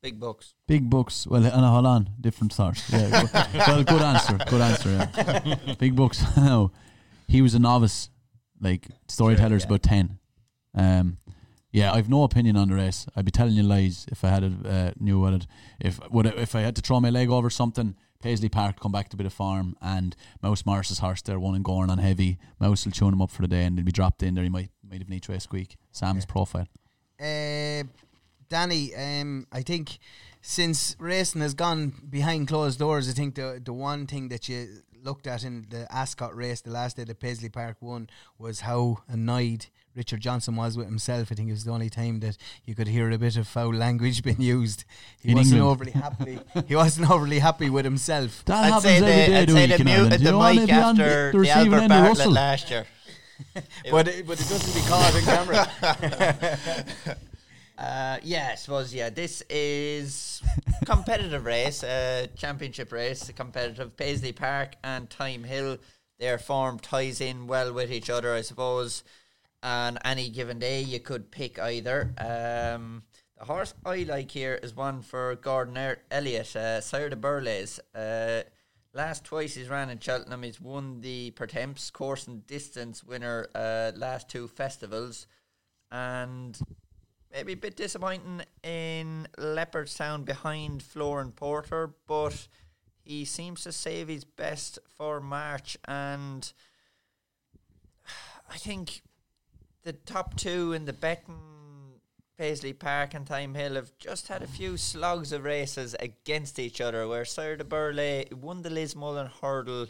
[0.03, 0.55] Big books.
[0.66, 1.29] Big books.
[1.29, 2.83] Well, and hold on, different stars.
[2.91, 4.37] Yeah, well, good answer.
[4.49, 4.91] Good answer.
[4.91, 5.74] Yeah.
[5.79, 6.24] Big books.
[6.37, 6.73] no,
[7.29, 8.11] he was a novice.
[8.61, 9.69] Like storytellers yeah.
[9.69, 10.19] about ten.
[10.74, 11.19] Um,
[11.70, 13.07] yeah, I've no opinion on the race.
[13.15, 15.47] I'd be telling you lies if I had a, uh, knew what it.
[15.79, 18.93] If would it, if I had to throw my leg over something, Paisley Park come
[18.93, 21.99] back to a bit of farm and Mouse Morris's horse there, one and going on
[21.99, 22.39] heavy.
[22.59, 24.43] Mouse will tune him up for the day and he'll be dropped in there.
[24.45, 25.77] He might might have need to squeak.
[25.93, 26.66] Sam's profile.
[27.20, 27.85] Uh,
[28.53, 29.99] Danny, um, I think
[30.43, 34.83] since racing has gone behind closed doors, I think the the one thing that you
[35.03, 38.09] looked at in the Ascot race, the last day that Paisley Park won,
[38.39, 39.66] was how annoyed
[39.97, 41.33] Richard Johnson was with himself.
[41.33, 43.74] I think it was the only time that you could hear a bit of foul
[43.74, 44.85] language being used.
[45.23, 45.73] He In wasn't England.
[45.73, 46.39] overly happy.
[46.69, 48.45] he wasn't overly happy with himself.
[48.45, 50.11] That I'd happens say every they, day I'd to say week they in Ireland.
[50.11, 52.33] muted You the mic they'd be on after the the, Albert end Bartlett Russell.
[52.33, 52.87] last year.
[53.91, 57.16] But it, but it doesn't be caught on camera.
[57.83, 59.11] Uh, yeah, I suppose yeah.
[59.11, 60.41] This is
[60.87, 63.97] competitive race, uh, championship race, competitive.
[63.97, 65.79] Paisley Park and Thyme Hill,
[66.21, 69.03] their form ties in well with each other, I suppose.
[69.65, 72.15] And any given day, you could pick either.
[72.19, 73.03] Um,
[73.37, 77.81] the horse I like here is one for Gordon er- Elliott, uh, Sire Du Berlais.
[77.93, 78.45] Uh,
[78.95, 83.91] last twice he's ran in Cheltenham, he's won the Pertemps course and distance winner uh,
[83.97, 85.27] last two festivals,
[85.91, 86.61] and
[87.33, 92.49] maybe a bit disappointing in Leopardstown behind Flooring Porter, but
[93.05, 96.53] he seems to save his best for March, and
[98.51, 99.03] I think
[99.83, 102.01] the top two in the betting,
[102.39, 106.81] Paisley Park and Thyme Hill, have just had a few slogs of races against each
[106.81, 107.09] other.
[107.09, 109.87] Where Sire Du Berlais won the Lismullen hurdle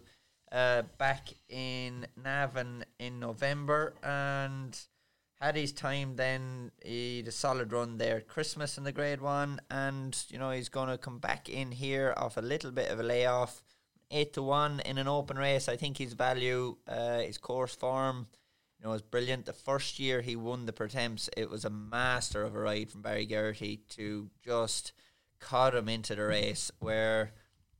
[0.51, 4.78] uh, back in Navan in November, and
[5.43, 9.20] had his time then he had a solid run there at Christmas in the grade
[9.20, 13.01] one and you know he's gonna come back in here off a little bit of
[13.01, 13.62] a layoff.
[14.14, 15.70] Eight to one in an open race.
[15.70, 18.27] I think his value, uh, his course form,
[18.78, 19.47] you know, is brilliant.
[19.47, 23.01] The first year he won the Pertemps, it was a master of a ride from
[23.01, 24.93] Barry Geraghty to just
[25.40, 27.32] caught him into the race where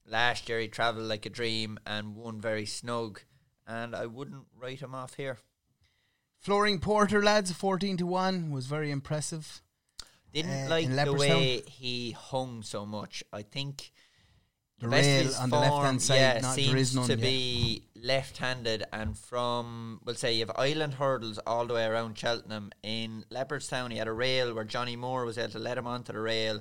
[0.07, 3.21] last year he travelled like a dream and won very snug
[3.67, 5.39] and I wouldn't write him off here.
[6.43, 9.63] Flooring Porter, lads, 14 to 1 was very impressive.
[10.35, 13.23] Didn't Uh, like the way he hung so much.
[13.33, 13.93] I think
[14.81, 17.25] The of rail on the left-hand side, yeah, not- seems there is none, to yeah.
[17.25, 22.73] be left-handed, and from we'll say you have island hurdles all the way around Cheltenham.
[22.83, 26.13] In Leopardstown, he had a rail where Johnny Moore was able to let him onto
[26.13, 26.61] the rail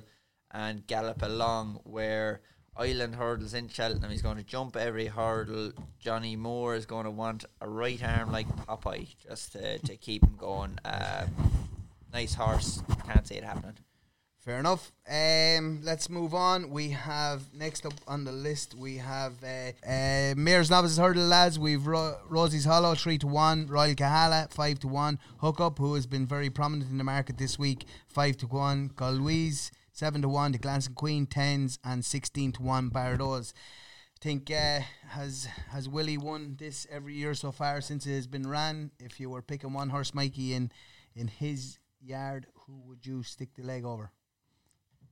[0.52, 1.80] and gallop along.
[1.82, 2.42] Where
[2.76, 5.72] island hurdles in Cheltenham, he's going to jump every hurdle.
[5.98, 10.24] Johnny Moore is going to want a right arm like Popeye just to, to keep
[10.24, 10.78] him going.
[10.84, 11.28] Um,
[12.12, 13.76] nice horse, can't see it happening.
[14.44, 14.90] Fair enough.
[15.08, 16.70] Um, let's move on.
[16.70, 18.74] We have next up on the list.
[18.74, 21.60] We have uh, uh, Mayor's Novices Hurdle lads.
[21.60, 23.68] We've Ro- Roseys Hollow three to one.
[23.68, 25.20] Royal Kahala five to one.
[25.38, 28.90] Hookup, who has been very prominent in the market this week, five to one.
[28.96, 30.52] Galway's seven to one.
[30.52, 32.88] The Glancing Queen tens and sixteen to one.
[32.88, 33.54] Bardos.
[34.16, 38.26] I think uh, has has Willie won this every year so far since it has
[38.26, 38.90] been ran.
[38.98, 40.70] If you were picking one horse, Mikey in
[41.14, 44.12] in his yard, who would you stick the leg over?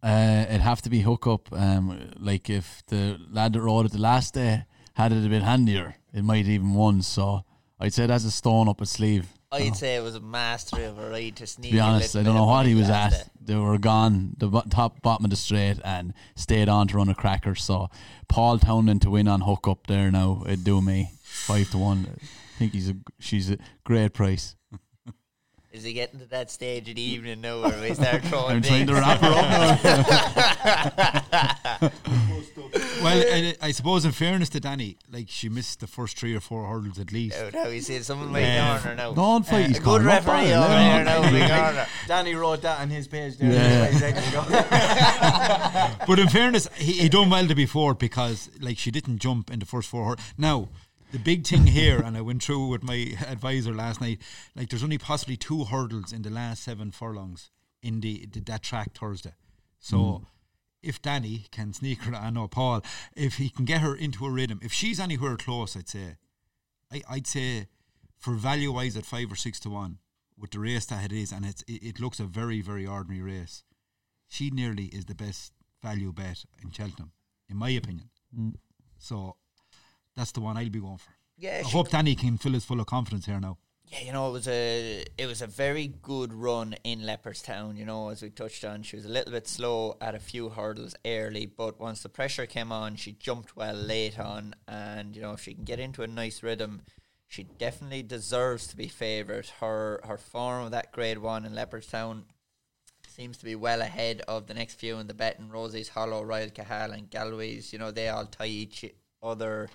[0.03, 1.53] Uh, it'd have to be hook up.
[1.53, 5.43] Um, like if the lad that rode it the last day had it a bit
[5.43, 7.03] handier, it might even won.
[7.03, 7.45] So
[7.81, 9.27] I'd say that's a stone up his sleeve.
[9.53, 11.71] I'd say it was a mastery of a ride to sneak.
[11.71, 13.11] To be honest, I don't know what he was at.
[13.11, 13.23] day.
[13.43, 17.09] They were gone the bo- top bottom of the straight and stayed on to run
[17.09, 17.57] a cracker.
[17.57, 17.89] So
[18.29, 22.07] Paul Townend to win on hook up there now it'd do me five to one.
[22.21, 24.55] I think he's a she's a great price.
[25.73, 28.63] Is he getting to that stage in the evening now where we start throwing I'm
[28.63, 29.07] trying to names?
[29.07, 29.33] wrap her
[31.81, 31.93] up.
[33.03, 36.41] Well, I, I suppose in fairness to Danny, like she missed the first three or
[36.41, 37.37] four hurdles at least.
[37.41, 38.79] Oh, now you see someone might Yeah.
[38.79, 39.13] corner now.
[39.13, 39.65] Go on, fight.
[39.65, 41.05] a He's good calling up referee Byron, over let him here on.
[41.05, 41.33] now.
[41.33, 41.87] We corner.
[42.09, 43.51] Danny wrote that on his page there.
[43.53, 43.87] Yeah.
[43.89, 44.45] 20 seconds ago.
[46.07, 49.51] But in fairness, he, he done well to be fourth because like she didn't jump
[49.51, 50.05] in the first four.
[50.11, 50.69] hur- Now,
[51.13, 54.21] the big thing here, and I went through with my advisor last night.
[54.55, 57.51] Like, there's only possibly two hurdles in the last seven furlongs
[57.83, 59.35] in the, the that track Thursday.
[59.79, 59.99] So.
[59.99, 60.25] Hmm.
[60.83, 62.83] If Danny can sneak her, I know Paul.
[63.15, 66.17] If he can get her into a rhythm, if she's anywhere close, I'd say,
[66.91, 67.67] I, I'd say,
[68.17, 69.99] for value wise at five or six to one,
[70.39, 73.21] with the race that it is, and it's it, it looks a very very ordinary
[73.21, 73.63] race
[74.31, 77.11] she nearly is the best value bet in Cheltenham,
[77.49, 78.11] in my opinion.
[78.35, 78.51] Hmm.
[78.99, 79.37] So
[80.17, 81.11] that's the one I'll be going for.
[81.37, 83.57] Yeah, I hope Danny can fill us full of confidence here now.
[83.91, 87.77] Yeah, you know, it was a it was a very good run in Leopardstown.
[87.77, 90.51] You know, as we touched on, she was a little bit slow at a few
[90.51, 95.23] hurdles early, but once the pressure came on, she jumped well late on, and you
[95.23, 96.83] know, if she can get into a nice rhythm,
[97.27, 99.49] she definitely deserves to be favoured.
[99.59, 102.25] Her her form of that Grade One in Leopardstown
[103.09, 105.49] seems to be well ahead of the next few in the betting.
[105.49, 107.73] Roseys Hollow, Royal Kahala, and Galway's.
[107.73, 108.85] You know, they all tie each
[109.21, 109.69] other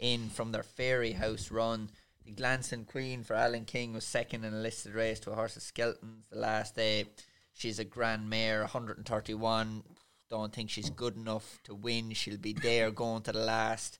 [0.00, 1.90] in from their Fairyhouse run.
[2.24, 5.56] The Glancing Queen for Alan King was second in a listed race to a horse
[5.56, 7.04] of Skelton's the last day.
[7.52, 9.82] She's a grand mare, 131.
[10.28, 12.12] Don't think she's good enough to win.
[12.12, 13.98] She'll be there going to the last.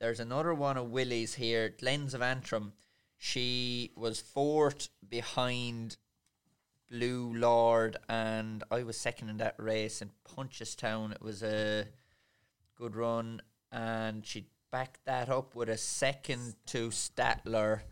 [0.00, 2.72] There's another one of Willie's here, Glens of Antrim.
[3.16, 5.96] She was fourth behind
[6.90, 11.12] Blue Lord, and I was second in that race in Punchestown.
[11.12, 11.86] It was a
[12.76, 17.82] good run, and she backed that up with a second to Stattler.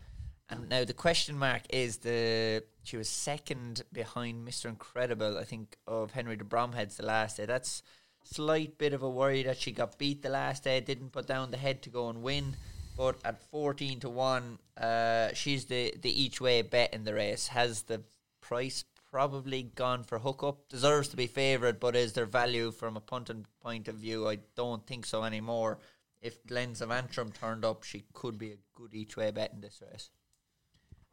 [0.48, 4.66] And now the question mark is the she was second behind Mr.
[4.66, 7.46] Incredible, I think, of Henry de Bromheads the last day.
[7.46, 7.82] That's
[8.22, 11.50] slight bit of a worry that she got beat the last day, didn't put down
[11.50, 12.56] the head to go and win.
[12.96, 17.48] But at fourteen to one, uh, she's the, the each way bet in the race.
[17.48, 18.02] Has the
[18.40, 20.68] price probably gone for hookup?
[20.68, 24.28] Deserves to be favoured, but is there value from a punting point of view?
[24.28, 25.78] I don't think so anymore.
[26.20, 29.60] If Glens of Antrim turned up, she could be a good each way bet in
[29.60, 30.10] this race.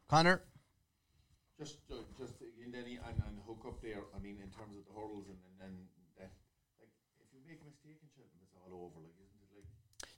[0.08, 0.42] Connor,
[1.58, 4.02] Just, uh, just in any and, and hook up there.
[4.14, 6.32] I mean, in terms of the hurdles and and, and that,
[6.80, 6.90] like,
[7.20, 9.00] if you make a mistake in Cheltenham, it's all over.
[9.00, 9.50] Like, isn't it?
[9.56, 9.68] Like,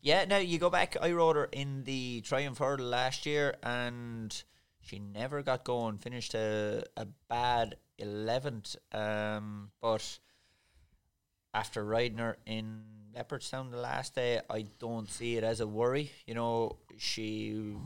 [0.01, 0.97] Yeah, now you go back.
[1.01, 4.43] I rode her in the Triumph Hurdle last year, and
[4.81, 5.99] she never got going.
[5.99, 8.77] Finished a a bad eleventh.
[8.93, 10.19] Um, but
[11.55, 12.83] after riding her in
[13.17, 16.13] Leopardstown the last day, I don't see it as a worry.
[16.27, 17.77] You know, she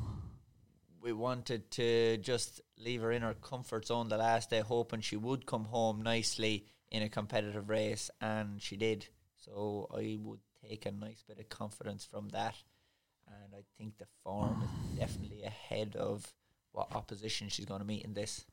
[1.03, 5.17] we wanted to just leave her in her comfort zone the last day, hoping she
[5.17, 9.07] would come home nicely in a competitive race, and she did.
[9.37, 12.57] So I would take a nice bit of confidence from that,
[13.27, 16.35] and I think the form is definitely ahead of
[16.73, 18.45] what opposition she's going to meet in this.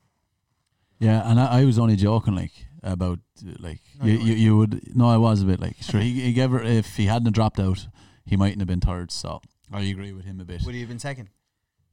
[0.98, 2.52] Yeah, and I, I was only joking, like
[2.82, 3.18] about
[3.60, 4.96] like you, you you would.
[4.96, 6.00] No, I was a bit like sure.
[6.00, 7.86] He, he gave her if he hadn't dropped out,
[8.24, 9.10] he mightn't have been third.
[9.12, 9.40] So
[9.72, 10.62] I agree with him a bit.
[10.64, 11.28] would he have been second?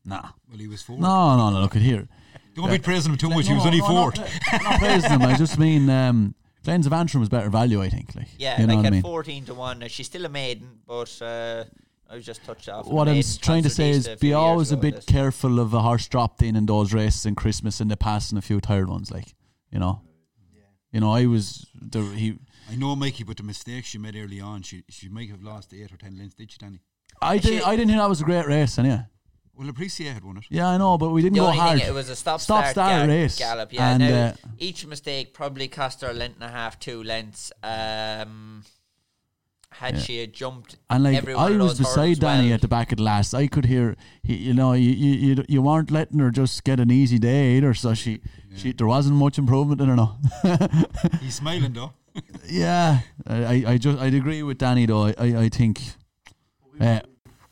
[0.07, 0.97] Nah, Well, he was four.
[0.99, 1.61] no, no, no.
[1.61, 2.07] Look at here.
[2.55, 3.45] Don't be praising him too much.
[3.45, 4.17] No, he was no, only no, fourth.
[4.19, 5.21] Not, I'm not praising him.
[5.23, 7.81] I just mean um, Glens of Antrim was better value.
[7.81, 8.15] I think.
[8.15, 9.01] Like Yeah, you know like what at I mean.
[9.01, 9.83] fourteen to one.
[9.87, 11.63] She's still a maiden, but uh,
[12.09, 12.87] I was just touched off.
[12.87, 16.41] What I'm trying to say is be always a bit careful of a horse dropped
[16.41, 19.11] in in those races in Christmas and the passing a few tired ones.
[19.11, 19.33] Like
[19.71, 20.01] you know,
[20.91, 22.37] you know, I was the he.
[22.71, 25.73] I know Mikey, but the mistake she made early on, she she might have lost
[25.73, 26.79] eight or ten lengths, did she, Danny?
[27.21, 27.67] I didn't.
[27.67, 28.77] I didn't think that was a great race.
[28.77, 29.01] Anyway.
[29.57, 30.43] Well, Appreciate had won it.
[30.49, 31.79] Yeah, I know, but we didn't The go only hard.
[31.79, 33.39] thing, it was a stop, Stop start, start ga- race.
[33.39, 33.71] gallop.
[33.71, 37.01] Yeah, And, now uh, each mistake probably cost her a length and a half, two
[37.03, 37.53] lengths.
[37.63, 38.63] Um,
[39.71, 40.01] had Yeah.
[40.01, 43.03] she had jumped, And like I was beside Danny well, at the back at the
[43.03, 43.33] last.
[43.33, 46.79] I could hear, he, you know, you, you you you weren't letting her just get
[46.79, 47.73] an easy day either.
[47.73, 48.21] So she,
[48.55, 49.95] she there wasn't much improvement in her.
[49.95, 50.15] No.
[51.21, 51.93] He's smiling though.
[52.47, 55.05] yeah, I, I I just I'd agree with Danny though.
[55.07, 55.81] I I, I think,
[56.79, 57.01] uh,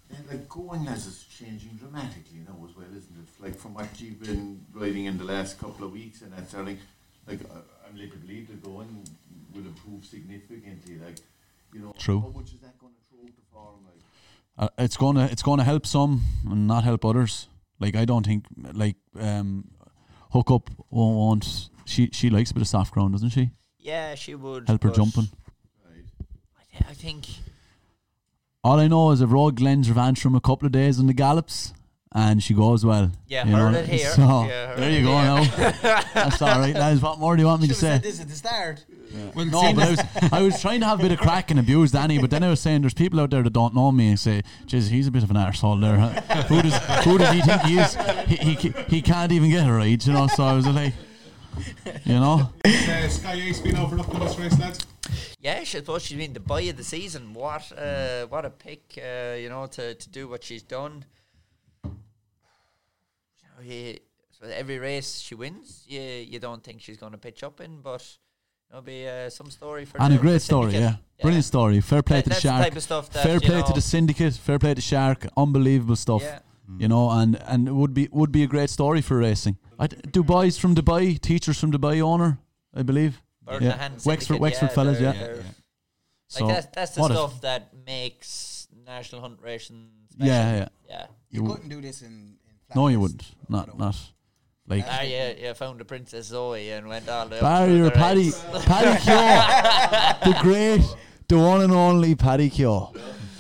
[0.10, 3.30] and like going as is changing dramatically you now as well, isn't it?
[3.44, 6.62] Like from what you've been riding in the last couple of weeks and that sort
[6.62, 6.80] of thing.
[7.28, 9.06] Like I- I'm led to believe the going
[9.54, 10.98] will improve significantly.
[11.06, 11.18] Like
[11.74, 12.22] you know, True.
[12.22, 13.86] how much is that going to throw to form?
[13.86, 14.02] Like
[14.58, 17.48] uh, it's gonna it's gonna help some and not help others.
[17.80, 19.70] Like I don't think like um,
[20.32, 23.50] hook up won't, won't she she likes a bit of soft ground, doesn't she?
[23.80, 25.28] yeah, she would Help her jumping.
[25.86, 26.06] right.
[26.58, 27.26] I, thi- I think
[28.64, 31.14] All I know is I've rode Glens of Antrim a couple of days on the
[31.14, 31.74] gallops,
[32.14, 33.12] and she goes well.
[33.28, 34.10] Yeah, you heard know, it here.
[34.12, 35.18] So Yeah, heard there it you go.
[35.18, 35.74] here.
[35.84, 36.76] Now that's all right.
[36.76, 38.10] Lads, what more do you want me to Should have say?
[38.10, 38.86] this at the start.
[39.36, 40.00] Well, No, but I was,
[40.34, 42.50] I was trying to have a bit of crack and abuse Danny, but then I
[42.50, 45.12] was saying there's people out there that don't know me and say, "Jeez, he's a
[45.12, 46.44] bit of an arsehole there." Huh?
[46.44, 46.76] who does
[47.06, 47.96] who does he think he is?
[48.28, 50.26] He, he he can't even get a ride, you know.
[50.28, 50.94] So I was like,
[52.06, 54.86] you know, Is uh, Sky Ace been overlooked in this race, lads?
[55.40, 57.34] Yeah, I suppose she's been the buy of the season.
[57.36, 61.06] What uh, what a pick, uh, you know, to, to do what she's done.
[63.64, 64.00] You know, he,
[64.32, 67.82] so every race she wins, you you don't think she's going to pitch up in,
[67.82, 68.04] but
[68.70, 71.00] it'll be uh, some story for and a great story, syndicate.
[71.00, 71.82] yeah, brilliant story.
[71.82, 72.64] Fair play That- to the that's the shark.
[72.64, 74.34] type of stuff that, fair you play to the syndicate.
[74.34, 75.28] Fair play to the shark.
[75.38, 76.22] Unbelievable stuff.
[76.24, 76.40] Yeah.
[76.80, 79.58] You know, and and it would be would be a great story for racing.
[79.80, 82.40] I, Dubai's from Dubai, teachers from Dubai owner,
[82.74, 83.22] I believe.
[83.46, 83.72] Burn Yeah.
[83.74, 85.24] the hand Wexford, Wexford yeah, fellas, they're- yeah.
[85.24, 85.46] they're-
[86.30, 89.90] So like that's that's the stuff that makes national hunt racing.
[90.12, 90.28] Special.
[90.28, 90.68] Yeah, yeah.
[90.90, 91.06] yeah.
[91.30, 92.38] You, You- couldn't do this in.
[92.72, 93.24] In No, you wouldn't.
[93.50, 93.96] Not not
[94.68, 94.86] like.
[94.88, 97.82] Ah, yeah, yeah, found the Princess Zoe and went all the way up Barry through
[97.82, 98.32] or the Paddy.
[98.66, 100.96] Paddy Kehoe, the great,
[101.28, 102.94] the one and only Paddy Kehoe.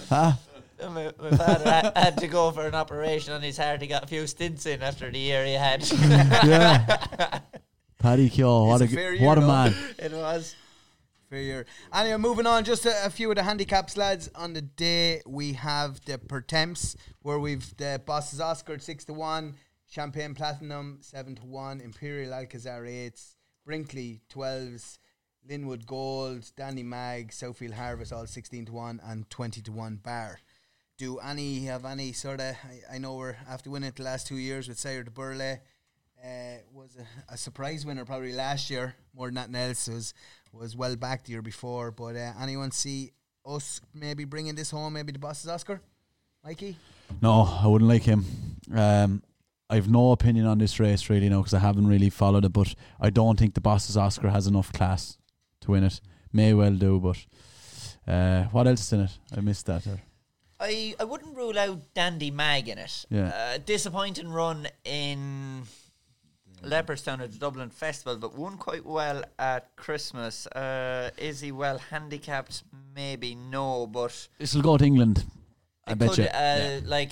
[0.10, 0.34] Huh?
[0.82, 3.82] My, my father had, had to go for an operation on his heart.
[3.82, 5.90] He got a few stints in after the year he had.
[6.02, 7.40] Yeah.
[8.00, 9.74] Paddy Kehoe, what a, It's a what a man.
[9.98, 10.56] it was.
[11.42, 12.64] Your anyway, moving on.
[12.64, 14.30] Just a, a few of the handicaps, lads.
[14.36, 19.56] On the day we have the Pertemps, where we've the Bosses Oscar six to one,
[19.88, 25.00] Champagne Platinum seven to one, Imperial Alcazar eights, Brinkley twelves,
[25.48, 30.40] Linwood Gold, Dandy Mag, Southfield Harvest all sixteen to one, and twenty to one bar.
[30.98, 32.56] do any have any sort of?
[32.64, 35.60] I, I know we're after winning it the last two years with Sire Du Berlais.
[36.24, 40.14] Uh, was a, a surprise winner probably last year more than nothing else was
[40.54, 41.92] was well back the year before.
[41.92, 43.12] But uh, anyone see
[43.46, 44.94] us maybe bringing this home?
[44.94, 45.82] Maybe the boss's Oscar,
[46.44, 46.78] Mikey.
[47.22, 48.26] No, I wouldn't like him.
[48.74, 49.24] Um,
[49.70, 52.54] I've no opinion on this race really now because I haven't really followed it.
[52.54, 55.18] But I don't think the boss's Oscar has enough class
[55.62, 56.00] to win it.
[56.32, 57.26] May well do, but
[58.12, 59.12] uh, what else is in it?
[59.36, 59.84] I missed that.
[59.84, 60.02] There.
[60.60, 63.06] I, I wouldn't rule out Dandy Mag in it.
[63.10, 63.28] Yeah.
[63.28, 65.64] Uh, disappointing run in
[66.64, 70.48] Leopardstown at the Dublin Festival, but won quite well at Christmas.
[70.48, 72.64] Uh, is he well handicapped?
[72.96, 75.26] Maybe no, but This will go to England.
[75.86, 76.26] I bet could, you.
[76.26, 77.12] Uh, Like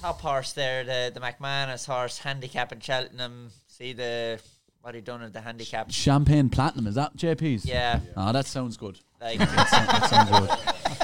[0.00, 3.50] top horse there, the the McManus horse, handicap in Cheltenham.
[3.66, 4.40] See the
[4.82, 5.90] what he done at the handicap.
[5.90, 7.64] Champagne Platinum is that JP's?
[7.66, 9.00] Yeah, Ah, that sounds good.
[9.20, 9.68] Like That
[10.08, 10.50] sounds good.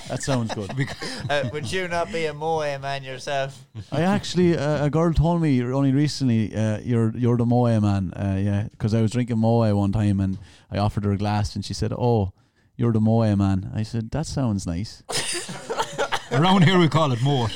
[0.09, 0.70] That sounds good.
[1.30, 3.64] uh, would you not be a Moe man yourself?
[3.90, 8.12] I actually, uh, a girl told me only recently, uh, you're you're the Moe man.
[8.12, 10.39] Uh, yeah, because I was drinking Moe one time and
[10.70, 12.32] I offered her a glass and she said, "Oh,
[12.76, 15.02] you're the Moe man." I said, "That sounds nice."
[16.32, 17.48] Around here we call it more.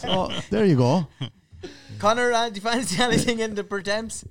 [0.00, 1.06] so there you go.
[1.98, 4.24] Connor, uh, do you fancy anything in the Pertemps?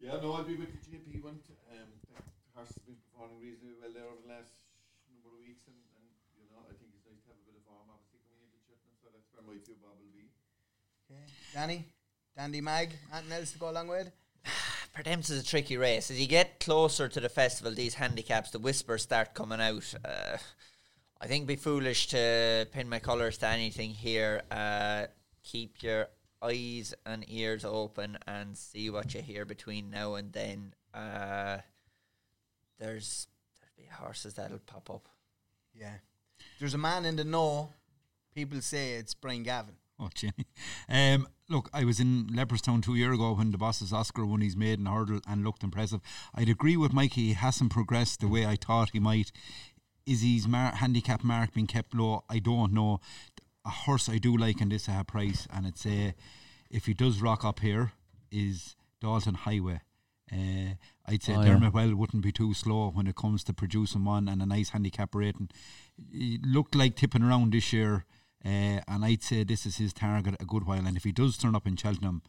[0.00, 1.36] Yeah, no, I'll be with the JP one.
[1.68, 2.24] Um, the
[2.56, 4.56] horse has been performing reasonably well there over the last
[5.12, 6.04] number of weeks, and, and
[6.40, 8.56] you know, I think it's nice to have a bit of form, obviously coming into
[8.64, 10.32] Cheltenham, so that's where my two bob will be.
[11.58, 11.84] Danny,
[12.36, 14.12] Dandy Mag, anything else to go along with?
[14.94, 16.08] Pertemps is a tricky race.
[16.08, 19.92] As you get closer to the festival, these handicaps, the whispers start coming out.
[20.04, 20.36] Uh,
[21.20, 24.42] I think it'd be foolish to pin my colours to anything here.
[24.52, 25.06] Uh,
[25.42, 26.06] keep your
[26.40, 30.74] eyes and ears open and see what you hear between now and then.
[30.94, 31.58] Uh,
[32.78, 33.26] there's
[33.58, 35.08] there'll be horses that'll pop up.
[35.74, 35.94] Yeah.
[36.60, 37.70] There's a man in the know.
[38.32, 39.74] People say it's Brian Gavin.
[40.00, 40.46] Oh, Jenny.
[40.88, 44.56] Um, look, I was in Leopardstown two years ago when the boss's Oscar won his
[44.56, 46.00] maiden hurdle and looked impressive.
[46.34, 49.32] I'd agree with Mikey, he hasn't progressed the way I thought he might.
[50.06, 52.22] Is his mar- handicap mark being kept low?
[52.30, 53.00] I don't know.
[53.66, 56.14] A horse I do like in this at a price, and it's a,
[56.70, 57.92] if he does rock up here,
[58.30, 59.80] is Dalton Highway.
[60.32, 60.74] Uh,
[61.06, 61.54] I'd say Oh, yeah.
[61.54, 64.68] Dermot Weld wouldn't be too slow when it comes to producing one and a nice
[64.70, 65.48] handicap rating.
[66.12, 68.04] He looked like tipping around this year,
[68.44, 70.86] uh, and I'd say this is his target a good while.
[70.86, 72.22] And if he does turn up in Cheltenham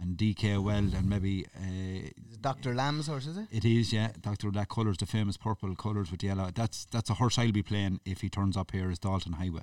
[0.00, 2.08] and DK Weld, and maybe uh,
[2.40, 2.74] Dr.
[2.74, 3.46] Lambe's horse, is it?
[3.50, 4.50] it is, yeah, Doctor.
[4.50, 6.50] That colours the famous purple colours with yellow.
[6.54, 8.90] That's that's a horse I'll be playing if he turns up here.
[8.90, 9.62] Is Dalton Highway.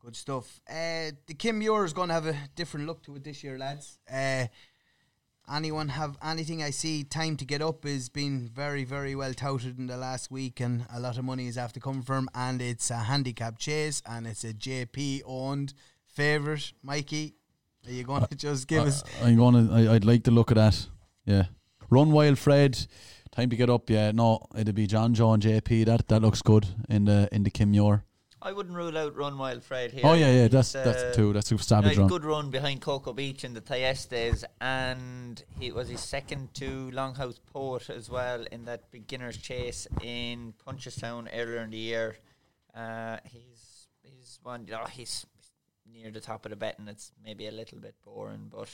[0.00, 0.60] Good stuff.
[0.68, 3.58] Uh, the Kim Muir is going to have a different look to it this year,
[3.58, 3.98] lads.
[4.10, 4.46] Uh,
[5.52, 6.62] anyone have anything?
[6.62, 10.30] I see Time to Get Up is being very, very well touted in the last
[10.30, 12.28] week, and a lot of money is after coming from.
[12.34, 15.74] And it's a handicap chase, and it's a JP owned
[16.06, 16.72] favourite.
[16.82, 17.34] Mikey,
[17.86, 19.02] are you going to just give us?
[19.22, 19.74] I'm going to.
[19.74, 20.86] I, I'd like to look at that.
[21.24, 21.44] Yeah.
[21.90, 22.86] Run Wild Fred.
[23.30, 23.88] Time to get up.
[23.90, 24.12] Yeah.
[24.12, 25.86] No, it'd be John Joe and JP.
[25.86, 28.04] That that looks good in the in the Kim Muir.
[28.40, 30.02] I wouldn't rule out Run Wild Fred here.
[30.04, 30.48] Oh yeah, yeah.
[30.48, 31.32] That's uh, that's two.
[31.32, 32.08] That's a He savage had a run.
[32.08, 37.40] good run behind Coko Beach in the Thyestes, and he was his second to Longhouse
[37.52, 42.16] Poet as well in that beginner's chase in Punchestown earlier in the year.
[42.74, 44.68] Uh, he's he's one.
[44.72, 45.26] Oh, he's
[45.92, 46.88] near the top of the betting.
[46.88, 48.68] It's maybe a little bit boring, but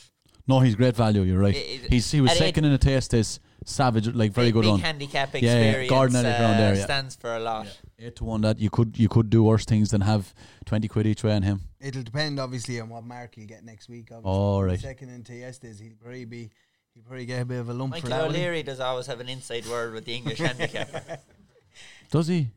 [0.46, 1.22] No, he's great value.
[1.22, 1.54] You're right.
[1.54, 3.10] It- it- He's he was at second in the taste.
[3.12, 4.80] This savage, like very big, good big run.
[4.80, 5.90] handicap Yeah, yeah, experience.
[5.90, 6.84] Gordon had it around uh, there, yeah.
[6.84, 7.66] stands for a lot.
[7.98, 8.40] Eight to one.
[8.42, 10.34] That you could you could do worse things than have
[10.66, 11.60] twenty quid each way on him.
[11.80, 14.08] It'll depend, obviously, on what mark he'll get next week.
[14.10, 14.30] Obviously.
[14.30, 14.80] Oh, right.
[14.80, 16.50] Second into yesterday's, he'll probably be.
[16.94, 18.28] He'll probably get a bit of a lump for Michael that.
[18.30, 21.24] O'Leary does always have an inside word with the English handicap.
[22.10, 22.50] Does he?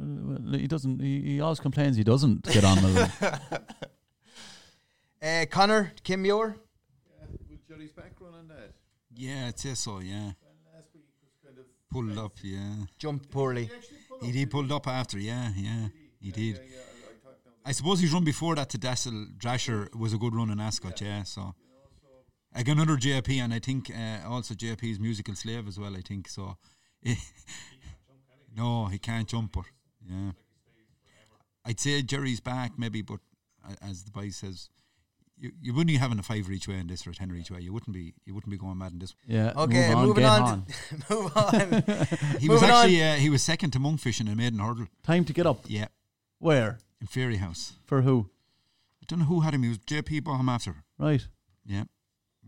[0.00, 0.98] Uh, well, he doesn't.
[1.00, 3.62] He, he always complains he doesn't get on with it.
[5.22, 6.56] Uh, Connor, Kim Muir.
[7.20, 8.72] Yeah, with Jerrysback run on that.
[9.14, 10.00] Yeah, I'd say so.
[10.00, 12.32] Yeah, Well, last week was kind of pulled up.
[12.42, 13.64] Yeah, Jumped poorly.
[13.64, 13.70] He
[14.08, 15.18] pulled he up, did did pulled up after.
[15.18, 15.88] Yeah, yeah,
[16.20, 16.56] he Yeah, did.
[16.56, 16.78] Yeah, yeah,
[17.26, 20.50] I, I I suppose his run before that to Dashel Drasher was a good run
[20.50, 21.22] in Ascot, yeah.
[21.22, 21.54] So
[22.54, 25.96] again, another JP, and I think uh, also JP's musical slave as well.
[25.96, 26.56] I think so.
[28.56, 29.62] no, he can't jump her.
[30.10, 30.32] Yeah,
[31.64, 33.20] I'd say Jerrysback maybe, but
[33.64, 34.68] uh, as the boy says,
[35.42, 37.50] you, you wouldn't be having a fiver each way in this or a tenner each
[37.50, 37.60] way.
[37.60, 38.14] You wouldn't be.
[38.24, 39.14] You wouldn't be going mad in this.
[39.26, 39.52] Yeah.
[39.56, 40.66] Okay, move on, moving get on.
[41.10, 41.54] Move on.
[42.40, 42.76] He was Moving on.
[42.84, 44.86] actually uh, he was second to Monkfish in a maiden hurdle.
[45.02, 45.64] Time to get up.
[45.66, 45.88] Yeah,
[46.38, 47.72] Where in Fairyhouse.
[47.84, 48.30] for who?
[49.02, 49.64] I don't know who had him.
[49.64, 50.84] He was JP bought after.
[50.98, 51.26] Right.
[51.66, 51.84] Yeah.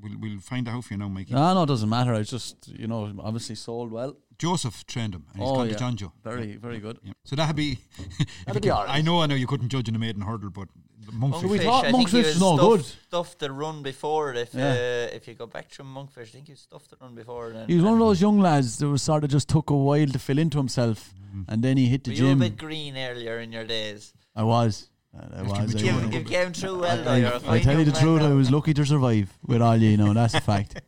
[0.01, 1.35] We'll, we'll find out for you now, Mikey.
[1.35, 2.15] No, no, it doesn't matter.
[2.15, 4.17] I just, you know, obviously sold well.
[4.39, 5.73] Joseph trained him, and he's Oh, called yeah.
[5.75, 6.13] the John Joe.
[6.25, 6.99] Very, very good.
[7.05, 7.13] Yeah.
[7.25, 7.79] So that'd be.
[8.47, 10.69] That'd be all I know, I know, you couldn't judge in a maiden hurdle, but
[11.13, 11.43] monkfish.
[11.51, 12.85] we Monkfish, thought I think he Monkfish was was no stuffed, good.
[13.09, 14.37] Stuffed the run before it.
[14.39, 14.71] If Yeah.
[14.71, 17.51] uh, if you go back to Monkfish, I think he stuffed the run before.
[17.53, 19.71] Then, He was one of and- those young lads that was sort of just took
[19.71, 21.15] a while to fill into himself,
[21.49, 22.39] and then he hit the Were you a gym.
[22.41, 24.13] bit green earlier in your days?
[24.37, 24.89] I was.
[25.17, 25.49] I was.
[25.75, 26.13] you I were was.
[26.15, 27.11] You, you came through well, though.
[27.13, 28.35] I, You're a I fine tell you young the truth, I now.
[28.35, 30.13] was lucky to survive with all you know.
[30.13, 30.81] That's a fact.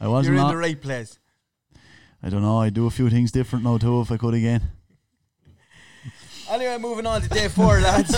[0.00, 0.34] I wasn't.
[0.36, 1.18] You're in not- the right place.
[2.22, 2.58] I don't know.
[2.60, 4.62] I'd do a few things different now too if I could again.
[6.50, 8.16] Anyway, moving on to day four, lads.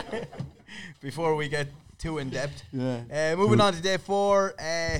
[1.00, 2.62] Before we get too in depth.
[2.70, 3.32] Yeah.
[3.32, 4.54] Uh, moving on to day four.
[4.60, 4.98] Uh,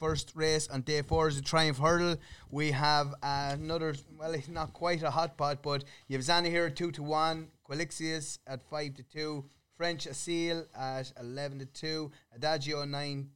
[0.00, 2.16] first race on day four is the Triumph Hurdle.
[2.50, 6.76] We have another, well, it's not quite a hot pot, but you have Zanahir at
[6.76, 9.44] 2 to 1, Quilixios at 5 to 2,
[9.76, 13.28] French Aseel at 11 to 2, Adagio 9,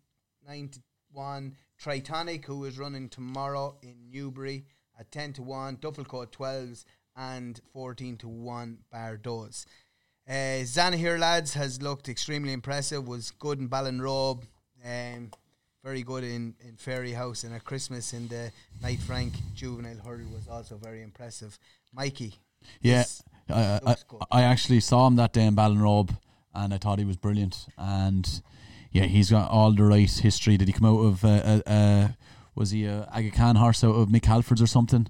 [0.48, 0.80] 9 to
[1.12, 4.64] 1, Tritonic, who is running tomorrow in Newbury
[4.98, 6.84] at 10 to 1, Duffelcoat 12s,
[7.20, 9.66] and 14 to 1 Bardos.
[10.28, 13.06] Uh, Zanahir, lads, has looked extremely impressive.
[13.06, 14.44] Was good in Ballinrobe,
[14.84, 15.30] um,
[15.84, 18.52] very good in, in Fairyhouse, and at Christmas in the
[18.82, 21.58] Knight Frank Juvenile Hurdle was also very impressive.
[21.92, 22.34] Mikey,
[22.80, 23.04] Yeah,
[23.48, 23.96] I, I.
[24.30, 26.16] I actually saw him that day in Ballinrobe,
[26.54, 27.66] and I thought he was brilliant.
[27.76, 28.42] And
[28.92, 30.56] yeah, he's got all the right history.
[30.56, 31.24] Did he come out of?
[31.24, 32.08] Uh, uh, uh,
[32.54, 35.08] was he a Aga Khan horse out of Mick Halford's or something?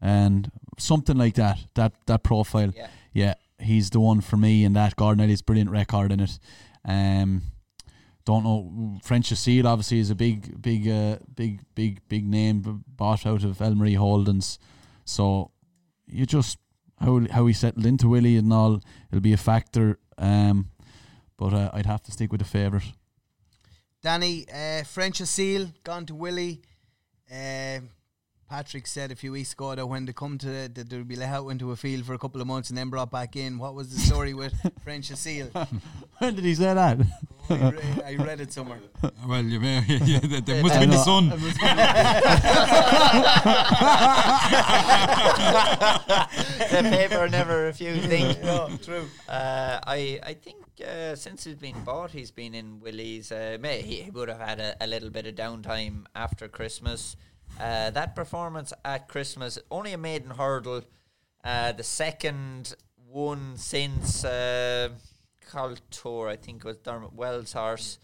[0.00, 0.50] And
[0.80, 1.58] something like that.
[1.74, 2.72] That that profile.
[2.74, 2.88] Yeah.
[3.12, 4.64] Yeah, he's the one for me.
[4.64, 6.38] And that Gordon Elliott's brilliant record in it.
[6.84, 7.42] Um,
[8.24, 8.98] don't know.
[9.02, 13.58] French Aseel obviously is a big, big, uh, big, big, big name bought out of
[13.58, 14.58] Elmarie Holdens.
[15.04, 15.50] So
[16.06, 16.58] you just
[17.00, 18.80] how how he settled into Willie and all,
[19.10, 19.98] it'll be a factor.
[20.18, 20.70] Um,
[21.36, 22.92] but uh, I'd have to stick with the favourite.
[24.02, 26.62] Danny, uh, French Aseel gone to Willie.
[27.32, 27.90] Um
[28.50, 31.14] Patrick said a few weeks ago that when they come to the, that they'll be
[31.14, 33.58] let out into a field for a couple of months and then brought back in.
[33.58, 34.52] What was the story with
[34.82, 35.52] French Aseel?
[36.18, 36.98] when did he say that?
[37.48, 38.80] I, re- I read it somewhere.
[39.26, 41.02] Well, you may, yeah, there, there must I have been the know.
[41.04, 41.28] sun.
[46.72, 48.08] the paper never refused.
[48.42, 49.06] no, true.
[49.28, 53.30] Uh, I I think uh, since he's been bought, he's been in Willie's.
[53.30, 57.16] Uh, may he he would have had a, a little bit of downtime after Christmas.
[57.60, 60.82] Uh, that performance at Christmas, only a maiden hurdle,
[61.44, 62.74] uh, the second
[63.10, 64.88] one since uh,
[65.90, 67.98] Tour, I think it was Dermot Weld's horse.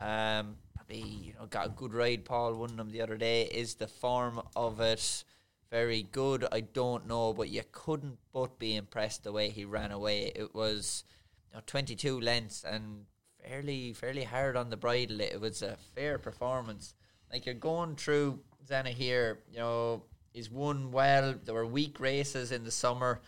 [0.00, 2.24] Um, probably you know got a good ride.
[2.24, 3.42] Paul won them the other day.
[3.42, 5.24] Is the form of it
[5.70, 6.44] very good?
[6.50, 10.32] I don't know, but you couldn't but be impressed the way he ran away.
[10.34, 11.04] It was
[11.50, 13.06] you know, 22 lengths and
[13.40, 15.20] fairly fairly hard on the bridle.
[15.20, 16.94] It was a fair performance.
[17.32, 20.02] Like you're going through Zanahir, you know,
[20.32, 21.34] he's won well.
[21.44, 23.20] There were weak races in the summer,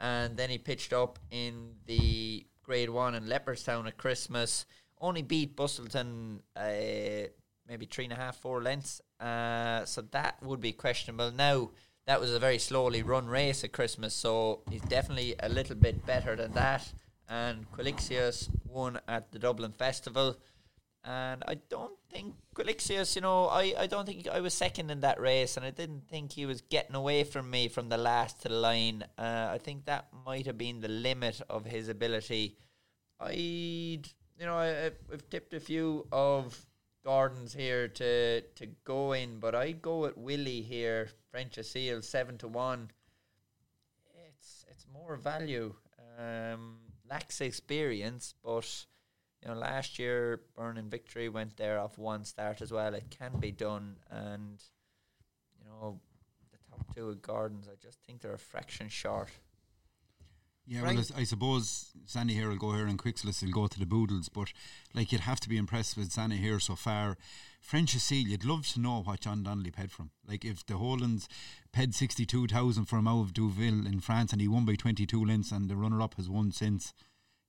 [0.00, 4.66] and then he pitched up in the Grade One in Leopardstown at Christmas.
[5.00, 7.28] Only beat Busselton uh,
[7.68, 9.00] maybe three and a half, four lengths.
[9.20, 11.30] Uh, so that would be questionable.
[11.30, 11.70] Now
[12.06, 16.06] that was a very slowly run race at Christmas, so he's definitely a little bit
[16.06, 16.92] better than that.
[17.28, 20.36] And Quilixios won at the Dublin Festival.
[21.08, 25.00] And I don't think Quilixios, you know, I, I don't think I was second in
[25.00, 28.42] that race, and I didn't think he was getting away from me from the last
[28.42, 29.04] to the line.
[29.16, 32.56] Uh, I think that might have been the limit of his ability.
[33.20, 34.02] I'd,
[34.38, 34.96] you know, I, I've-
[35.30, 36.66] tipped a few of
[37.04, 42.36] Gordon's here to to go in, but I'd go with Willie here, French Aseel, seven
[42.38, 42.90] to one.
[44.28, 45.74] It's it's more value.
[46.18, 46.78] Um,
[47.08, 48.86] lacks experience, but
[49.46, 52.94] you know, last year Burning Victory went there off one start as well.
[52.94, 54.60] It can be done, and
[55.58, 56.00] you know,
[56.50, 59.30] the top two at Gardens, I just think they're a fraction short.
[60.68, 60.96] Yeah, Right.
[60.96, 64.52] well, I suppose Zanahir will go here and Quilixios will go to the Boodles, but
[64.94, 67.16] like you'd have to be impressed with Zanahir so far.
[67.60, 70.10] French Aseel, you'd love to know what John Donnelly paid from.
[70.26, 71.28] Like if the Holdens
[71.70, 75.52] paid 62,000 for him out of Deauville in France and he won by 22 lengths
[75.52, 76.92] and the runner up has won since,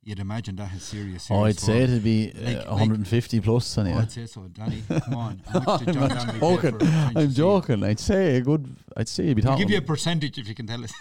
[0.08, 3.40] you'd imagine that has serious, serious Oh, I'd say it'd be uh, Like- like- 150
[3.42, 4.02] plus Oh, anyway.
[4.02, 4.82] I'd say so, Danny.
[4.88, 5.42] Come on.
[5.52, 6.78] How much I'm Donnelly joking.
[7.16, 7.84] I'm joking.
[7.84, 8.64] I'd say a good.
[8.96, 10.94] I'd say you'd be I'll give you a percentage if you can tell us.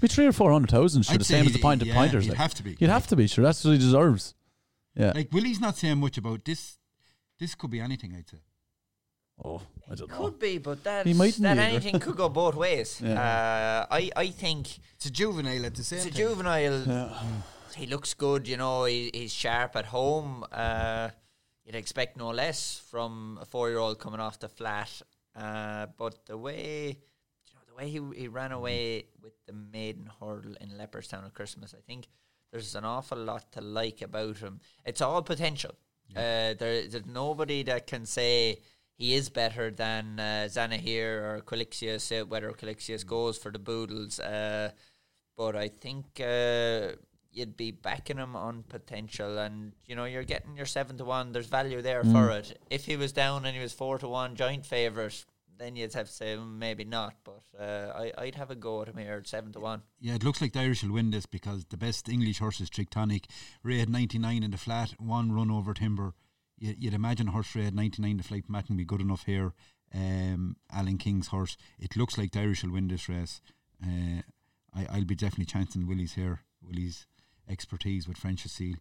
[0.00, 1.02] be three or four hundred thousand.
[1.02, 2.24] Sure, I'd the same as the point of yeah, pointers.
[2.24, 2.38] he'd like.
[2.38, 2.76] have to be.
[2.78, 3.44] You'd have to be sure.
[3.44, 4.34] That's what he deserves.
[4.94, 5.12] Yeah.
[5.14, 6.78] Like Willie's not saying much about this.
[7.40, 8.38] This could be anything, I'd say.
[9.44, 9.60] oh,
[9.90, 10.16] I don't know.
[10.16, 13.00] Could be, but that He mightn't that be, but- anything could go both ways.
[13.04, 13.20] Yeah.
[13.90, 16.16] Uh, I I think It's a juvenile at the same it's a time.
[16.18, 16.82] juvenile.
[16.86, 17.18] Yeah.
[17.74, 18.84] He looks good, you know.
[18.84, 20.44] He, he's sharp at home.
[20.50, 21.10] Uh,
[21.64, 25.02] you'd expect no less from a four-year-old coming off the flat.
[25.36, 26.98] Uh, but the way,
[27.46, 31.34] you know, the way he he ran away with the maiden hurdle in Leopardstown at
[31.34, 32.08] Christmas, I think
[32.50, 34.60] there's an awful lot to like about him.
[34.84, 35.74] It's all potential.
[36.16, 38.62] Uh, there, there's nobody that can say
[38.94, 44.18] he is better than uh, Zanahir or Quilixios, uh, whether Quilixios goes for the Boodles.
[44.18, 44.70] Uh,
[45.36, 46.96] but I think uh,
[47.32, 51.32] you'd be backing him on potential, and you know you're getting your seven to one.
[51.32, 52.58] There's value there for it.
[52.70, 55.24] If he was down and he was four to one, joint favourite,
[55.58, 57.14] then you'd have to say mm, maybe not.
[57.24, 59.82] But uh, I, I'd have a go at him here at seven to one.
[60.00, 62.70] Yeah, it looks like the Irish will win this because the best English horse is
[62.70, 63.26] Tritonic.
[63.62, 66.14] Ray had 99 in the flat, one run over timber.
[66.58, 69.00] You, you'd imagine a horse Ray had 99 in the flight Matt can be good
[69.00, 69.52] enough here.
[69.94, 71.56] Um, Alan King's horse.
[71.78, 73.40] It looks like the Irish will win this race.
[73.82, 74.22] Uh,
[74.74, 76.42] I, I'll be definitely chancing Willie's here.
[76.62, 77.06] Willie's
[77.48, 78.76] expertise with French Aseel.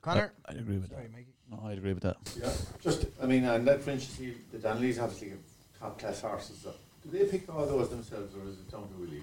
[0.00, 0.32] Connor?
[0.46, 1.12] I'd agree with Sorry, that.
[1.12, 1.34] Mikey.
[1.50, 2.16] No, I'd agree with that.
[2.36, 2.52] Yeah,
[2.82, 5.38] just, I mean, and that French see the Donnellys obviously have
[5.78, 6.58] top class horses.
[6.62, 6.74] So
[7.04, 9.22] do they pick all those themselves, or is it down to Willie?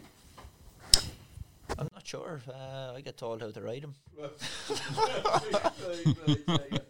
[1.77, 2.41] I'm not sure.
[2.47, 3.93] Uh, I get told how to ride them.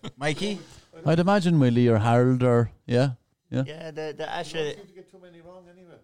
[0.17, 0.59] Mikey?
[1.05, 3.11] I'd imagine Willie or Harold or yeah,
[3.49, 3.63] yeah.
[3.65, 5.97] Yeah, the the You actually, don't seem to get too many wrong anyway.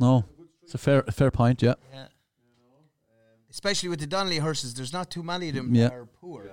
[0.00, 0.24] No,
[0.62, 1.62] it's a fair a fair point.
[1.62, 1.74] Yeah.
[1.92, 2.06] yeah.
[3.50, 5.84] Especially with the Donnelly horses, there's not too many of them Yeah.
[5.88, 6.50] that are poor.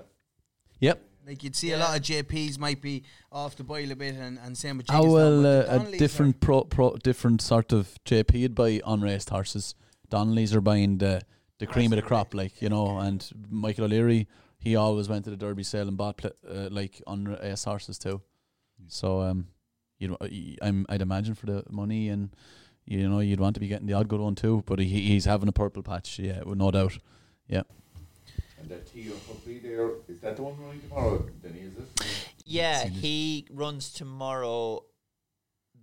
[0.80, 1.02] Yep.
[1.28, 4.38] Like you'd see a lot of JPs might be off the boil a bit and,
[4.44, 7.98] and same with How Jiggers now, well uh, a different pro, pro different sort of
[8.06, 9.74] JP would buy unraced horses.
[10.10, 11.22] Donnelly's are buying the
[11.58, 14.28] the cream of the crop, like you know, and Michael O'Leary
[14.60, 18.22] he always went to the Derby sale and bought pl- uh, like unraced horses too.
[18.88, 19.48] So um,
[19.98, 22.30] you know, I- I'm I'd imagine for the money and
[22.86, 24.64] you know you'd want to be getting the odd good one too.
[24.66, 26.98] But he he's having a purple patch, yeah, with no doubt.
[27.48, 27.64] Yeah.
[28.60, 32.32] And that T or Puppy there, is that the one running tomorrow, Denny, is it?
[32.46, 32.98] Yeah, Seen it.
[32.98, 34.86] he runs tomorrow.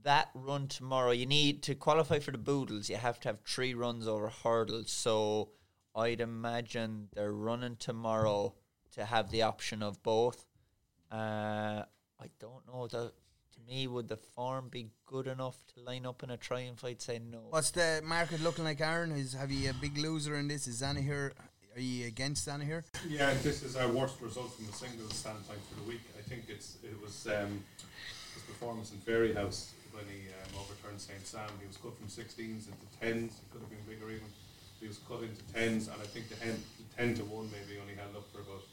[0.05, 2.91] That run tomorrow, you need to qualify for the Boodles.
[2.91, 4.91] You have to have three runs over hurdles.
[4.91, 5.51] So
[5.95, 8.55] I'd imagine they're running tomorrow
[8.95, 10.45] to have the option of both.
[11.11, 11.85] Uh,
[12.21, 12.89] I don't know.
[12.89, 13.13] The, to
[13.67, 16.85] me, would the form be good enough to line up in a triumph?
[16.85, 17.41] I'd say no.
[17.51, 19.13] What's the market looking like, Aaron?
[19.13, 20.67] Is have you a big loser in this?
[20.67, 21.33] Is Anna here?
[21.75, 22.85] Are you against Anna here?
[23.09, 26.03] Yeah, this is our worst result from the singles standpoint for the week.
[26.19, 27.65] I think it's it was um,
[28.35, 31.49] his performance in Fairyhouse when he um, overturned St Sam.
[31.61, 33.41] He was cut from 16s into 10s.
[33.41, 34.29] He could have been bigger even.
[34.81, 37.81] He was cut into 10s, and I think the, hen, the 10 to 1 maybe
[37.81, 38.67] only held up for about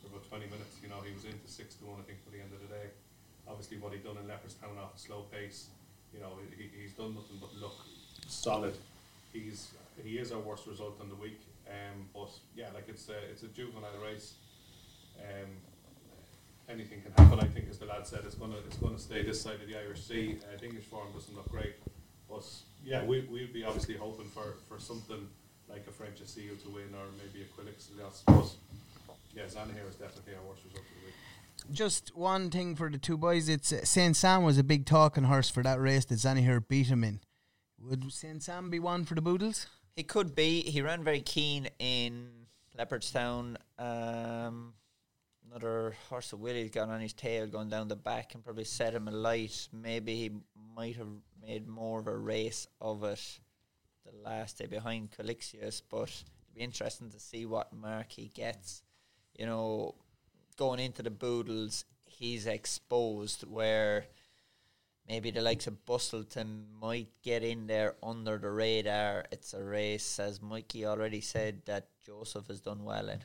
[0.00, 0.80] for about 20 minutes.
[0.82, 2.70] You know, he was into 6 to 1, I think, for the end of the
[2.72, 2.88] day.
[3.48, 5.68] Obviously, what he'd done in Leopardstown off a slow pace,
[6.14, 7.76] you know, he, he's done nothing but look
[8.26, 8.74] solid.
[9.32, 9.72] He's
[10.02, 11.40] he is our worst result on the week.
[11.68, 14.34] Um, but yeah, like it's a it's a juvenile race.
[15.18, 15.50] Um,
[16.68, 17.40] anything can happen.
[17.40, 19.76] I think, as the lad said, it's gonna it's gonna stay this side of the
[19.76, 20.38] Irish Sea.
[20.42, 21.74] Uh, English form doesn't look great,
[22.28, 22.44] but
[22.84, 25.28] yeah, we we'll be obviously hoping for, for something
[25.68, 27.60] like a French Aseel to win, or maybe a.
[27.62, 28.56] I suppose.
[29.34, 31.14] Yeah, Zanahir is definitely our worst result of the week.
[31.70, 33.48] Just one thing for the two boys.
[33.48, 36.86] It's uh, Saint Sam was a big talking horse for that race that Zanahir beat
[36.86, 37.20] him in.
[37.80, 39.66] Would Saint Sam be one for the Boodles?
[39.96, 40.62] He could be.
[40.62, 42.28] He ran very keen in
[42.78, 43.56] Leopardstown.
[43.78, 44.74] Um,
[45.50, 48.94] another horse of Willie's got on his tail going down the back and probably set
[48.94, 49.68] him alight.
[49.72, 50.30] Maybe he
[50.76, 51.08] might have
[51.42, 53.40] made more of a race of it
[54.04, 58.82] the last day behind Quilixios, but it'd be interesting to see what mark he gets.
[59.38, 59.94] You know,
[60.60, 64.04] going into the Boodles, he's exposed where
[65.08, 69.24] maybe the likes of Busselton might get in there under the radar.
[69.32, 73.20] It's a race, as Mikey already said, that Joseph has done well in.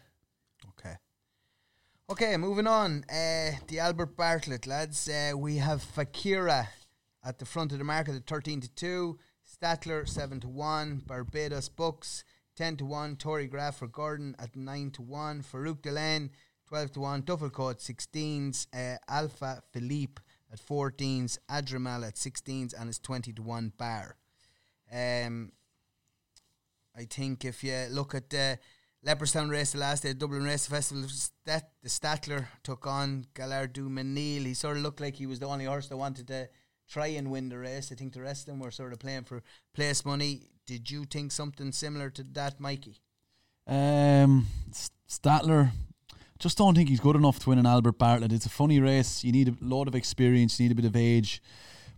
[0.69, 0.95] Okay.
[2.09, 3.03] Okay, moving on.
[3.09, 5.09] Uh, the Albert Bartlett, lads.
[5.09, 6.67] Uh, we have Fakira
[7.21, 11.67] at the front of the market at 13 to 2, Stattler 7 to 1, Barbados
[11.67, 12.23] Buck's
[12.55, 16.29] 10 to 1, Tory Graff for Gordon at 9 to 1, Farouk d'Alene
[16.67, 17.23] 12 to 1.
[17.23, 18.67] Duffelcoat, 16s.
[18.73, 20.21] Uh, Alpha Philippe
[20.51, 21.37] at 14s.
[21.49, 22.73] Adramal at 16s.
[22.79, 24.17] And it's 20 to 1 bar.
[24.91, 25.51] Um,
[26.97, 28.57] I think if you look at the
[29.05, 31.05] Leopardstown race the last day, Dublin Race Festival,
[31.45, 34.45] that the Stattler took on Gaillard du Mesnil.
[34.45, 36.49] He sort of looked like he was the only horse that wanted to
[36.87, 37.91] try and win the race.
[37.91, 39.43] I think the rest of them were sort of playing for
[39.73, 40.49] place money.
[40.65, 43.01] Did you think something similar to that, Mikey?
[43.67, 44.47] Um,
[45.05, 45.71] Stattler
[46.39, 48.33] just don't think he's good enough to win an Albert Bartlett.
[48.33, 49.23] It's a funny race.
[49.23, 50.59] You need a lot of experience.
[50.59, 51.41] You need a bit of age,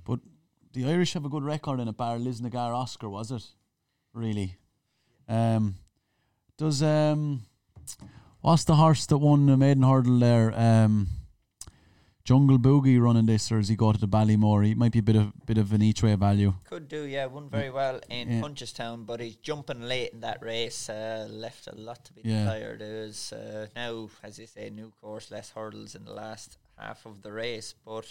[0.06, 0.20] but
[0.74, 2.18] the Irish have a good record in a bar.
[2.18, 3.44] Lisnagar Oscar was it?
[4.14, 4.58] Really?
[5.28, 5.76] Um,
[6.58, 7.42] does um,
[8.42, 10.54] what's the horse that won the maiden hurdle there?
[10.56, 11.08] Um,
[12.28, 14.66] Jungle Boogie running this, or does he go to the Ballymore?
[14.66, 16.54] He might be a bit of bit of an each way value.
[16.66, 17.26] Could do, yeah.
[17.28, 18.42] Won very well in Yeah.
[18.42, 20.90] Punchestown, but he's jumping late in that race.
[20.90, 22.40] Uh, left a lot to be Yeah.
[22.44, 22.80] desired.
[22.80, 27.22] There's uh, now, as you say, new course, less hurdles in the last half of
[27.22, 27.74] the race.
[27.86, 28.08] But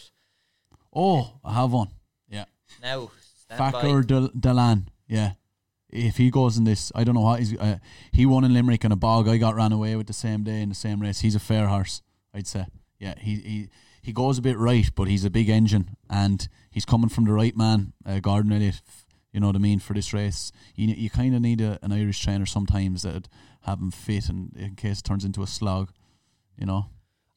[0.94, 1.88] Oh, I have one.
[2.30, 2.46] Yeah,
[2.82, 3.10] now.
[3.50, 4.86] Facker Del- Delan.
[5.06, 5.32] Yeah,
[5.90, 7.54] if he goes in this, I don't know what he's.
[7.56, 7.78] Uh,
[8.12, 9.28] he won in Limerick in a bog.
[9.28, 11.20] I got ran away with the same day in the same race.
[11.20, 12.00] He's a fair horse,
[12.32, 12.64] I'd say.
[12.98, 13.68] Yeah, he he
[14.06, 17.32] he goes a bit right, but he's a big engine, and he's coming from the
[17.32, 18.80] right man, uh, Gordon Elliott.
[19.32, 20.52] You know what I mean for this race.
[20.76, 23.26] You you kind of need a, an Irish trainer sometimes that
[23.62, 25.90] have him fit, and in case it turns into a slog,
[26.56, 26.86] you know.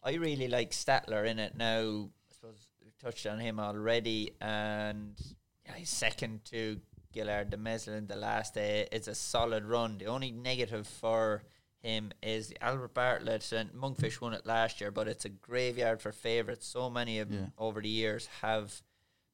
[0.03, 2.11] I really like Stattler in it now.
[2.29, 5.19] I suppose we've touched on him already, and
[5.65, 6.79] yeah, he's second to
[7.13, 8.87] Gaillard du Mesnil the last day.
[8.91, 9.97] It's a solid run.
[9.97, 11.41] The only negative for
[11.81, 16.11] him is Albert Bartlett and Monkfish won it last year, but it's a graveyard for
[16.11, 16.67] favourites.
[16.67, 18.81] So many of them over the years have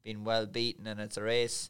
[0.04, 1.70] been well beaten, and it's a race.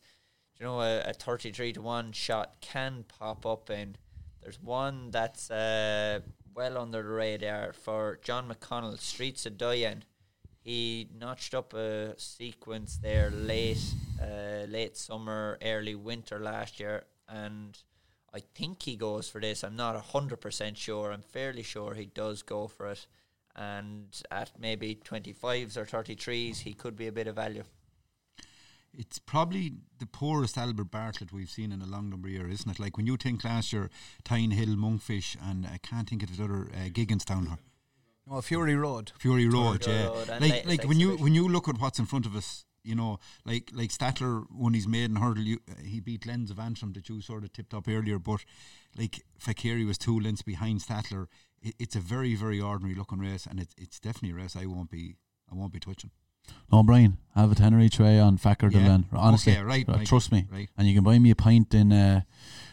[0.59, 3.95] You know, a, a thirty-three to one shot can pop up in.
[4.41, 6.19] There's one that's uh,
[6.53, 10.03] well under the radar for John McConnell, Streets of Diane.
[10.59, 13.83] He notched up a sequence there late,
[14.21, 17.77] uh, late summer, early winter last year, and
[18.35, 19.63] I think he goes for this.
[19.63, 21.11] I'm not hundred percent sure.
[21.13, 23.07] I'm fairly sure he does go for it,
[23.55, 27.63] and at maybe twenty fives or thirty threes, he could be a bit of value.
[28.97, 32.71] It's probably the poorest Albert Bartlett we've seen in a long number of years, isn't
[32.71, 32.79] it?
[32.79, 33.89] Like when you think last year,
[34.23, 37.57] Thyme Hill, Monkfish, and I can't think of the other uh, Gigginstown,
[38.27, 39.11] No, Fury Road.
[39.19, 40.07] Fury Road, yeah.
[40.07, 42.65] Road and Like like when you when you look at what's in front of us,
[42.85, 46.59] you know, like like Stattler when he's made in hurdle, you, he beat Glens of
[46.59, 48.45] Antrim that you sort of tipped up earlier, but
[48.97, 51.27] like Fakiri was two lengths behind Stattler.
[51.61, 54.65] It, it's a very very ordinary looking race, and it's it's definitely a race I
[54.65, 55.17] won't be
[55.51, 56.11] I won't be touching.
[56.71, 58.79] No, Brian, have a tenner each way on Facker Yeah.
[58.79, 59.05] Delan.
[59.13, 60.47] Honestly, Okay, right, right, trust me.
[60.51, 60.69] right.
[60.77, 62.21] And you can buy me a pint in uh,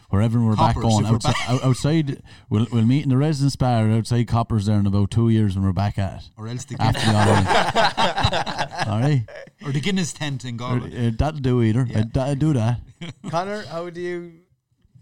[0.09, 1.05] wherever we're back Coppers, going.
[1.05, 1.63] if we're Outside, back.
[1.65, 5.55] outside we'll, we'll meet in the residence bar outside Coppers there in about two years
[5.55, 6.29] when we're back at it.
[6.37, 8.91] Or else the After the holiday.
[8.91, 9.23] All right.
[9.65, 11.07] or the Guinness tent in Galway.
[11.07, 11.85] uh, that'll do either.
[11.87, 11.99] Yeah.
[11.99, 12.79] Uh, that'll do that.
[13.29, 14.33] Connor, how do you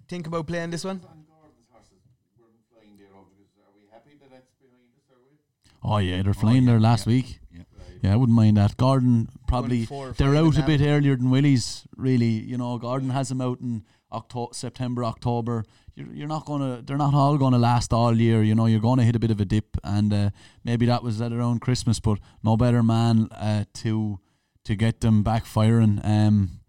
[0.07, 0.99] think about playing this one?
[0.99, 2.01] Van Gordon's horses
[2.37, 5.07] weren't flying there over because are we happy that that's behind us?
[5.11, 5.33] Are we?
[5.83, 7.39] Oh yeah, they're flying there last week.
[8.01, 8.09] Yeah.
[8.09, 8.77] Yeah, I wouldn't mind that.
[8.77, 9.85] Gordon probably
[10.17, 11.85] they're out a bit earlier than Willie's.
[11.95, 15.63] Really, you know, Gordon has them out in October, September, October.
[15.95, 16.81] You're, you're not gonna.
[16.81, 18.41] They're not all gonna last all year.
[18.43, 20.29] You know, you're gonna hit a bit of a dip, and uh,
[20.63, 21.99] maybe that was at around Christmas.
[21.99, 24.19] But no better man uh, to
[24.63, 25.99] to get them back firing.
[26.03, 26.61] Um,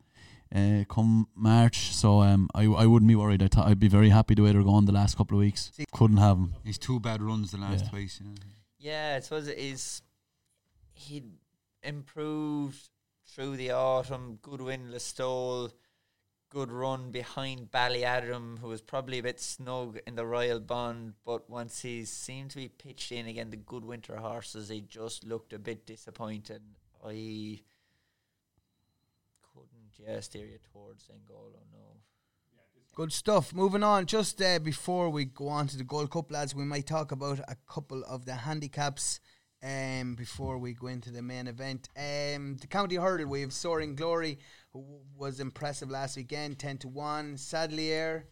[0.54, 3.42] uh, come March, so um, I I wouldn't be worried.
[3.42, 5.70] I thought I'd be very happy the way they're going the last couple of weeks.
[5.92, 6.54] Couldn't have them.
[6.62, 7.90] He's two bad runs the last Yeah.
[7.90, 8.20] twice.
[8.22, 8.32] Yeah.
[8.78, 10.02] Yeah, I suppose it is.
[10.94, 11.22] He
[11.82, 12.88] improved
[13.26, 14.38] through the autumn.
[14.42, 15.72] Good win, Listowel.
[16.50, 21.14] Good run behind Ballyadam, who was probably a bit snug in the Royal Bond.
[21.24, 25.24] But once he seemed to be pitched in again, the good winter horses, he just
[25.24, 26.60] looked a bit disappointed.
[27.02, 27.60] I
[29.42, 32.02] couldn't yeah, steer you towards Engolo, no.
[32.94, 33.54] Good stuff.
[33.54, 36.86] Moving on, just uh, before we go on to the Gold Cup, lads, we might
[36.86, 39.20] talk about a couple of the handicaps
[39.62, 41.88] um, before we go into the main event.
[41.96, 44.38] Um, the county hurdle, we have Soaring Glory,
[44.72, 44.84] who
[45.16, 47.36] was impressive last weekend, 10 to 1.
[47.36, 48.26] Sadlier,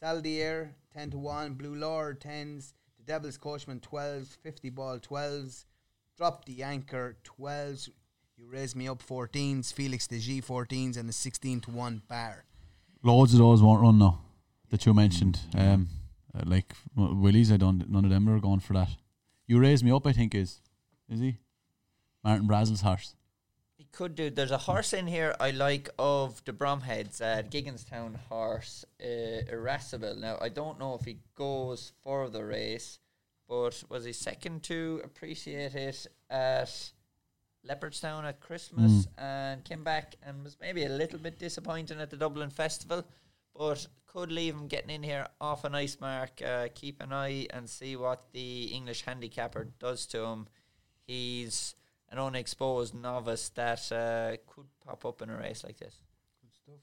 [0.00, 1.54] Saldier, 10 to 1.
[1.54, 2.72] Blue Lord, 10s.
[2.98, 4.36] The Devil's Coachman, 12s.
[4.42, 5.64] 50 ball, 12s.
[6.16, 7.88] Drop the Anchor, 12s.
[8.36, 9.72] You raise me up, 14s.
[9.72, 10.96] Felix Desjy, 14s.
[10.96, 12.44] And the 16 to 1 bar.
[13.02, 14.20] Loads of those won't run now
[14.70, 15.40] that you mentioned.
[15.56, 15.88] Um,
[16.34, 17.88] uh, like Willie's, I don't.
[17.88, 18.90] None of them are going for that.
[19.46, 20.06] You raise me up.
[20.06, 20.60] I think is
[21.08, 21.38] is he
[22.24, 23.14] Martin Brassil's horse.
[23.76, 24.30] He could do.
[24.30, 30.16] There's a horse in here I like of the Bromheads, uh, Gigginstown horse, uh, Irascible.
[30.16, 32.98] Now I don't know if he goes for the race,
[33.48, 36.92] but was he second to appreciate it at
[37.68, 42.16] Leopardstown at Christmas and came back and was maybe a little bit disappointing at the
[42.16, 43.04] Dublin Festival,
[43.54, 46.40] but could leave him getting in here off a nice mark.
[46.42, 50.46] Uh, keep an eye and see what the English handicapper does to him.
[51.06, 51.74] He's
[52.10, 55.94] an unexposed novice that uh, could pop up in a race like this.
[56.42, 56.80] Good stuff.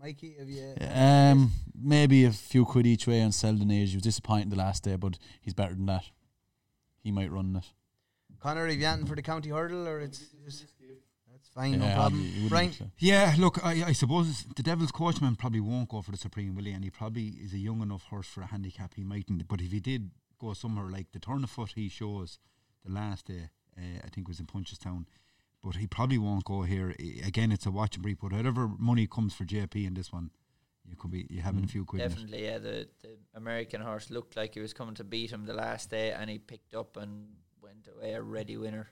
[0.00, 0.74] Mikey, have you?
[0.94, 3.90] Um, maybe a few quid each way on Selden Age.
[3.90, 6.04] He was disappointing the last day, but he's better than that.
[7.02, 7.64] He might run it.
[8.40, 10.74] Connor, have you anything for the county hurdle, or it's just,
[11.32, 12.20] that's fine, Yeah, no problem.
[12.22, 12.90] you wouldn't Brian, have to.
[12.98, 16.72] Yeah, look, I, I suppose the Devil's coachman probably won't go for the Supreme, Willie.
[16.72, 18.94] And he probably is a young enough horse for a handicap.
[18.94, 22.38] He mightn't, but if he did go somewhere like the turn of foot he shows
[22.88, 25.06] the last day, Uh, I think it was in Punchestown.
[25.62, 26.94] But he probably won't go here.
[26.98, 28.18] I- Again, it's a watch and brief.
[28.20, 30.30] But whatever money comes for JP in this one,
[30.84, 32.00] you could be you having a few quid.
[32.00, 32.58] Definitely, yeah.
[32.58, 36.12] The the American horse looked like he was coming to beat him the last day,
[36.12, 38.86] and he picked up and went away a ready winner.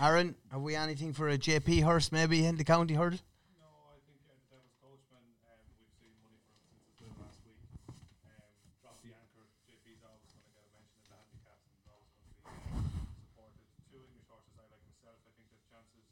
[0.00, 3.20] Aaron, have we anything for a JP horse maybe in the county hurdle?
[3.58, 6.94] No, I think uh, the Devil's coachman, um, we've seen money for him since his
[7.02, 7.58] win last week.
[7.90, 8.50] Um,
[8.82, 9.44] dropped the anchor.
[9.66, 12.38] JP's always going to get a mention in the handicaps and is always going to
[12.38, 13.66] be uh, supported.
[13.90, 15.18] Two English horses I like myself.
[15.26, 16.06] I think there's chances.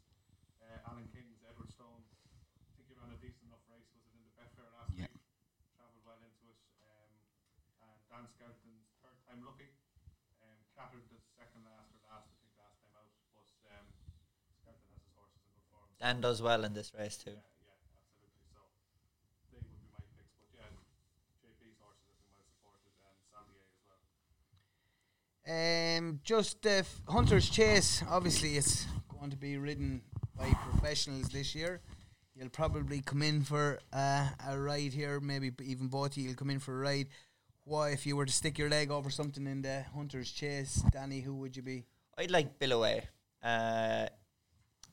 [0.59, 2.03] Uh, Alan King's Edward Stone.
[2.03, 3.87] I think he ran a decent enough race.
[3.95, 5.07] Was it in the Betfair last Yeah.
[5.07, 5.23] week?
[5.79, 6.59] Travelled well into it.
[6.83, 7.07] Um,
[7.87, 9.69] and Dan Skelton's third time lucky.
[10.43, 13.09] Um, clattered the second last or last, I think, last time out.
[13.35, 13.85] But um,
[14.61, 15.87] Skelton has his horses in good form.
[16.01, 17.35] Dan does well in this race too.
[17.35, 18.43] Yeah, yeah, absolutely.
[18.51, 18.59] So
[19.51, 20.35] they would be my picks.
[20.39, 20.69] But yeah,
[21.43, 24.03] JP's horses have been well supported and Sandier as well.
[25.47, 28.03] Um, just uh, f- Hunter's Chase.
[28.09, 30.01] Obviously, it's going to be ridden
[30.37, 31.81] by professionals this year.
[32.35, 35.19] You'll probably come in for uh, a ride here.
[35.19, 37.07] Maybe even both of you will come in for a ride.
[37.67, 41.19] Why, if you were to stick your leg over something in the Hunter's Chase, Danny,
[41.19, 41.83] who would you be?
[42.17, 43.09] I'd like Billaway.
[43.43, 44.07] Uh,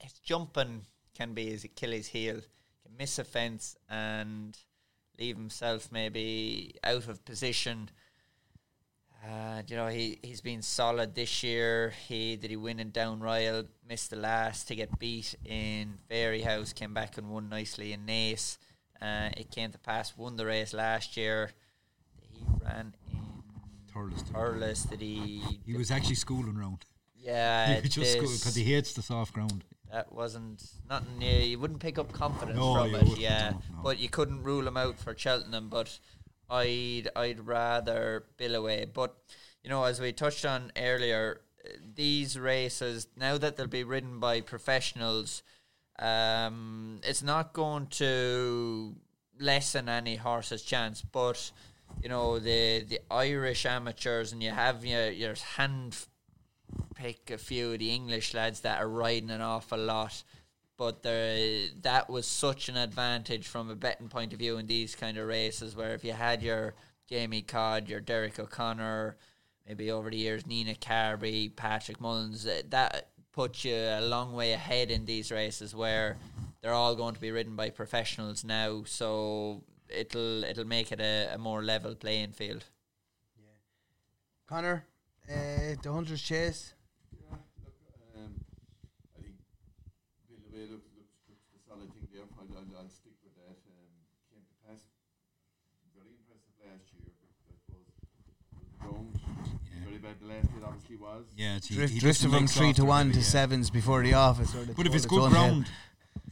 [0.00, 0.82] his jumping
[1.16, 2.40] can be his Achilles heel.
[2.82, 4.58] Can miss a fence and
[5.16, 7.90] leave himself maybe out of position.
[9.24, 11.92] Uh, you know, he, he's been solid this year.
[12.08, 16.74] He did he win in Down Royal, missed the last to get beat in Fairyhouse,
[16.74, 18.58] came back and won nicely in Naas.
[19.00, 21.52] Uh, it came to pass, won the race last year.
[22.64, 22.94] Ran
[23.94, 25.00] in Thurles did.
[25.00, 25.42] He?
[25.64, 26.84] He was actually schooling round.
[27.16, 29.64] Yeah, he just because he hates the soft ground.
[29.90, 31.22] that wasn't nothing.
[31.22, 33.50] You, you wouldn't pick up confidence No, from it, yeah.
[33.50, 33.82] no, no.
[33.82, 35.68] But you couldn't rule him out for Cheltenham.
[35.68, 35.98] But
[36.50, 38.86] I'd I'd rather Billaway.
[38.92, 39.14] But
[39.62, 44.18] you know, as we touched on earlier, uh, these races now that they'll be ridden
[44.20, 45.42] by professionals,
[45.98, 48.96] um, it's not going to
[49.40, 51.00] lessen any horse's chance.
[51.00, 51.50] But
[52.02, 55.96] you know, the the Irish amateurs, and you have your your hand
[56.94, 60.22] pick a few of the English lads that are riding an awful lot.
[60.76, 64.96] But there, that was such an advantage from a betting point of view in these
[64.96, 66.74] kind of races, where if you had your
[67.08, 69.16] Jamie Codd, your Derek O'Connor,
[69.68, 74.52] maybe over the years Nina Carberry, Patrick Mullins, uh, that puts you a long way
[74.52, 76.16] ahead in these races where
[76.60, 78.82] they're all going to be ridden by professionals now.
[78.86, 82.64] So it'll it'll make it a, a more level playing field.
[83.36, 83.50] Yeah,
[84.46, 84.84] Connor,
[85.30, 86.74] uh, the Hunter's Chase.
[87.12, 87.74] Yeah, look,
[88.16, 88.34] um,
[89.16, 89.36] I think
[90.28, 92.22] Bill Away looks, looks, looks the solid thing there.
[92.38, 93.56] I'll, I'll, I'll stick with that.
[93.68, 93.90] Um,
[94.30, 94.80] came to pass
[95.94, 97.88] very impressive last year, but I suppose
[98.58, 99.18] the ground
[99.74, 99.84] Yeah.
[99.84, 100.16] very bad.
[100.20, 101.24] The last hit obviously was.
[101.36, 103.32] Yeah, he, Drift, he drifted from three to one heavy, to yeah.
[103.36, 104.54] sevens before the office.
[104.54, 105.38] Or the But if told it's its good own head.
[105.38, 105.66] ground,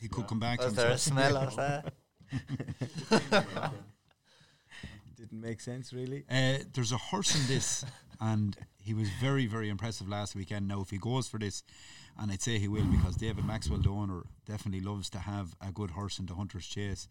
[0.01, 0.59] he could come back.
[0.61, 1.93] to Was there a smell of that?
[5.17, 6.25] didn't make sense really.
[6.31, 7.85] Uh, there's a horse in this,
[8.21, 10.69] and he was very, very impressive last weekend.
[10.69, 11.63] Now, if he goes for this,
[12.19, 15.71] and I'd say he will because David Maxwell, the owner, definitely loves to have a
[15.73, 17.09] good horse in the Hunter's Chase.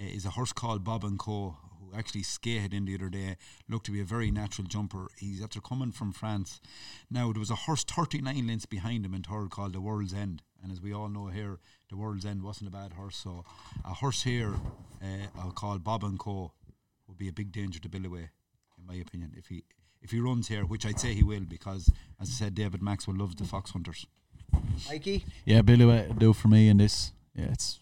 [0.00, 1.56] Uh, is a horse called Bob and Co.
[1.90, 3.36] who actually skated in the other day.
[3.68, 5.08] Looked to be a very natural jumper.
[5.18, 6.60] He's after coming from France.
[7.10, 10.42] Now there was a horse 39 lengths behind him in third called the World's End,
[10.62, 11.58] and as we all know here,
[11.90, 13.16] the World's End wasn't a bad horse.
[13.16, 13.44] So
[13.84, 14.54] a horse here,
[15.02, 16.52] uh, I'll Bob and Co.
[17.08, 18.30] would be a big danger to Billaway,
[18.78, 19.32] in my opinion.
[19.36, 19.64] If he
[20.02, 21.90] if he runs here, which I'd say he will, because
[22.20, 24.06] as I said, David Maxwell loves the fox hunters.
[24.88, 27.12] Mikey, Yeah, Billaway do for me in this.
[27.34, 27.80] Yeah, it's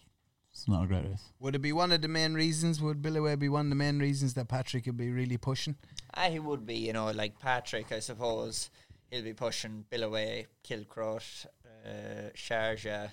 [0.53, 1.23] it's not a great race.
[1.39, 2.79] would it be one of the main reasons?
[2.81, 5.75] Would Billaway be one of the main reasons that Patrick would be really pushing?
[6.13, 8.69] Ah, he would be, you know, like Patrick, I suppose.
[9.09, 13.09] He'll be pushing Billaway, Kilcruit, uh, Sharjah,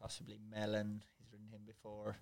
[0.00, 1.02] possibly Melon.
[1.18, 2.16] He's ridden him before.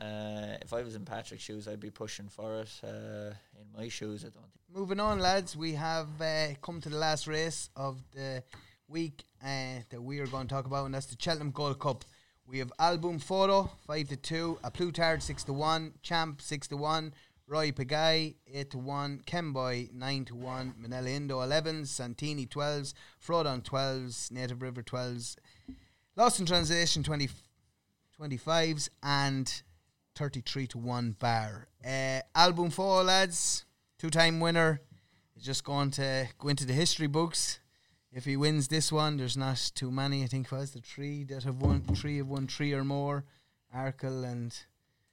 [0.00, 2.80] Uh, if I was in Patrick's shoes, I'd be pushing for it.
[2.82, 4.76] Uh, in my shoes, I don't think.
[4.76, 8.42] Moving on, lads, we have uh, come to the last race of the
[8.88, 12.04] week uh, that we are going to talk about, and that's the Cheltenham Gold Cup.
[12.46, 16.40] We have Al Boum Photo five to two, A Plus Tard six to one, Champ
[16.42, 17.14] six to one,
[17.46, 22.94] Royal Pagaille eight to one, Kemboy nine to one, Minella Indo elevens, Santini twelves,
[23.24, 25.36] Frodon twelves, Native River twelves,
[26.16, 27.28] Lost in Translation 20,
[28.20, 29.62] 25s, and
[30.14, 31.66] 33 to 1 bar.
[31.84, 33.64] Uh, Al Boum Photo, lads,
[33.98, 34.80] two time winner.
[35.34, 37.58] He's just going to go into the history books.
[38.16, 40.22] If he wins this one, there's not too many.
[40.22, 43.24] I think it was the three that have won, three have won three or more.
[43.74, 44.56] Arkle and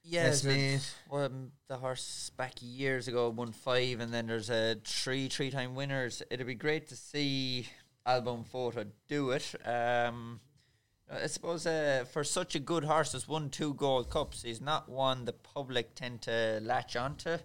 [0.04, 0.94] Yes, mate.
[1.10, 1.28] well,
[1.66, 6.22] the horse back years ago won five, and then there's a three three time winners.
[6.30, 7.68] It'd be great to see
[8.06, 9.52] Al Boum Photo do it.
[9.66, 10.40] Um,
[11.10, 14.88] I suppose uh, for such a good horse that's won two gold cups, he's not
[14.88, 17.38] one the public tend to latch onto.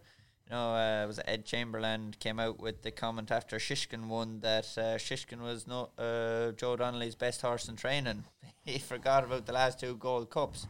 [0.50, 4.40] You know, uh, it was Ed Chamberlain came out with the comment after Shishkin won
[4.40, 8.24] that uh, Shishkin was not uh, Joe Donnelly's best horse in training.
[8.66, 10.66] he forgot about the last two gold cups.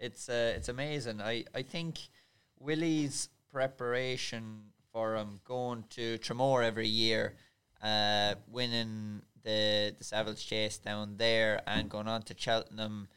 [0.00, 1.20] It's uh, it's amazing.
[1.20, 1.98] I, I think
[2.58, 4.60] Willie's preparation
[4.92, 7.34] for him going to Tramore every year,
[7.82, 13.08] uh, winning the the Savills Chase down there and going on to Cheltenham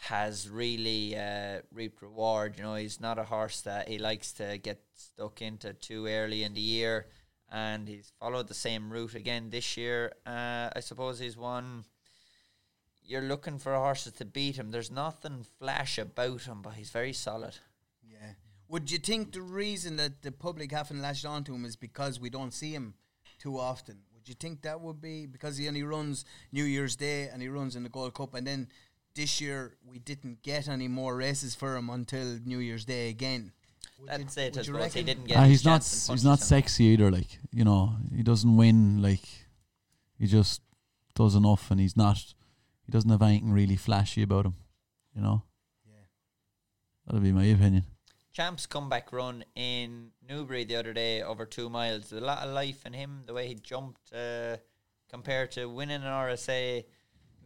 [0.00, 2.54] has really uh, reaped reward.
[2.56, 6.44] You know, he's not a horse that he likes to get stuck into too early
[6.44, 7.06] in the year,
[7.50, 10.12] and he's followed the same route again this year.
[10.26, 11.84] Uh, I suppose he's one.
[13.02, 14.70] You're looking for horses to beat him.
[14.70, 17.56] There's nothing flash about him, but he's very solid.
[18.02, 18.32] Yeah.
[18.68, 22.28] Would you think the reason that the public haven't latched onto him is because we
[22.28, 22.94] don't see him
[23.38, 24.00] too often?
[24.14, 27.48] Would you think that would be because he only runs New Year's Day and he
[27.48, 28.68] runs in the Gold Cup, and then
[29.18, 33.52] this year we didn't get any more races for him until New Year's Day again?
[34.00, 34.46] Would That's you- it.
[34.46, 35.06] I would you suppose he reckon?
[35.06, 35.38] didn't get.
[35.40, 37.10] His he's not chance he's not sexy either.
[37.10, 39.02] Like you know, he doesn't win.
[39.02, 39.26] Like
[40.18, 40.62] he just
[41.14, 42.18] does enough, and he's not.
[42.86, 44.54] He doesn't have anything really flashy about him.
[45.14, 45.42] You know.
[45.86, 46.06] Yeah.
[47.06, 47.84] That'd be my opinion.
[48.32, 52.12] Champ's comeback run in Newbury the other day over two miles.
[52.12, 54.58] A lot of life in him, the way he jumped uh,
[55.10, 56.84] compared to winning an RSA,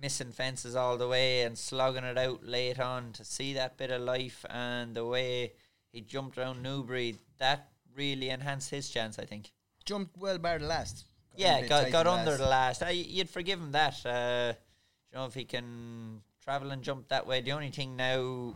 [0.02, 3.12] missing fences all the way and slogging it out late on.
[3.12, 5.52] To see that bit of life and the way
[5.92, 9.52] he jumped around Newbury, that really enhanced his chance, I think.
[9.84, 11.06] Jumped well by the last.
[11.36, 12.40] a Yeah, got, got the under last.
[12.40, 12.82] the last.
[12.82, 14.04] I, you'd forgive him that.
[14.04, 14.54] Uh,
[15.12, 17.40] you know, if he can travel and jump that way.
[17.40, 18.54] The only thing now,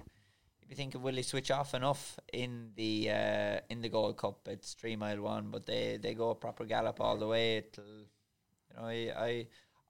[0.62, 4.16] if you think of will he switch off enough in the uh, in the Gold
[4.16, 7.58] Cup, it's three mile one, but they, they go a proper gallop all the way.
[7.58, 9.46] It'll, you know, I, I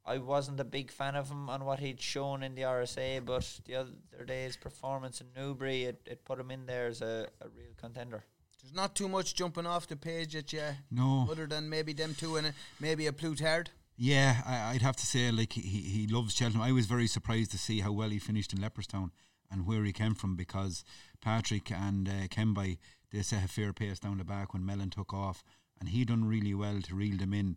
[0.06, 3.60] I wasn't a big fan of him on what he'd shown in the RSA, but
[3.66, 7.48] the other day's performance in Newbury, it, it put him in there as a, a
[7.48, 8.24] real contender.
[8.62, 11.26] There's not too much jumping off the page at you, No.
[11.30, 13.70] other than maybe them two and a, maybe A Plus Tard.
[13.96, 16.62] Yeah, I, I'd have to say, like he, he loves Cheltenham.
[16.62, 19.10] I was very surprised to see how well he finished in Leopardstown
[19.50, 20.84] and where he came from because
[21.20, 22.78] Patrick and uh, Kemboy
[23.12, 25.42] they set a fair pace down the back when Melon took off,
[25.80, 27.56] and he done really well to reel them in.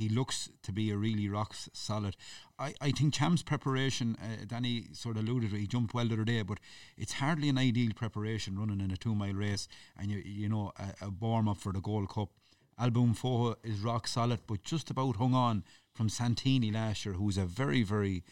[0.00, 2.16] He looks to be a really rock solid.
[2.58, 6.14] I, I think Champ's preparation, uh, Danny sort of alluded to, he jumped well the
[6.14, 6.58] other day, but
[6.96, 9.68] it's hardly an ideal preparation running in a two mile race
[9.98, 12.30] and you you know a, a warm up for the Gold Cup.
[12.78, 17.14] Al Boum Photo is rock solid, but just about hung on from Santini last year,
[17.16, 18.24] who's a very, very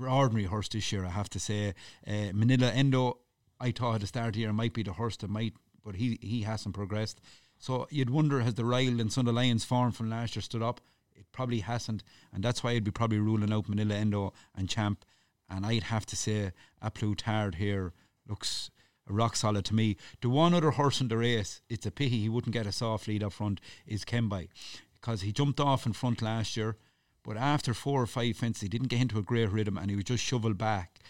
[0.00, 1.74] ordinary horse this year, I have to say.
[2.06, 3.18] Uh, Minella Indo,
[3.60, 5.52] I thought at the start here might be the horse that might,
[5.84, 7.20] but he, he hasn't progressed.
[7.58, 10.80] So you'd wonder, has the Ryle and of Lions form from last year stood up?
[11.14, 12.02] It probably hasn't,
[12.32, 15.04] and that's why I'd be probably ruling out Minella Indo and Champ.
[15.48, 16.52] And I'd have to say,
[16.82, 17.92] A Plus Tard here
[18.28, 18.70] looks
[19.08, 19.96] rock solid to me.
[20.20, 23.08] The one other horse in the race, it's a pity he wouldn't get a soft
[23.08, 24.48] lead up front, is Kemboy.
[24.94, 26.76] Because he jumped off in front last year,
[27.22, 29.96] but after four or five fences, he didn't get into a great rhythm and he
[29.96, 31.00] was just shoveled back.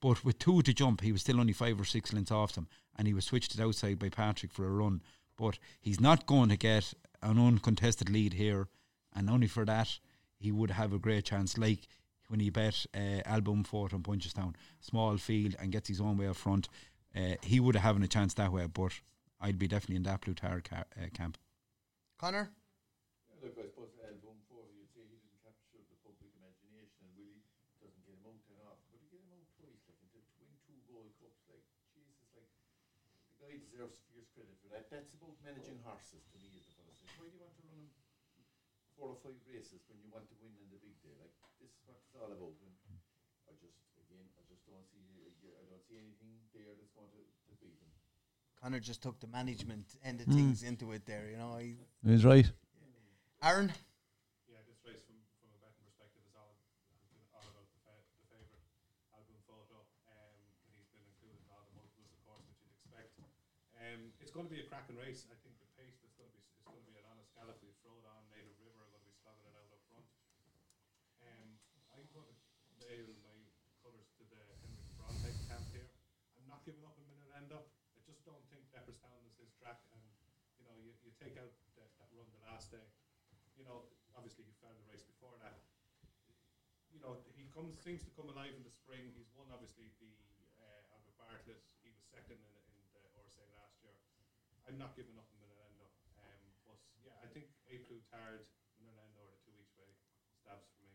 [0.00, 2.68] But with two to jump, he was still only five or six lengths off them,
[2.96, 5.02] and he was switched it outside by Patrick for a run.
[5.40, 6.92] But he's not going to get
[7.22, 8.68] an uncontested lead here,
[9.14, 9.98] and only for that,
[10.38, 11.56] he would have a great chance.
[11.56, 11.88] Like
[12.28, 16.18] when he bet uh, Al Boum Photo on Punchestown, small field, and gets his own
[16.18, 16.68] way up front,
[17.16, 18.66] uh, he would have having a chance that way.
[18.66, 18.92] But
[19.40, 21.38] I'd be definitely in that Plus Tard ca- uh, camp.
[22.20, 22.50] Connor?
[22.52, 27.12] Yeah, look, I suppose album four, you'd say he didn't capture the public imagination, and
[27.16, 27.40] Willie
[27.80, 30.20] doesn't get him out that often, but he get him out twice, like, and to
[30.36, 31.64] win two Gold Cups, like,
[31.96, 32.52] Jesus, like,
[33.32, 34.79] the guy deserves fierce credit for that.
[34.90, 37.10] That's about managing horses, to me, is the first thing.
[37.14, 37.94] Why do you want to run him
[38.98, 41.14] four or five races when you want to win in the big day?
[41.14, 41.30] Like,
[41.62, 42.58] this is what it's all about.
[42.66, 42.74] And
[43.46, 45.06] I just, again, I just don't see,
[45.46, 47.90] I don't see anything there that's going to, to beat him.
[48.58, 50.34] Connor just took the management end of Mm.
[50.36, 51.54] things into it there, you know.
[51.62, 52.50] He, He's right.
[53.40, 53.70] Aaron?
[54.50, 56.58] Yeah, this race from, from a betting perspective is all
[56.92, 58.66] has been all about the, fa- the favourite
[59.16, 59.80] album photo.
[60.12, 60.36] Um,
[60.68, 63.16] and he's been included in all the multiples, of course, that you'd expect.
[63.80, 65.28] Um, it's going to be a cracking race.
[65.28, 67.60] I think the pace that's going to be it's going to be an honest gallop.
[67.60, 70.08] We've thrown on Native River are going to be slogging it out up front.
[71.20, 71.60] Um,
[71.92, 72.36] I'm going to
[72.80, 73.36] nail my
[73.84, 75.92] colours to the Henry Bromhead camp here.
[76.40, 77.68] I'm not giving up a Minella Indo.
[77.92, 80.00] I just don't think Leopardstown is his track, and
[80.56, 82.88] you know you, you take out that, that run the last day
[83.60, 85.60] you know, obviously he found the race before that.
[86.88, 89.12] You know, he comes seems to come alive in the spring.
[89.12, 90.08] He's won obviously the
[90.56, 91.60] uh, Albert Bartlett.
[91.84, 93.92] He was second in, in the RSA last year.
[94.70, 95.86] I'm not giving up in Minella Indo.
[96.22, 98.46] Um, but yeah, I think A Plutard,
[98.78, 99.90] Minella Indo are the two each way
[100.42, 100.94] stabs for me.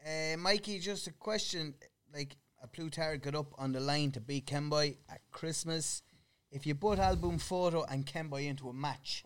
[0.00, 1.74] Uh, Mikey, just a question.
[2.14, 6.02] Like A Plus Tard got up on the line to beat Kemboy at Christmas.
[6.50, 9.22] If you put Al Boum Photo and Kemboy into a match,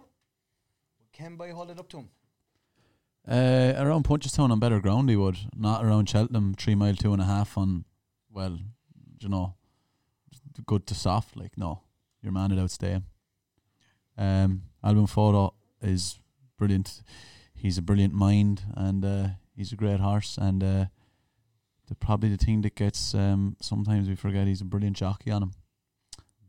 [0.98, 2.08] would Kemboy hold it up to him?
[3.28, 5.38] Uh, around Punchestown on better ground, he would.
[5.56, 7.84] Not around Cheltenham, three mile, two and a half on,
[8.28, 8.58] well,
[9.20, 9.54] you know,
[10.66, 11.36] good to soft.
[11.36, 11.82] Like, no,
[12.20, 13.04] your man would outstay him.
[14.16, 16.18] Um, Al Boum Photo is
[16.58, 17.02] brilliant.
[17.54, 20.38] He's a brilliant mind and uh, he's a great horse.
[20.38, 20.84] And uh,
[21.88, 25.42] the probably the thing that gets um, sometimes we forget he's a brilliant jockey on
[25.44, 25.52] him.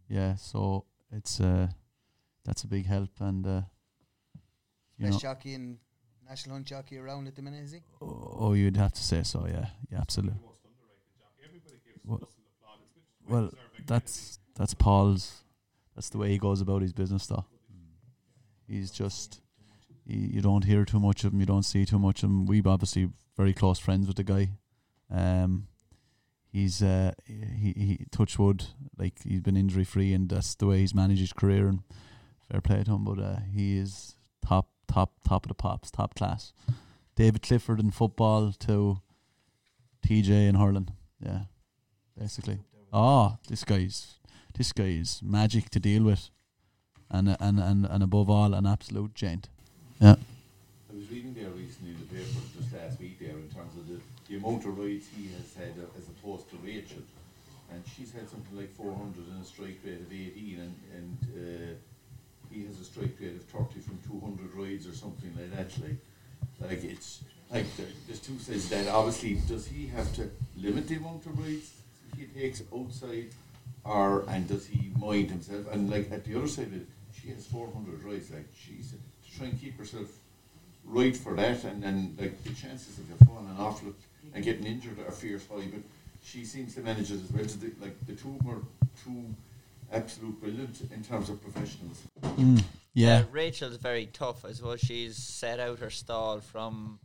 [0.08, 1.68] Yeah, so it's uh,
[2.46, 3.10] that's a big help.
[3.20, 3.62] And uh,
[4.98, 5.78] you Best know, jockey and
[6.28, 7.82] national hunt jockey around at the minute, is he?
[8.02, 9.46] oh, oh, you'd have to say so.
[9.48, 10.40] Yeah, yeah, absolutely.
[12.06, 12.30] Well,
[13.28, 13.50] well,
[13.86, 15.44] that's that's Paul's.
[15.96, 17.46] That's the way he goes about his business, though.
[18.68, 19.42] He's just
[20.06, 21.40] you, don't hear too much of him.
[21.40, 22.46] You don't see too much of him.
[22.46, 24.50] We've obviously very close friends with the guy.
[25.10, 25.68] Um,
[26.52, 28.66] he's uh, he he touch wood
[28.98, 31.68] like he's been injury free, and that's the way he's managed his career.
[31.68, 31.84] And
[32.52, 34.16] fair play to him, but uh, he is
[34.46, 36.54] top top top of the pops, top class.
[37.16, 39.02] David Clifford in football to
[40.06, 40.90] TJ in hurling.
[41.20, 41.44] Yeah,
[42.18, 42.60] basically.
[42.92, 44.20] Oh, this guy's
[44.56, 46.30] this guy is magic to deal with,
[47.10, 49.50] and and and and above all, an absolute gent.
[50.00, 50.16] Yeah.
[50.92, 53.88] I was reading there recently in the paper just last week there in terms of
[53.88, 54.00] the,
[54.30, 57.02] the amount of rides he has had uh, as opposed to Rachel.
[57.72, 61.74] And she's had something like 400 and a strike rate of 18 and, and uh,
[62.52, 65.72] he has a strike rate of 30 from 200 rides or something like that.
[65.82, 68.88] Like, like it's like there, there's two sides to that.
[68.90, 71.72] Obviously, does he have to limit the amount of rides
[72.18, 73.30] he takes outside
[73.84, 75.66] or and does he mind himself?
[75.72, 76.88] And like at the other side of it,
[77.20, 78.32] she has 400 rides.
[78.32, 80.08] Like she's to try and keep herself
[80.86, 84.00] right for that, and then like the chances of you falling and off look,
[84.34, 85.68] and getting injured are fierce high.
[85.72, 85.82] But
[86.24, 87.48] she seems to manage it as well.
[87.48, 88.62] So the, like the two of are
[89.04, 89.36] two
[89.92, 92.02] absolute brilliant in terms of professionals.
[92.94, 93.20] Yeah.
[93.20, 94.46] Uh, Rachel's very tough.
[94.46, 94.76] as well.
[94.76, 97.00] she's set out her stall from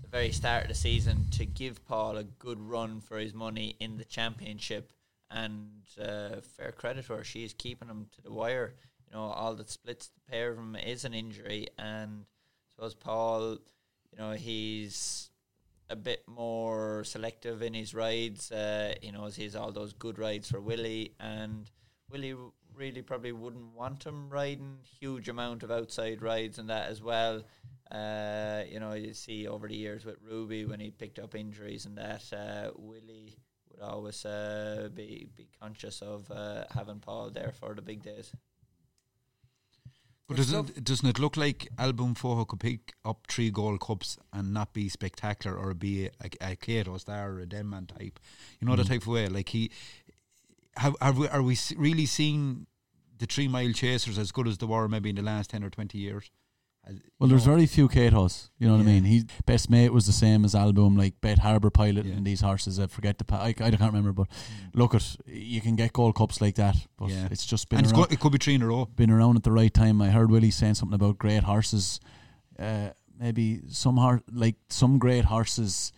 [0.00, 3.76] the very start of the season to give Paul a good run for his money
[3.80, 4.92] in the championship.
[5.34, 8.74] And uh, fair credit to her, she's keeping him to the wire.
[9.08, 11.68] You know, all that splits the pair of them is an injury.
[11.78, 13.58] And I suppose Paul,
[14.10, 15.30] you know, he's
[15.90, 18.50] a bit more selective in his rides.
[18.50, 21.70] Uh, he knows he's all those good rides for Willie, and
[22.10, 22.34] Willie
[22.74, 27.42] really probably wouldn't want him riding huge amount of outside rides and that as well.
[27.90, 31.84] Uh, you know, you see over the years with Ruby when he picked up injuries
[31.84, 33.36] and that, uh, Willie
[33.72, 38.32] would always uh, be be conscious of uh, having Paul there for the big days.
[40.28, 44.16] But doesn't, doesn't it look like Al Boum Photo could pick up three gold cups
[44.32, 48.18] and not be spectacular or be a, a, a Kauto Star or a Denman type?
[48.60, 49.26] You know, the type of way.
[49.26, 49.70] Like he,
[50.76, 52.66] have, have we, are we really seeing
[53.18, 55.70] the three mile chasers as good as they were maybe in the last 10 or
[55.70, 56.30] 20 years?
[57.18, 58.50] Well, there's know, very few Kautos.
[58.58, 59.04] You know what I mean?
[59.04, 62.14] His best mate was the same as Al Boum, like Bet Harbour pilot Yeah.
[62.14, 62.80] and these horses.
[62.80, 63.24] I forget the.
[63.24, 64.26] Pa- I, I can't remember, but
[64.74, 67.28] look at you can get gold cups like that, but Yeah.
[67.30, 68.86] it's just been and it's around, go, it could be three in a row.
[68.86, 70.02] been around at the right time.
[70.02, 72.00] I heard Willie saying something about great horses.
[72.58, 75.92] Uh, maybe some har- like some great horses,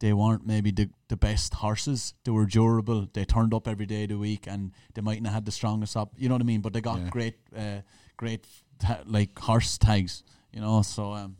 [0.00, 2.14] they weren't maybe the the best horses.
[2.24, 3.06] They were durable.
[3.12, 5.94] They turned up every day of the week, and they mightn't have had the strongest
[5.94, 6.14] up.
[6.16, 6.62] You know what I mean?
[6.62, 7.82] But they got great, uh,
[8.16, 8.46] great
[8.82, 10.22] ta- like horse tags.
[10.52, 11.36] You know, so um,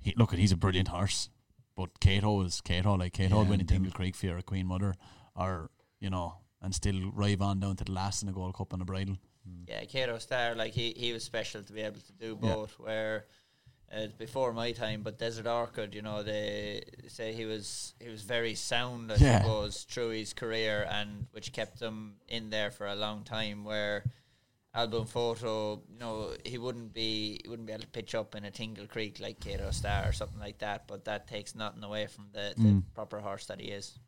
[0.00, 1.28] he, look at he's a brilliant horse.
[1.76, 2.98] But Kauto is Kauto.
[2.98, 4.94] Like Kauto would Yeah, win a and Creek for a Queen Mother,
[5.36, 8.72] or you know, and still rive on down to the last in a Gold Cup
[8.72, 9.16] and a bridle.
[9.66, 12.54] Yeah, Kauto Star, like he, he was special to be able to do Yeah.
[12.54, 12.78] both.
[12.78, 13.26] Where
[13.92, 18.08] uh, it's before my time, but Desert Orchid, you know, they say he was he
[18.08, 19.42] was very sound, I Yeah.
[19.42, 23.64] suppose, through his career, and which kept him in there for a long time.
[23.64, 24.04] Where
[24.78, 28.34] Al Boum Photo, you know, he wouldn't be he wouldn't be able to pitch up
[28.36, 30.86] in a Tingle Creek like Kauto Star or something like that.
[30.86, 32.82] But that takes nothing away from the, the Mm.
[32.94, 33.98] proper horse that he is.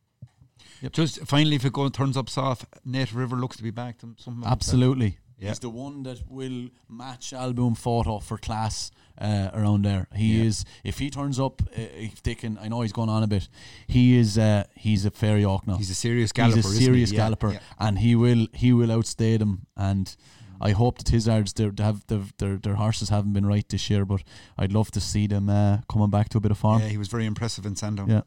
[0.91, 3.97] Just finally, if it go, turns up soft, Native River looks to be back.
[3.99, 4.51] To something like.
[4.51, 5.17] Absolutely.
[5.39, 5.49] Yeah.
[5.49, 10.07] He's the one that will match Al Boum Photo for class uh, around there.
[10.15, 10.43] He Yeah.
[10.49, 10.65] is.
[10.83, 13.49] If he turns up, uh, if they can, I know he's going on a bit.
[13.87, 14.37] He is.
[14.37, 15.77] Uh, he's a fair York now.
[15.77, 16.57] He's a serious galloper.
[16.57, 16.85] He's a isn't he?
[16.85, 17.59] serious galloper, yeah.
[17.79, 18.47] and he will.
[18.53, 19.65] He will outstay them.
[19.75, 20.15] And
[20.61, 23.89] I hope that Tizzards their they have their, their their horses haven't been right this
[23.89, 24.23] year, but
[24.57, 26.81] I'd love to see them uh, coming back to a bit of form.
[26.81, 28.09] Yeah, he was very impressive in Sandown.
[28.09, 28.21] Yeah.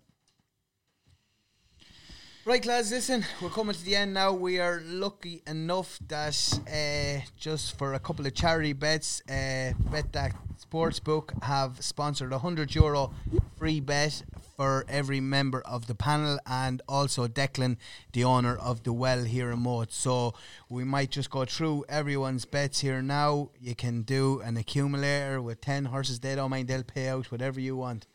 [2.46, 4.34] Right, lads, listen, we're coming to the end now.
[4.34, 10.34] We are lucky enough that uh, just for a couple of charity bets, uh, Betdaq
[10.62, 13.14] Sportsbook have sponsored a 100 euro
[13.56, 14.24] free bet
[14.58, 17.78] for every member of the panel and also Declan,
[18.12, 19.94] the owner of the well here in Moate.
[19.94, 20.34] So
[20.68, 23.52] we might just go through everyone's bets here now.
[23.58, 27.58] You can do an accumulator with 10 horses, they don't mind, they'll pay out whatever
[27.58, 28.06] you want.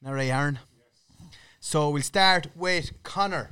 [0.00, 0.60] Now, right, Aaron?
[1.62, 3.50] So we'll start with Connor.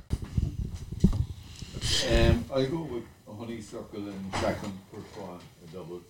[2.11, 6.01] Um, I'll go with a honeysuckle and Chacon Courtois, a double.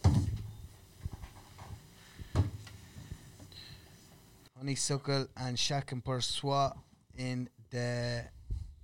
[4.57, 6.69] Honeysuckle and Chacun Pour Soi
[7.17, 8.23] in the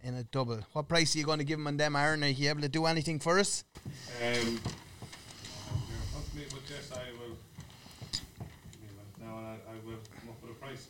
[0.04, 0.60] in a double.
[0.74, 2.24] What price are you going to give them on them, Aaron?
[2.24, 3.64] Are you able to do anything for us?
[3.86, 3.90] Um,
[4.22, 4.60] here in
[6.12, 7.38] front of me, but yes, I will.
[8.12, 10.90] give me a minute Now and I, I will come up with a price.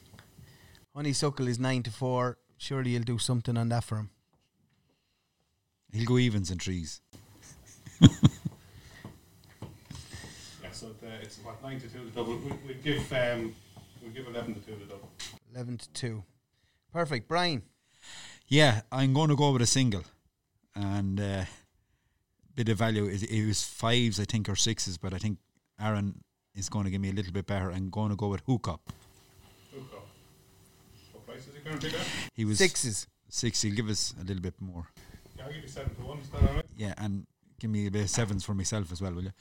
[0.96, 2.38] Honeysuckle is nine to four.
[2.58, 4.10] Surely you'll do something on that for him.
[5.92, 7.02] He'll go evens and trees.
[8.00, 8.08] Yeah,
[10.72, 12.38] so the, it's what nine to two the double.
[12.38, 13.54] We we give um
[14.04, 15.10] we give eleven to two the double.
[15.54, 16.24] Eleven to two.
[16.94, 17.64] Perfect, Brian.
[18.48, 20.04] Yeah, I'm going to go with a single,
[20.76, 21.46] and uh,
[22.56, 23.06] bit of value.
[23.06, 25.40] It, it was fives, I think, or sixes, but I think
[25.80, 26.22] Aaron
[26.54, 27.72] is going to give me a little bit better.
[27.72, 28.94] I'm going to go with hook up.
[29.74, 30.08] Hook up.
[31.14, 32.02] What price is he currently there?
[32.34, 33.08] He was Sixes.
[33.30, 33.62] Six.
[33.62, 34.88] He'll give us a little bit more.
[35.38, 36.20] Yeah, I'll give you seven to one.
[36.20, 36.66] Is that all right?
[36.78, 37.26] Yeah, and
[37.60, 39.32] give me a bit of sevens for myself as well, will you?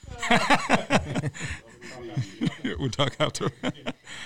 [2.78, 3.50] we'll talk after.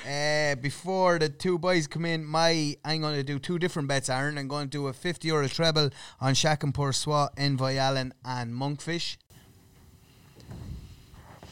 [0.07, 4.09] Uh, before the two boys come in, my I'm going to do two different bets,
[4.09, 4.39] Aaron.
[4.39, 8.53] I'm going to do a 50 euro treble on Chacun Pour Soi, Envoy Allen, and
[8.53, 9.17] Monkfish.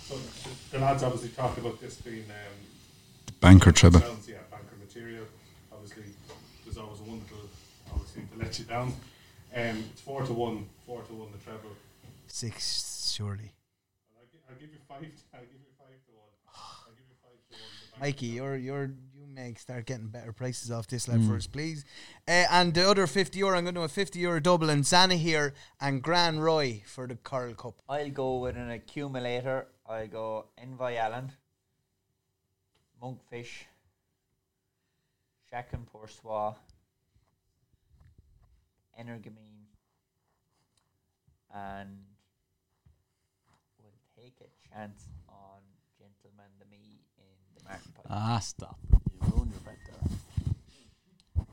[0.01, 2.57] So the, the lads obviously talked about this being um,
[3.41, 4.01] Banker treble.
[4.27, 5.25] yeah, banker material.
[5.73, 6.05] Obviously,
[6.65, 8.89] there's always one that'll obviously to let you down.
[9.55, 11.71] Um, it's four to one, four to one the treble.
[12.27, 13.53] Six, surely.
[14.17, 14.99] I'll, gi- I'll give you five.
[15.35, 16.31] I'll give you five to one.
[16.55, 17.61] I'll give you five to one.
[17.93, 18.37] the banker Mikey, treble.
[18.37, 21.85] you're you're you may start getting better prices off this lad for us, please.
[22.29, 24.85] Uh, and the other fifty euro, I'm going to do a fifty euro double and
[24.85, 27.75] Zanahiyr and Gran Roy for the Coral Cup.
[27.89, 29.69] I'll go with an accumulator.
[29.89, 31.31] I'll go Envoy Allen,
[33.03, 33.65] Monkfish,
[35.53, 36.55] Chacun Pour Soi,
[39.01, 39.67] Energumene,
[41.55, 41.99] and
[43.79, 45.61] we'll take a chance on
[45.99, 47.25] Gentleman De Mee in
[47.57, 48.07] the Martin Pipe.
[48.09, 48.79] Ah, stop.
[48.91, 48.99] You
[49.31, 51.45] ruined your bet there.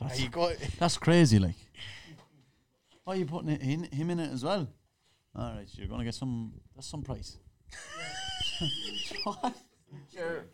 [0.00, 0.52] That's, you go.
[0.78, 1.56] that's crazy, like.
[3.04, 4.68] Why are you putting it in, him in it as well?
[5.36, 6.52] All right, you're going to get some.
[6.74, 7.38] That's some price.
[9.24, 9.54] what?
[10.12, 10.44] Sure,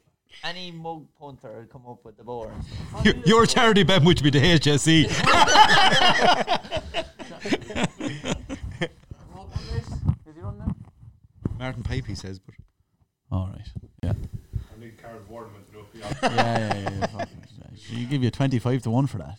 [0.44, 2.52] any mug punter will come up with the board.
[3.04, 5.08] Your, your charity bet would be the HSE.
[11.58, 12.54] Martin Pipe, he says, but
[13.30, 13.68] All right.
[14.02, 14.12] Yeah.
[14.74, 15.86] I need Carol Vorderman to do it.
[15.92, 16.12] Yeah.
[16.22, 16.90] Yeah, yeah, yeah.
[17.00, 17.06] yeah.
[17.06, 17.28] fuck
[18.08, 19.38] give you 25 to 1 for that.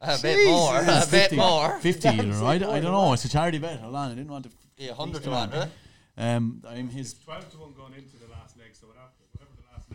[0.00, 1.78] A bit more, a bit more.
[1.78, 3.12] 50 you know, I, I don't know.
[3.12, 3.80] It's a charity bet.
[3.80, 4.12] Hold on.
[4.12, 4.50] I didn't want to.
[4.76, 5.68] Yeah, 100 to 1, right?
[6.16, 7.12] Um, I'm his.
[7.12, 8.74] It's twelve to one going into the last leg.
[8.74, 9.06] So whatever,
[9.38, 9.86] whatever the last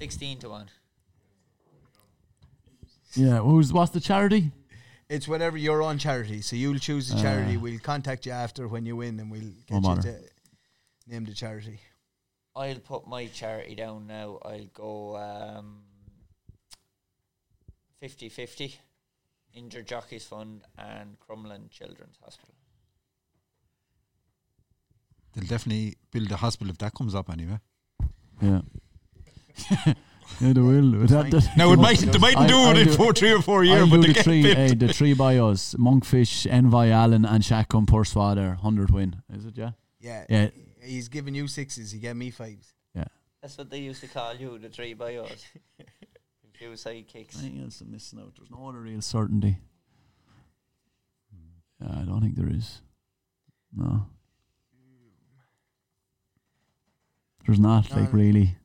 [0.00, 0.28] leg is, yeah.
[0.28, 0.70] 16 to 1.
[3.14, 3.38] Yeah.
[3.38, 4.52] Who's what's the charity?
[5.08, 6.42] It's you're on charity.
[6.42, 7.56] So you'll choose the charity.
[7.56, 10.18] we'll contact you after when you win, and we'll get No you to
[11.08, 11.80] name the charity.
[12.54, 14.38] I'll put my charity down now.
[14.44, 15.82] I'll go um,
[18.02, 18.76] 50-50.
[19.52, 22.54] Injured Jockeys Fund and Crumlin Children's Hospital.
[25.34, 27.58] they'll definitely build a hospital if that comes up anyway.
[28.40, 28.60] Yeah.
[30.40, 30.92] Yeah, they will.
[31.06, 33.42] That, that, Now, it might, they mightn't do I'll it in do- four, three or
[33.42, 34.56] four years, I'll but do they the three, built.
[34.58, 38.54] eh, the three bios: Monkfish, Envoy Allen, and Chacun Pour Soi there.
[38.54, 39.58] Hundred win, is it?
[39.58, 39.72] Yeah.
[40.00, 40.24] Yeah.
[40.30, 40.48] Yeah.
[40.82, 41.90] He's giving you sixes.
[41.90, 42.72] He gave me fives.
[42.94, 43.04] Yeah.
[43.42, 45.44] That's what they used to call you, the three bios.
[46.54, 47.38] Few sidekicks.
[47.42, 48.32] Anything else I'm missing out?
[48.38, 49.58] There's no other real certainty.
[51.82, 52.80] Yeah, I don't think there is.
[53.76, 54.06] No.
[57.46, 58.56] There's not, No, like, really.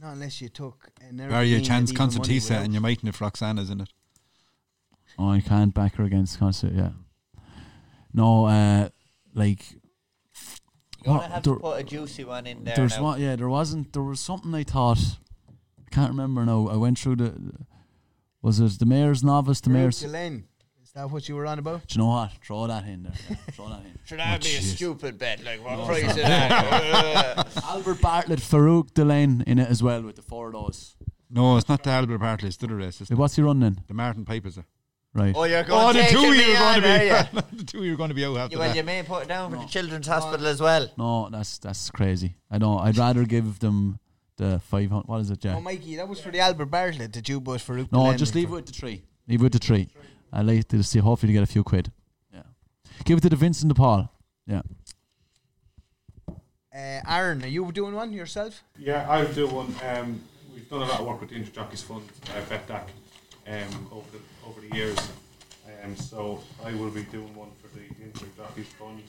[0.00, 2.80] Not unless you took an Are you a chance even money Concertista without- and you
[2.80, 3.88] mightn't if Roksana's in it?
[5.18, 6.90] Oh, I can't back her against concert, yeah.
[8.12, 8.88] No, uh,
[9.34, 9.72] like,
[11.04, 13.02] You're going What- to have there- to put a juicy one in there there's now.
[13.04, 14.98] one, yeah, there wasn't, there was something I thought,
[15.48, 16.66] I can't remember now.
[16.68, 17.52] I went through the,
[18.42, 20.36] was it the mayor's novice, the Farouk mayor's, do Delaney.
[20.38, 20.42] Is
[20.96, 21.94] that what you were on about?
[21.94, 22.32] you know what?
[22.42, 23.12] Throw that in there.
[23.28, 23.98] Yeah, throw that in.
[24.06, 25.44] Should that oh, be a stupid bet?
[25.44, 27.46] Like, what price is that?
[27.64, 30.96] Albert Bartlett, Farouk D'Alene in it as well with the four of those.
[31.30, 32.48] No, it's not the Albert Bartlett.
[32.48, 33.00] it's the other race.
[33.00, 33.80] It's Wait, What's he running in?
[33.86, 34.64] the Martin Pipe is it?
[35.12, 35.34] Right.
[35.36, 37.56] Oh, you're going Oh, to the take two you're going to be.
[37.56, 38.76] the two you're going to be out after Yeah, well, that.
[38.76, 40.88] you may put it down for the children's hospital as well.
[40.96, 42.36] No, that's that's crazy.
[42.50, 42.80] I don't.
[42.80, 43.98] I'd rather give them
[44.36, 45.08] the five hundred.
[45.08, 45.56] What is it, Jack?
[45.56, 48.34] Oh, Mikey, that was for the Albert Bartlett, the Jew bus for Luke no, just
[48.34, 49.02] leave it for- with the tree.
[49.26, 49.88] Leave it with the tree.
[50.32, 50.98] I like to see.
[50.98, 51.90] Hopefully, to get a few quid.
[52.32, 52.42] Yeah.
[53.04, 54.10] Give it to the Vincent de Paul.
[54.46, 54.62] Yeah.
[56.28, 58.62] Uh, Aaron, are you doing one yourself?
[58.78, 59.74] Yeah, I'll do one.
[59.82, 60.20] Um,
[60.54, 62.84] we've done a lot of work with the Injured Jockeys Fund, uh, Betdaq,
[63.46, 64.98] um, over the over the years.
[65.82, 69.02] Um, so I will be doing one for the Injured Jockeys Fund.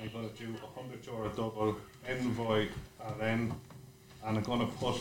[0.00, 1.76] I'm going to do a hundred euro double
[2.08, 2.68] envoy
[3.06, 3.52] and then,
[4.24, 4.96] and I'm going to put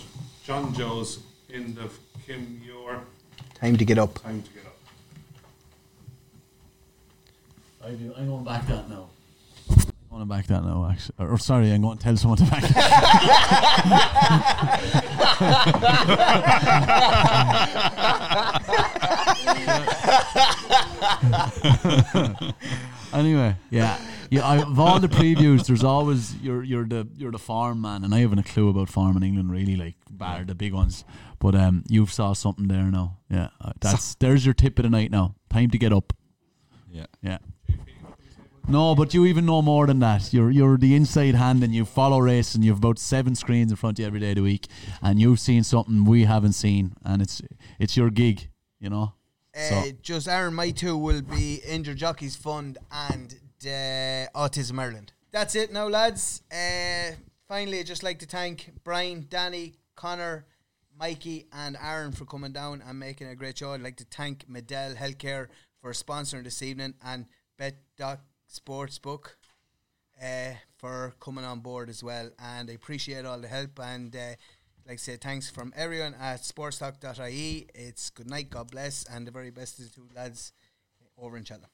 [0.45, 1.19] John Joe's
[1.49, 1.89] in the
[2.25, 3.01] Kim Muir
[3.55, 4.21] Time to get up.
[4.21, 4.74] time to get up.
[7.85, 8.13] I do.
[8.17, 9.09] I'm going back that now.
[9.69, 9.77] I'm
[10.09, 11.15] going to back that now, actually.
[11.19, 12.63] Or, or sorry, I'm going to tell someone to back.
[23.13, 23.99] anyway, yeah,
[24.31, 24.47] yeah.
[24.47, 28.15] I, of all the previews, there's always you're you're the you're the farm man, and
[28.15, 31.05] I haven't a clue about farm in England really, like bar the big ones.
[31.37, 33.17] But um, you've saw something there now.
[33.29, 35.35] Yeah, uh, that's there's your tip of the night now.
[35.51, 36.13] Time to get up.
[36.91, 37.05] Yeah.
[37.21, 37.37] Yeah.
[38.67, 40.33] No, but you even know more than that.
[40.33, 43.77] You're you're the inside hand, and you follow race, and you've about seven screens in
[43.77, 44.67] front of you every day of the week,
[45.03, 47.41] and you've seen something we haven't seen, and it's
[47.79, 49.13] it's your gig, you know.
[49.55, 55.13] Uh, So just Aaron, my two will be Injured Jockeys Fund and uh, Autism Ireland.
[55.31, 56.41] That's it now, lads.
[56.51, 57.15] Uh,
[57.47, 60.47] finally, I'd just like to thank Brian, Danny, Connor,
[60.99, 63.73] Mikey, and Aaron for coming down and making a great show.
[63.73, 65.47] I'd like to thank Medell Healthcare
[65.81, 67.27] for sponsoring this evening and
[67.57, 68.21] Bet Doc
[68.51, 69.35] Sportsbook
[70.21, 72.29] uh, for coming on board as well.
[72.39, 74.15] And I appreciate all the help and.
[74.15, 74.35] Uh,
[74.87, 77.67] like I say, thanks from everyone at sportstalk.ie.
[77.73, 80.53] It's good night, God bless, and the very best of the two lads
[81.17, 81.63] over in Cheltenham.